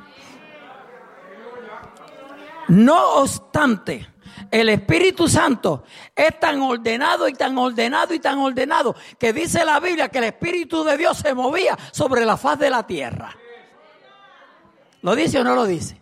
No 2.69 3.15
obstante, 3.15 4.09
el 4.51 4.69
Espíritu 4.69 5.29
Santo 5.29 5.85
es 6.15 6.39
tan 6.39 6.61
ordenado 6.61 7.29
y 7.29 7.33
tan 7.35 7.57
ordenado 7.59 8.15
y 8.15 8.19
tan 8.19 8.39
ordenado 8.39 8.95
que 9.19 9.33
dice 9.33 9.65
la 9.65 9.81
Biblia 9.81 10.09
que 10.09 10.19
el 10.19 10.25
Espíritu 10.25 10.85
de 10.85 10.97
Dios 10.97 11.19
se 11.19 11.35
movía 11.35 11.77
sobre 11.91 12.25
la 12.25 12.37
faz 12.37 12.59
de 12.59 12.71
la 12.71 12.87
tierra. 12.87 13.37
¿Lo 15.03 15.15
dice 15.17 15.41
o 15.41 15.45
no 15.45 15.55
lo 15.55 15.65
dice? 15.65 16.01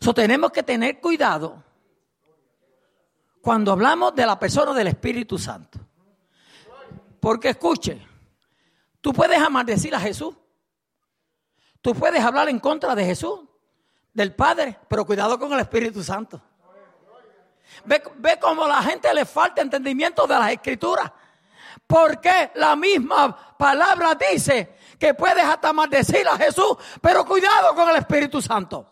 So, 0.00 0.12
tenemos 0.12 0.50
que 0.50 0.64
tener 0.64 1.00
cuidado 1.00 1.62
cuando 3.42 3.72
hablamos 3.72 4.14
de 4.14 4.24
la 4.24 4.38
persona 4.38 4.72
del 4.72 4.86
Espíritu 4.86 5.36
Santo. 5.36 5.80
Porque 7.20 7.50
escuche, 7.50 8.00
tú 9.00 9.12
puedes 9.12 9.38
amardecir 9.38 9.94
a 9.94 10.00
Jesús. 10.00 10.34
Tú 11.80 11.92
puedes 11.92 12.22
hablar 12.22 12.48
en 12.48 12.60
contra 12.60 12.94
de 12.94 13.04
Jesús, 13.04 13.40
del 14.14 14.32
Padre, 14.34 14.78
pero 14.88 15.04
cuidado 15.04 15.38
con 15.40 15.52
el 15.52 15.58
Espíritu 15.58 16.04
Santo. 16.04 16.40
Ve, 17.84 18.00
ve 18.18 18.38
cómo 18.40 18.68
la 18.68 18.80
gente 18.82 19.12
le 19.12 19.24
falta 19.24 19.60
entendimiento 19.60 20.24
de 20.28 20.34
las 20.34 20.52
escrituras. 20.52 21.10
Porque 21.84 22.52
la 22.54 22.76
misma 22.76 23.56
palabra 23.56 24.14
dice 24.14 24.76
que 25.00 25.14
puedes 25.14 25.44
hasta 25.44 25.72
maldecir 25.72 26.28
a 26.28 26.36
Jesús, 26.36 26.76
pero 27.00 27.24
cuidado 27.24 27.74
con 27.74 27.88
el 27.88 27.96
Espíritu 27.96 28.40
Santo. 28.40 28.91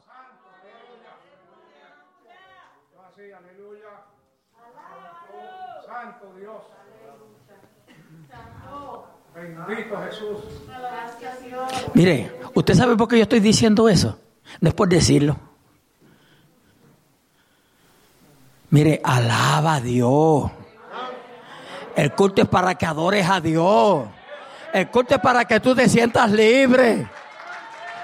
Mire, 11.94 12.32
¿usted 12.54 12.74
sabe 12.74 12.96
por 12.96 13.08
qué 13.08 13.16
yo 13.16 13.22
estoy 13.22 13.40
diciendo 13.40 13.88
eso? 13.88 14.18
Por 14.76 14.88
decirlo. 14.88 15.36
Mire, 18.70 19.00
alaba 19.02 19.76
a 19.76 19.80
Dios. 19.80 20.50
El 21.96 22.12
culto 22.12 22.42
es 22.42 22.48
para 22.48 22.74
que 22.76 22.86
adores 22.86 23.28
a 23.28 23.40
Dios. 23.40 24.06
El 24.72 24.88
culto 24.90 25.14
es 25.14 25.20
para 25.20 25.44
que 25.44 25.58
tú 25.60 25.74
te 25.74 25.88
sientas 25.88 26.30
libre. 26.30 27.08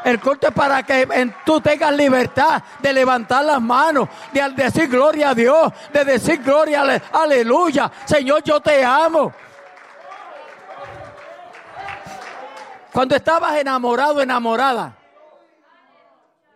El 0.05 0.21
culto 0.21 0.49
es 0.49 0.55
para 0.55 0.83
que 0.85 1.33
tú 1.45 1.61
tengas 1.61 1.95
libertad 1.97 2.63
de 2.81 2.93
levantar 2.93 3.45
las 3.45 3.61
manos, 3.61 4.09
de 4.33 4.49
decir 4.51 4.89
gloria 4.89 5.31
a 5.31 5.35
Dios, 5.35 5.73
de 5.93 6.05
decir 6.05 6.43
gloria, 6.43 7.03
aleluya. 7.13 7.91
Señor, 8.05 8.43
yo 8.45 8.61
te 8.61 8.85
amo. 8.85 9.33
Cuando 12.97 13.15
estabas 13.15 13.55
enamorado, 13.59 14.23
enamorada, 14.23 14.97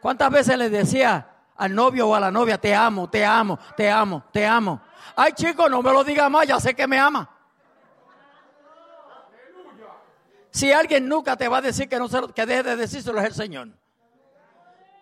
¿cuántas 0.01 0.31
veces 0.31 0.57
le 0.57 0.71
decía 0.71 1.29
al 1.55 1.75
novio 1.75 2.09
o 2.09 2.15
a 2.15 2.21
la 2.21 2.31
novia, 2.31 2.57
te 2.57 2.75
amo, 2.75 3.11
te 3.11 3.23
amo, 3.23 3.59
te 3.77 3.91
amo, 3.91 4.25
te 4.33 4.47
amo? 4.47 4.81
Ay, 5.15 5.33
chico, 5.35 5.69
no 5.69 5.83
me 5.83 5.93
lo 5.93 6.03
diga 6.03 6.31
más, 6.31 6.47
ya 6.47 6.59
sé 6.59 6.75
que 6.75 6.87
me 6.87 6.99
ama. 6.99 7.29
Si 10.51 10.73
alguien 10.73 11.07
nunca 11.07 11.37
te 11.37 11.47
va 11.47 11.59
a 11.59 11.61
decir 11.61 11.91
que, 11.91 11.99
no 11.99 12.09
se, 12.09 12.19
que 12.35 12.47
deje 12.47 12.63
de 12.63 12.77
decírselo 12.77 13.21
es 13.21 13.27
el 13.27 13.35
Señor. 13.35 13.69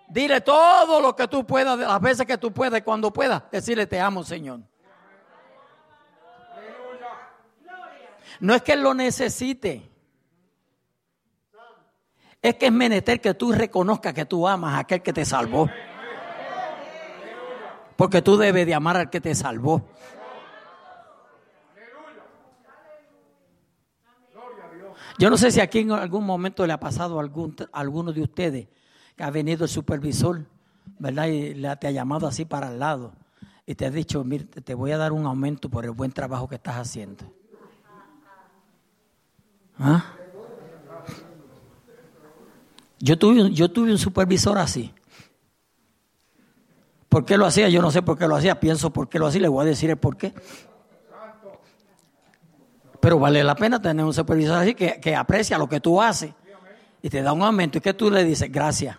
Dile 0.09 0.41
todo 0.41 1.01
lo 1.01 1.15
que 1.15 1.29
tú 1.29 1.47
puedas, 1.47 1.79
las 1.79 2.01
veces 2.01 2.27
que 2.27 2.37
tú 2.37 2.53
puedas, 2.53 2.83
cuando 2.83 3.13
puedas, 3.13 3.49
decirle 3.53 3.87
te 3.87 4.01
amo, 4.01 4.25
Señor. 4.25 4.59
No 8.41 8.55
es 8.57 8.63
que 8.63 8.75
lo 8.75 8.93
necesite. 8.93 9.88
Es 12.41 12.55
que 12.55 12.67
es 12.67 12.73
menester 12.73 13.21
que 13.21 13.35
tú 13.35 13.53
reconozcas 13.53 14.15
que 14.15 14.25
tú 14.25 14.47
amas 14.47 14.75
a 14.75 14.79
aquel 14.81 15.03
que 15.03 15.13
te 15.13 15.25
salvó. 15.25 15.69
Porque 17.97 18.23
tú 18.23 18.37
debes 18.37 18.65
de 18.65 18.75
amar 18.75 18.97
al 18.97 19.11
que 19.11 19.21
te 19.21 19.35
salvó. 19.35 19.85
Yo 25.19 25.31
no 25.31 25.37
sé 25.37 25.51
si 25.51 25.61
aquí 25.61 25.81
en 25.81 25.91
algún 25.91 26.25
momento 26.25 26.65
le 26.65 26.73
ha 26.73 26.79
pasado 26.79 27.19
a, 27.19 27.23
algún, 27.23 27.57
alguno 27.73 28.13
de 28.13 28.23
ustedes 28.23 28.69
que 29.17 29.25
ha 29.25 29.31
venido 29.31 29.65
el 29.65 29.71
supervisor, 29.71 30.47
¿verdad? 31.01 31.27
Y 31.27 31.61
te 31.81 31.89
ha 31.89 31.91
llamado 31.91 32.29
así 32.29 32.45
para 32.45 32.69
el 32.69 32.79
lado 32.79 33.15
y 33.67 33.75
te 33.75 33.85
ha 33.85 33.91
dicho, 33.91 34.23
mire, 34.23 34.45
te 34.45 34.75
voy 34.75 34.93
a 34.93 34.97
dar 34.97 35.11
un 35.11 35.27
aumento 35.27 35.69
por 35.69 35.85
el 35.85 35.91
buen 35.91 36.13
trabajo 36.13 36.49
que 36.49 36.55
estás 36.55 36.77
haciendo. 36.77 37.25
¿Ah? 39.77 40.18
Yo 43.01 43.19
tuve, 43.19 43.51
yo 43.53 43.71
tuve 43.71 43.91
un 43.91 43.99
supervisor 43.99 44.59
así. 44.59 44.93
¿Por 47.09 47.25
qué 47.25 47.39
lo 47.39 47.47
hacía? 47.47 47.69
Yo 47.69 47.81
no 47.81 47.91
sé 47.91 48.03
por 48.03 48.19
qué 48.19 48.29
lo 48.29 48.37
hacía, 48.37 48.61
pienso 48.61 48.93
por 48.93 49.09
qué 49.09 49.19
lo 49.19 49.27
hacía, 49.27 49.43
le 49.43 49.49
voy 49.49 49.65
a 49.65 49.69
decir 49.69 49.91
el 49.91 49.97
por 49.97 50.17
qué. 50.17 50.35
Pero 53.01 53.19
vale 53.19 53.43
la 53.45 53.55
pena 53.55 53.81
tener 53.81 54.05
un 54.05 54.13
supervisor 54.13 54.57
así 54.57 54.75
que, 54.75 55.01
que 55.01 55.15
aprecia 55.15 55.57
lo 55.57 55.69
que 55.69 55.81
tú 55.81 56.03
haces 56.03 56.33
y 57.01 57.09
te 57.09 57.23
da 57.23 57.33
un 57.33 57.43
aumento 57.43 57.79
y 57.79 57.81
que 57.81 57.95
tú 57.95 58.11
le 58.11 58.25
dices 58.25 58.51
gracias. 58.51 58.99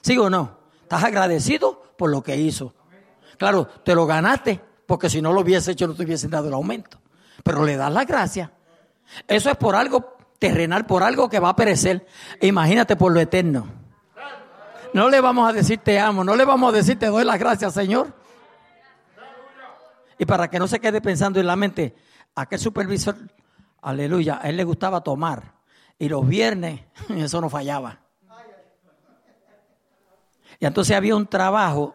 ¿Sí 0.00 0.16
o 0.18 0.30
no? 0.30 0.58
Estás 0.82 1.04
agradecido 1.04 1.82
por 1.96 2.10
lo 2.10 2.22
que 2.22 2.36
hizo. 2.36 2.74
Claro, 3.36 3.66
te 3.66 3.94
lo 3.94 4.06
ganaste 4.06 4.60
porque 4.86 5.10
si 5.10 5.20
no 5.20 5.32
lo 5.32 5.42
hubiese 5.42 5.72
hecho 5.72 5.86
no 5.86 5.94
te 5.94 6.04
hubiesen 6.04 6.30
dado 6.30 6.48
el 6.48 6.54
aumento. 6.54 6.98
Pero 7.44 7.64
le 7.64 7.76
das 7.76 7.92
la 7.92 8.04
gracia. 8.04 8.50
Eso 9.26 9.50
es 9.50 9.56
por 9.56 9.76
algo 9.76 10.17
terrenal 10.38 10.86
por 10.86 11.02
algo 11.02 11.28
que 11.28 11.40
va 11.40 11.50
a 11.50 11.56
perecer. 11.56 12.06
Imagínate 12.40 12.96
por 12.96 13.12
lo 13.12 13.20
eterno. 13.20 13.66
No 14.94 15.10
le 15.10 15.20
vamos 15.20 15.48
a 15.48 15.52
decir 15.52 15.78
te 15.78 15.98
amo, 15.98 16.24
no 16.24 16.34
le 16.34 16.44
vamos 16.44 16.72
a 16.72 16.76
decir 16.76 16.98
te 16.98 17.06
doy 17.06 17.24
las 17.24 17.38
gracias, 17.38 17.74
Señor. 17.74 18.12
Y 20.18 20.24
para 20.24 20.48
que 20.48 20.58
no 20.58 20.66
se 20.66 20.80
quede 20.80 21.00
pensando 21.00 21.38
en 21.38 21.46
la 21.46 21.56
mente, 21.56 21.94
aquel 22.34 22.58
supervisor, 22.58 23.16
aleluya, 23.82 24.40
a 24.42 24.48
él 24.48 24.56
le 24.56 24.64
gustaba 24.64 25.02
tomar. 25.02 25.54
Y 25.98 26.08
los 26.08 26.26
viernes, 26.26 26.80
eso 27.10 27.40
no 27.40 27.50
fallaba. 27.50 28.00
Y 30.60 30.66
entonces 30.66 30.96
había 30.96 31.14
un 31.14 31.26
trabajo 31.26 31.94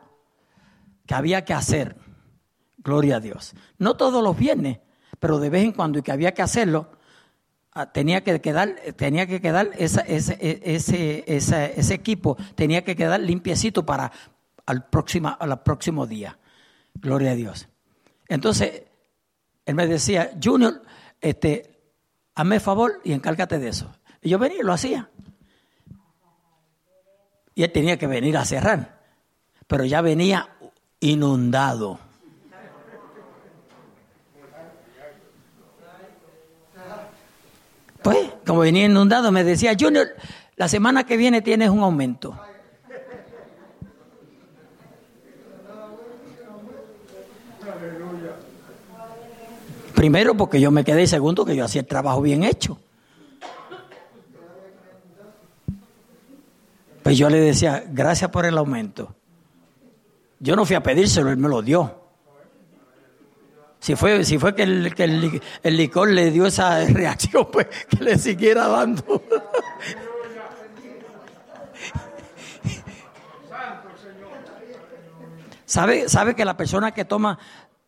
que 1.05 1.13
había 1.13 1.43
que 1.43 1.53
hacer. 1.53 1.97
Gloria 2.77 3.17
a 3.17 3.19
Dios. 3.19 3.55
No 3.77 3.95
todos 3.95 4.23
los 4.23 4.37
viernes, 4.37 4.79
pero 5.19 5.39
de 5.39 5.49
vez 5.49 5.63
en 5.63 5.71
cuando 5.71 5.99
y 5.99 6.01
que 6.01 6.11
había 6.11 6.33
que 6.33 6.41
hacerlo 6.41 6.91
tenía 7.91 8.23
que 8.23 8.39
quedar, 8.41 8.75
tenía 8.95 9.25
que 9.27 9.41
quedar 9.41 9.71
ese, 9.77 10.03
ese, 10.07 11.23
ese, 11.27 11.93
equipo, 11.93 12.37
tenía 12.55 12.83
que 12.83 12.95
quedar 12.95 13.19
limpiecito 13.19 13.85
para 13.85 14.11
al 14.65 14.87
próximo, 14.87 15.35
al 15.39 15.61
próximo 15.63 16.05
día. 16.05 16.37
Gloria 16.93 17.31
a 17.31 17.35
Dios. 17.35 17.67
Entonces, 18.27 18.83
él 19.65 19.75
me 19.75 19.87
decía, 19.87 20.31
Junior, 20.41 20.81
este, 21.19 21.79
hazme 22.35 22.59
favor 22.59 23.01
y 23.03 23.13
encárgate 23.13 23.59
de 23.59 23.69
eso. 23.69 23.91
Y 24.21 24.29
yo 24.29 24.39
venía 24.39 24.59
y 24.59 24.63
lo 24.63 24.73
hacía. 24.73 25.09
Y 27.55 27.63
él 27.63 27.71
tenía 27.71 27.97
que 27.97 28.07
venir 28.07 28.37
a 28.37 28.45
cerrar, 28.45 28.99
pero 29.67 29.85
ya 29.85 30.01
venía 30.01 30.55
inundado. 30.99 31.99
Pues, 38.03 38.32
como 38.45 38.59
venía 38.59 38.85
inundado, 38.85 39.31
me 39.31 39.43
decía, 39.43 39.75
Junior, 39.79 40.07
la 40.55 40.67
semana 40.67 41.05
que 41.05 41.17
viene 41.17 41.41
tienes 41.41 41.69
un 41.69 41.79
aumento. 41.79 42.37
Primero 49.95 50.35
porque 50.35 50.59
yo 50.59 50.71
me 50.71 50.83
quedé 50.83 51.07
segundo 51.07 51.45
que 51.45 51.55
yo 51.55 51.63
hacía 51.63 51.81
el 51.81 51.87
trabajo 51.87 52.21
bien 52.21 52.43
hecho. 52.43 52.77
Pues 57.03 57.17
yo 57.17 57.29
le 57.29 57.39
decía, 57.39 57.83
gracias 57.87 58.29
por 58.29 58.45
el 58.45 58.57
aumento. 58.57 59.15
Yo 60.39 60.55
no 60.55 60.65
fui 60.65 60.75
a 60.75 60.83
pedírselo, 60.83 61.29
él 61.29 61.37
me 61.37 61.47
lo 61.47 61.61
dio. 61.61 62.02
Si 63.83 63.97
fue, 63.97 64.23
si 64.23 64.37
fue 64.37 64.55
que, 64.55 64.63
el, 64.63 64.95
que 64.95 65.03
el, 65.03 65.75
licor 65.75 66.09
le 66.09 66.31
dio 66.31 66.45
esa 66.45 66.85
reacción, 66.85 67.49
pues 67.51 67.67
que 67.89 68.01
le 68.01 68.17
siguiera 68.17 68.69
dando. 68.69 69.21
¿Sabe, 75.65 76.07
sabe 76.07 76.33
que 76.33 76.45
la 76.45 76.55
persona 76.55 76.93
que 76.93 77.03
toma 77.03 77.37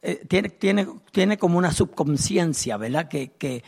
eh, 0.02 0.26
tiene, 0.28 0.50
tiene, 0.50 0.86
tiene 1.14 1.38
como 1.38 1.58
una 1.58 1.72
subconsciencia, 1.72 2.76
¿verdad? 2.76 3.08
Que, 3.08 3.32
que 3.32 3.64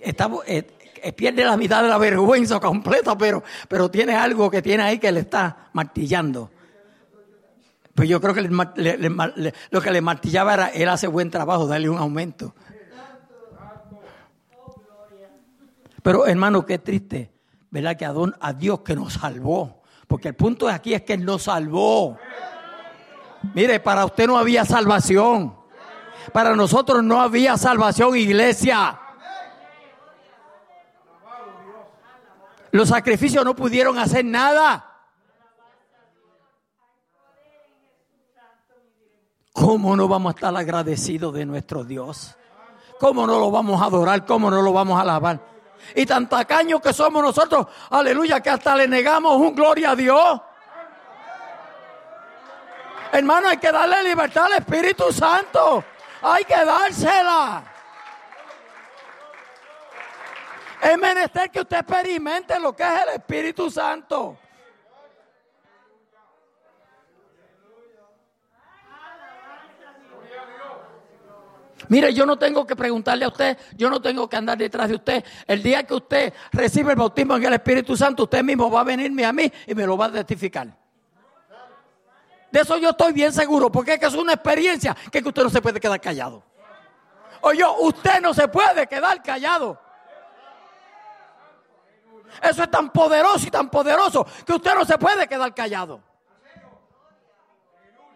está, 0.00 0.28
eh, 0.48 0.64
pierde 1.16 1.44
la 1.44 1.56
mitad 1.56 1.80
de 1.80 1.90
la 1.90 1.98
vergüenza 1.98 2.58
completa, 2.60 3.16
pero, 3.16 3.44
pero 3.68 3.88
tiene 3.88 4.16
algo 4.16 4.50
que 4.50 4.62
tiene 4.62 4.82
ahí 4.82 4.98
que 4.98 5.12
le 5.12 5.20
está 5.20 5.68
martillando. 5.74 6.50
Pues 7.98 8.08
yo 8.08 8.20
creo 8.20 8.32
que 8.32 8.42
lo 8.42 9.80
que 9.82 9.90
le 9.90 10.00
martillaba 10.00 10.54
era, 10.54 10.68
él 10.68 10.88
hace 10.88 11.08
buen 11.08 11.32
trabajo, 11.32 11.66
darle 11.66 11.88
un 11.88 11.98
aumento. 11.98 12.54
Pero 16.00 16.24
hermano, 16.24 16.64
qué 16.64 16.78
triste, 16.78 17.32
¿verdad? 17.72 17.96
Que 17.96 18.06
a, 18.06 18.52
Dios 18.52 18.82
que 18.82 18.94
nos 18.94 19.14
salvó. 19.14 19.82
Porque 20.06 20.28
el 20.28 20.36
punto 20.36 20.68
de 20.68 20.74
aquí 20.74 20.94
es 20.94 21.02
que 21.02 21.14
Él 21.14 21.24
nos 21.24 21.42
salvó. 21.42 22.16
Mire, 23.52 23.80
para 23.80 24.04
usted 24.04 24.28
no 24.28 24.38
había 24.38 24.64
salvación. 24.64 25.56
Para 26.32 26.54
nosotros 26.54 27.02
no 27.02 27.20
había 27.20 27.56
salvación, 27.56 28.16
iglesia. 28.16 28.96
Los 32.70 32.90
sacrificios 32.90 33.44
no 33.44 33.56
pudieron 33.56 33.98
hacer 33.98 34.24
nada. 34.24 34.87
¿Cómo 39.58 39.96
no 39.96 40.06
vamos 40.06 40.32
a 40.32 40.36
estar 40.36 40.56
agradecidos 40.56 41.34
de 41.34 41.44
nuestro 41.44 41.82
Dios? 41.82 42.36
¿Cómo 43.00 43.26
no 43.26 43.40
lo 43.40 43.50
vamos 43.50 43.82
a 43.82 43.86
adorar? 43.86 44.24
¿Cómo 44.24 44.50
no 44.50 44.62
lo 44.62 44.72
vamos 44.72 44.96
a 44.98 45.02
alabar? 45.02 45.40
Y 45.96 46.06
tan 46.06 46.28
tacaños 46.28 46.80
que 46.80 46.92
somos 46.92 47.22
nosotros, 47.22 47.66
aleluya, 47.90 48.40
que 48.40 48.50
hasta 48.50 48.76
le 48.76 48.86
negamos 48.86 49.36
un 49.36 49.54
gloria 49.54 49.90
a 49.90 49.96
Dios. 49.96 50.40
Hermano, 53.10 53.48
hay 53.48 53.56
que 53.56 53.72
darle 53.72 54.04
libertad 54.04 54.44
al 54.44 54.58
Espíritu 54.58 55.12
Santo. 55.12 55.82
Hay 56.22 56.44
que 56.44 56.64
dársela. 56.64 57.64
Es 60.82 60.98
menester 60.98 61.50
que 61.50 61.60
usted 61.62 61.78
experimente 61.78 62.60
lo 62.60 62.76
que 62.76 62.84
es 62.84 63.02
el 63.02 63.14
Espíritu 63.14 63.70
Santo. 63.70 64.36
Mire, 71.88 72.12
yo 72.12 72.26
no 72.26 72.38
tengo 72.38 72.66
que 72.66 72.76
preguntarle 72.76 73.24
a 73.24 73.28
usted, 73.28 73.56
yo 73.76 73.88
no 73.88 74.00
tengo 74.00 74.28
que 74.28 74.36
andar 74.36 74.58
detrás 74.58 74.88
de 74.88 74.96
usted. 74.96 75.24
El 75.46 75.62
día 75.62 75.84
que 75.84 75.94
usted 75.94 76.34
recibe 76.52 76.92
el 76.92 76.96
bautismo 76.96 77.36
en 77.36 77.44
el 77.44 77.54
Espíritu 77.54 77.96
Santo, 77.96 78.24
usted 78.24 78.42
mismo 78.42 78.70
va 78.70 78.80
a 78.80 78.84
venirme 78.84 79.24
a 79.24 79.32
mí 79.32 79.50
y 79.66 79.74
me 79.74 79.86
lo 79.86 79.96
va 79.96 80.06
a 80.06 80.12
testificar. 80.12 80.68
De 82.50 82.60
eso 82.60 82.76
yo 82.78 82.90
estoy 82.90 83.12
bien 83.12 83.32
seguro, 83.32 83.70
porque 83.70 83.94
es 83.94 84.00
que 84.00 84.06
es 84.06 84.14
una 84.14 84.34
experiencia 84.34 84.96
que 85.10 85.18
usted 85.18 85.42
no 85.42 85.50
se 85.50 85.60
puede 85.60 85.80
quedar 85.80 86.00
callado. 86.00 86.42
Oye, 87.40 87.64
usted 87.80 88.20
no 88.20 88.34
se 88.34 88.48
puede 88.48 88.86
quedar 88.86 89.22
callado. 89.22 89.80
Eso 92.42 92.62
es 92.62 92.70
tan 92.70 92.90
poderoso 92.90 93.46
y 93.46 93.50
tan 93.50 93.68
poderoso 93.70 94.26
que 94.46 94.52
usted 94.52 94.74
no 94.74 94.84
se 94.84 94.98
puede 94.98 95.26
quedar 95.26 95.54
callado. 95.54 96.00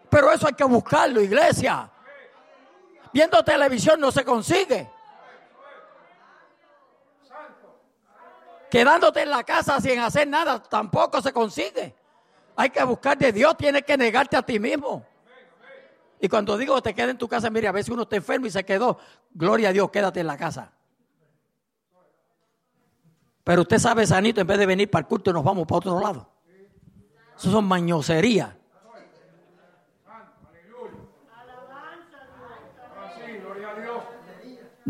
Pero 0.09 0.31
eso 0.31 0.47
hay 0.47 0.53
que 0.53 0.63
buscarlo, 0.63 1.21
iglesia. 1.21 1.89
Viendo 3.13 3.43
televisión 3.43 3.99
no 3.99 4.11
se 4.11 4.25
consigue. 4.25 4.89
Quedándote 8.69 9.21
en 9.21 9.29
la 9.29 9.43
casa 9.43 9.79
sin 9.79 9.99
hacer 9.99 10.27
nada 10.27 10.61
tampoco 10.63 11.21
se 11.21 11.31
consigue. 11.31 11.95
Hay 12.55 12.71
que 12.71 12.83
buscar 12.83 13.17
de 13.17 13.31
Dios, 13.31 13.55
tienes 13.55 13.83
que 13.83 13.95
negarte 13.95 14.35
a 14.35 14.41
ti 14.41 14.59
mismo. 14.59 15.05
Y 16.19 16.27
cuando 16.27 16.57
digo 16.57 16.81
te 16.81 16.95
quedes 16.95 17.11
en 17.11 17.17
tu 17.17 17.27
casa, 17.27 17.51
mire, 17.51 17.67
a 17.67 17.71
veces 17.71 17.89
uno 17.89 18.03
está 18.03 18.15
enfermo 18.15 18.47
y 18.47 18.49
se 18.49 18.63
quedó. 18.65 18.97
Gloria 19.31 19.69
a 19.69 19.71
Dios, 19.73 19.91
quédate 19.91 20.21
en 20.21 20.27
la 20.27 20.37
casa. 20.37 20.71
Pero 23.43 23.61
usted 23.61 23.77
sabe, 23.77 24.07
sanito, 24.07 24.41
en 24.41 24.47
vez 24.47 24.57
de 24.57 24.65
venir 24.65 24.89
para 24.89 25.01
el 25.01 25.07
culto, 25.07 25.31
nos 25.33 25.43
vamos 25.43 25.67
para 25.67 25.77
otro 25.77 25.99
lado. 25.99 26.29
Eso 27.37 27.51
son 27.51 27.65
mañoserías. 27.65 28.55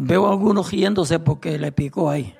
Veo 0.06 0.28
algunos 0.28 0.70
riéndose 0.70 1.18
porque 1.20 1.58
le 1.58 1.72
picó 1.72 2.10
ahí. 2.10 2.36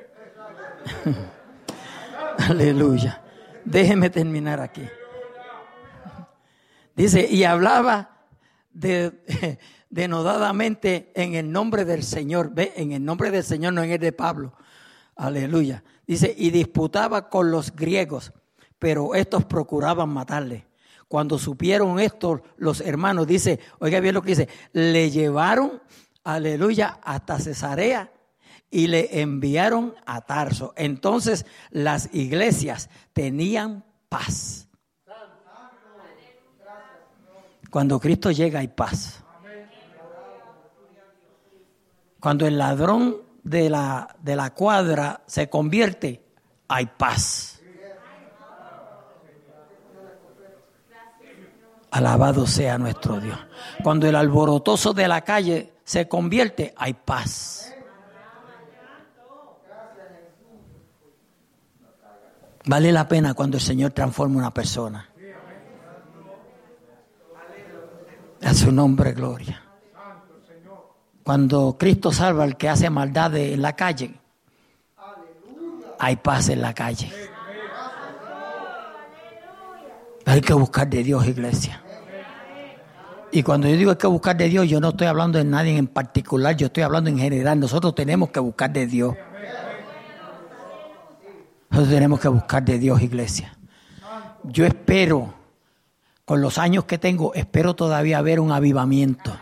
Aleluya. 2.50 3.22
Déjeme 3.64 4.10
terminar 4.10 4.60
aquí. 4.60 4.84
Dice, 6.94 7.26
y 7.26 7.46
hablaba 7.46 8.18
de, 8.74 9.58
denodadamente 9.90 11.14
en 11.16 11.36
el 11.36 11.50
nombre 11.54 11.86
del 11.86 12.04
Señor. 12.04 12.54
Ve, 12.54 12.74
en 12.76 12.92
el 12.92 13.06
nombre 13.06 13.32
del 13.32 13.46
Señor, 13.46 13.72
no 13.72 13.82
en 13.82 13.92
el 13.92 14.00
de 14.00 14.12
Pablo. 14.12 14.54
Aleluya. 15.16 15.86
Dice, 16.06 16.36
y 16.38 16.50
disputaba 16.50 17.30
con 17.30 17.50
los 17.50 17.74
griegos, 17.74 18.34
pero 18.78 19.16
estos 19.16 19.46
procuraban 19.46 20.10
matarle. 20.10 20.68
Cuando 21.08 21.40
supieron 21.40 21.98
esto, 22.02 22.44
los 22.58 22.82
hermanos, 22.82 23.26
dice, 23.26 23.62
oiga 23.80 24.02
bien 24.02 24.16
lo 24.16 24.22
que 24.22 24.32
dice, 24.32 24.50
le 24.74 25.12
llevaron 25.12 25.82
aleluya, 26.24 27.00
hasta 27.04 27.40
Cesarea 27.40 28.12
y 28.70 28.88
le 28.88 29.22
enviaron 29.22 29.94
a 30.06 30.22
Tarso. 30.22 30.74
Entonces 30.76 31.46
las 31.70 32.10
iglesias 32.14 32.90
tenían 33.14 33.86
paz. 34.10 34.68
Cuando 37.70 38.00
Cristo 38.00 38.32
llega 38.32 38.60
hay 38.60 38.68
paz. 38.68 39.24
Cuando 42.20 42.48
el 42.48 42.58
ladrón 42.58 43.18
de 43.44 43.70
la, 43.70 44.16
de 44.22 44.36
la 44.36 44.54
cuadra 44.54 45.22
se 45.28 45.50
convierte, 45.50 46.24
hay 46.68 46.86
paz. 46.86 47.62
Alabado 51.92 52.48
sea 52.48 52.80
nuestro 52.80 53.20
Dios. 53.20 53.38
Cuando 53.84 54.08
el 54.08 54.16
alborotoso 54.16 54.94
de 54.94 55.08
la 55.08 55.22
calle 55.22 55.73
se 55.84 56.08
convierte, 56.08 56.74
hay 56.78 56.94
paz. 56.94 57.74
Vale 62.66 62.92
la 62.92 63.08
pena 63.08 63.34
cuando 63.34 63.58
el 63.58 63.64
Señor 63.64 63.92
transforma 63.92 64.38
una 64.38 64.54
persona. 64.54 65.10
A 68.42 68.54
su 68.54 68.72
nombre, 68.72 69.14
gloria. 69.14 69.62
Cuando 71.24 71.78
Cristo 71.78 72.12
salva 72.12 72.44
al 72.44 72.58
que 72.58 72.70
hace 72.70 72.90
maldad 72.90 73.36
en 73.36 73.62
la 73.62 73.76
calle, 73.76 74.20
hay 76.00 76.16
paz 76.18 76.50
en 76.50 76.62
la 76.62 76.74
calle. 76.74 77.12
Hay 80.26 80.42
que 80.42 80.54
buscar 80.54 80.90
de 80.90 81.04
Dios, 81.04 81.26
iglesia. 81.28 81.82
Y 83.36 83.42
cuando 83.42 83.68
yo 83.68 83.76
digo 83.76 83.90
hay 83.90 83.98
que 83.98 84.06
buscar 84.06 84.38
de 84.38 84.48
Dios, 84.48 84.68
yo 84.70 84.80
no 84.80 84.90
estoy 84.90 85.08
hablando 85.08 85.40
de 85.40 85.44
nadie 85.44 85.76
en 85.76 85.88
particular, 85.88 86.56
yo 86.56 86.68
estoy 86.68 86.84
hablando 86.84 87.10
en 87.10 87.18
general. 87.18 87.60
Nosotros 87.60 87.96
tenemos 87.96 88.30
que 88.30 88.40
buscar 88.40 88.72
de 88.72 88.86
Dios. 88.86 89.16
Nosotros 91.72 91.92
tenemos 91.92 92.20
que 92.20 92.28
buscar 92.28 92.64
de 92.64 92.78
Dios, 92.78 93.02
iglesia. 93.02 93.58
Yo 94.44 94.68
espero, 94.68 95.34
con 96.26 96.42
los 96.42 96.60
años 96.60 96.86
que 96.86 97.00
tengo, 97.00 97.34
espero 97.34 97.74
todavía 97.74 98.22
ver 98.22 98.40
un 98.40 98.52
avivamiento. 98.52 99.36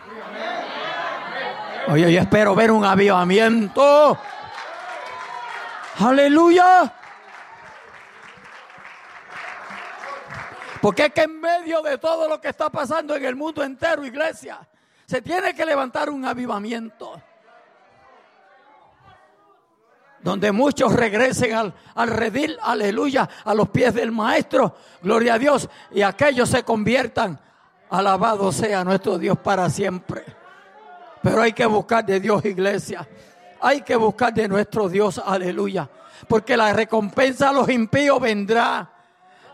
Oye, 1.89 2.13
yo 2.13 2.21
espero 2.21 2.55
ver 2.55 2.71
un 2.71 2.85
avivamiento. 2.85 4.17
Aleluya. 5.99 6.93
Porque 10.81 11.05
es 11.05 11.13
que 11.13 11.21
en 11.21 11.39
medio 11.39 11.81
de 11.81 11.99
todo 11.99 12.27
lo 12.27 12.41
que 12.41 12.49
está 12.49 12.69
pasando 12.69 13.15
en 13.15 13.23
el 13.23 13.35
mundo 13.35 13.63
entero, 13.63 14.03
iglesia, 14.03 14.67
se 15.05 15.21
tiene 15.21 15.53
que 15.53 15.65
levantar 15.65 16.09
un 16.09 16.25
avivamiento. 16.25 17.21
Donde 20.21 20.51
muchos 20.51 20.93
regresen 20.93 21.53
al, 21.53 21.73
al 21.95 22.09
redil, 22.09 22.57
aleluya, 22.61 23.29
a 23.43 23.53
los 23.53 23.69
pies 23.69 23.93
del 23.93 24.11
Maestro, 24.11 24.75
gloria 25.01 25.35
a 25.35 25.39
Dios, 25.39 25.69
y 25.91 26.01
aquellos 26.01 26.49
se 26.49 26.63
conviertan, 26.63 27.39
alabado 27.89 28.51
sea 28.51 28.83
nuestro 28.83 29.19
Dios 29.19 29.37
para 29.37 29.69
siempre. 29.69 30.23
Pero 31.21 31.41
hay 31.41 31.53
que 31.53 31.65
buscar 31.65 32.05
de 32.05 32.19
Dios, 32.19 32.43
iglesia. 32.45 33.07
Hay 33.61 33.81
que 33.81 33.95
buscar 33.95 34.33
de 34.33 34.47
nuestro 34.47 34.89
Dios, 34.89 35.21
aleluya. 35.23 35.87
Porque 36.27 36.57
la 36.57 36.73
recompensa 36.73 37.49
a 37.49 37.53
los 37.53 37.69
impíos 37.69 38.19
vendrá 38.19 38.89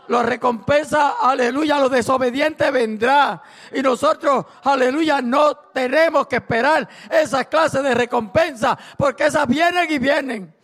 la 0.08 0.22
recompensa, 0.22 1.16
aleluya, 1.20 1.76
a 1.76 1.80
los 1.80 1.90
desobedientes 1.90 2.72
vendrá. 2.72 3.42
Y 3.72 3.82
nosotros, 3.82 4.46
aleluya, 4.64 5.20
no 5.20 5.54
tenemos 5.54 6.26
que 6.26 6.36
esperar 6.36 6.88
esa 7.10 7.44
clase 7.44 7.82
de 7.82 7.94
recompensa, 7.94 8.78
porque 8.96 9.26
esas 9.26 9.46
vienen 9.46 9.90
y 9.90 9.98
vienen. 9.98 10.54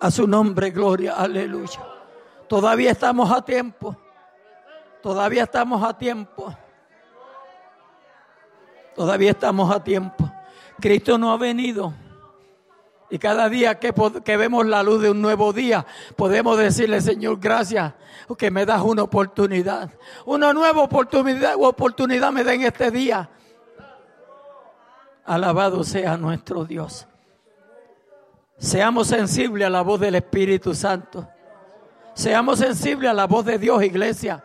A 0.00 0.10
su 0.10 0.26
nombre, 0.26 0.70
gloria, 0.70 1.14
aleluya. 1.14 1.80
Todavía 2.48 2.92
estamos 2.92 3.30
a 3.30 3.44
tiempo. 3.44 3.96
Todavía 5.02 5.42
estamos 5.42 5.82
a 5.82 5.96
tiempo. 5.96 6.56
Todavía 8.94 9.30
estamos 9.30 9.74
a 9.74 9.82
tiempo. 9.82 10.30
Cristo 10.80 11.18
no 11.18 11.32
ha 11.32 11.36
venido 11.36 11.92
y 13.10 13.18
cada 13.18 13.48
día 13.48 13.80
que, 13.80 14.36
vemos 14.36 14.66
la 14.66 14.84
luz 14.84 15.02
de 15.02 15.10
un 15.10 15.20
nuevo 15.20 15.52
día, 15.52 15.84
podemos 16.14 16.56
decirle, 16.56 17.00
Señor, 17.00 17.40
gracias, 17.40 17.92
que 18.38 18.52
me 18.52 18.64
das 18.64 18.82
una 18.82 19.02
oportunidad. 19.02 19.90
Una 20.24 20.52
nueva 20.52 20.82
oportunidad, 20.82 21.54
oportunidad 21.58 22.30
me 22.30 22.44
da 22.44 22.54
en 22.54 22.62
este 22.62 22.92
día. 22.92 23.28
Alabado 25.24 25.82
sea 25.82 26.16
nuestro 26.16 26.64
Dios. 26.64 27.06
Seamos 28.58 29.08
sensibles 29.08 29.66
a 29.66 29.70
la 29.70 29.82
voz 29.82 29.98
del 29.98 30.14
Espíritu 30.14 30.72
Santo. 30.72 31.28
Seamos 32.14 32.60
sensibles 32.60 33.10
a 33.10 33.14
la 33.14 33.26
voz 33.26 33.44
de 33.44 33.58
Dios, 33.58 33.82
iglesia. 33.82 34.44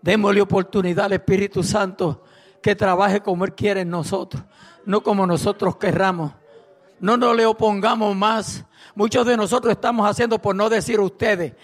Démosle 0.00 0.40
oportunidad 0.40 1.04
al 1.04 1.12
Espíritu 1.12 1.62
Santo 1.62 2.24
que 2.60 2.74
trabaje 2.74 3.20
como 3.20 3.44
Él 3.44 3.54
quiere 3.54 3.82
en 3.82 3.90
nosotros 3.90 4.42
no 4.84 5.02
como 5.02 5.26
nosotros 5.26 5.76
querramos. 5.76 6.32
No 7.00 7.16
nos 7.16 7.36
le 7.36 7.46
opongamos 7.46 8.14
más. 8.14 8.64
Muchos 8.94 9.26
de 9.26 9.36
nosotros 9.36 9.72
estamos 9.72 10.08
haciendo, 10.08 10.38
por 10.38 10.54
no 10.54 10.68
decir 10.68 11.00
ustedes, 11.00 11.54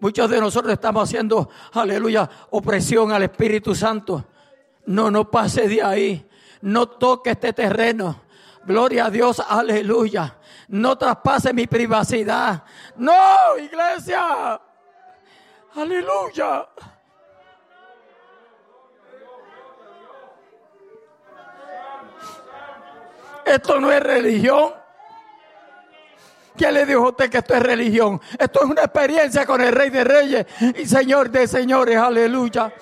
muchos 0.00 0.28
de 0.28 0.40
nosotros 0.40 0.72
estamos 0.72 1.08
haciendo, 1.08 1.48
aleluya, 1.72 2.28
opresión 2.50 3.12
al 3.12 3.22
Espíritu 3.22 3.74
Santo. 3.74 4.24
No, 4.86 5.10
no 5.10 5.30
pase 5.30 5.68
de 5.68 5.82
ahí. 5.82 6.28
No 6.60 6.88
toque 6.88 7.30
este 7.30 7.52
terreno. 7.52 8.22
Gloria 8.64 9.06
a 9.06 9.10
Dios, 9.10 9.40
aleluya. 9.40 10.36
No 10.68 10.96
traspase 10.96 11.52
mi 11.52 11.66
privacidad. 11.66 12.64
No, 12.96 13.12
iglesia. 13.58 14.60
Aleluya. 15.74 16.68
Esto 23.44 23.80
no 23.80 23.90
es 23.90 24.02
religión. 24.02 24.74
¿Quién 26.56 26.74
le 26.74 26.84
dijo 26.84 27.06
a 27.06 27.08
usted 27.10 27.30
que 27.30 27.38
esto 27.38 27.54
es 27.54 27.62
religión? 27.62 28.20
Esto 28.38 28.60
es 28.64 28.70
una 28.70 28.82
experiencia 28.82 29.46
con 29.46 29.60
el 29.60 29.72
Rey 29.72 29.90
de 29.90 30.04
Reyes 30.04 30.46
y 30.76 30.86
Señor 30.86 31.30
de 31.30 31.46
Señores. 31.46 31.96
Aleluya. 31.96 32.72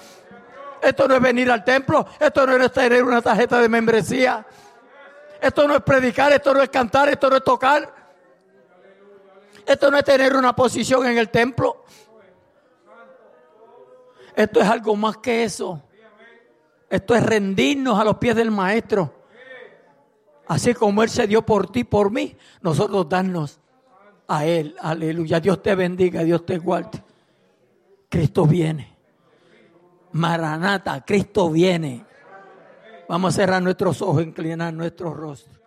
Esto 0.83 1.07
no 1.07 1.15
es 1.15 1.21
venir 1.21 1.51
al 1.51 1.63
templo. 1.63 2.07
Esto 2.19 2.47
no 2.47 2.57
es 2.57 2.73
tener 2.73 3.05
una 3.05 3.23
tarjeta 3.23 3.61
de 3.61 3.69
membresía. 3.69 4.45
Esto 5.41 5.69
no 5.69 5.77
es 5.77 5.83
predicar. 5.83 6.33
Esto 6.33 6.53
no 6.53 6.63
es 6.63 6.69
cantar. 6.69 7.09
Esto 7.09 7.31
no 7.31 7.37
es 7.37 7.45
tocar. 7.45 7.95
Esto 9.65 9.91
no 9.91 9.99
es 9.99 10.05
tener 10.05 10.35
una 10.35 10.55
posición 10.55 11.07
en 11.07 11.19
el 11.19 11.29
templo. 11.29 11.85
Esto 14.35 14.61
es 14.61 14.69
algo 14.69 14.97
más 14.97 15.19
que 15.19 15.45
eso. 15.45 15.83
Esto 16.89 17.15
es 17.15 17.23
rendirnos 17.25 18.01
a 18.01 18.05
los 18.05 18.17
pies 18.17 18.35
del 18.35 18.51
Maestro. 18.51 19.20
Así 20.51 20.75
como 20.75 21.05
Él 21.05 21.09
se 21.09 21.29
dio 21.29 21.43
por 21.47 21.71
ti, 21.71 21.85
por 21.85 22.11
mí, 22.11 22.37
nosotros 22.61 23.09
darnos 23.09 23.61
a 24.27 24.45
Él. 24.45 24.75
Aleluya. 24.81 25.39
Dios 25.39 25.63
te 25.63 25.77
bendiga, 25.77 26.25
Dios 26.25 26.45
te 26.45 26.59
guarde. 26.59 27.01
Cristo 28.09 28.47
viene. 28.47 28.97
Maranata, 30.11 31.05
Cristo 31.05 31.51
viene. 31.51 32.05
Vamos 33.09 33.33
a 33.33 33.37
cerrar 33.37 33.63
nuestros 33.63 34.03
ojos, 34.03 34.25
inclinar 34.25 34.75
nuestro 34.75 35.15
rostro. 35.15 35.60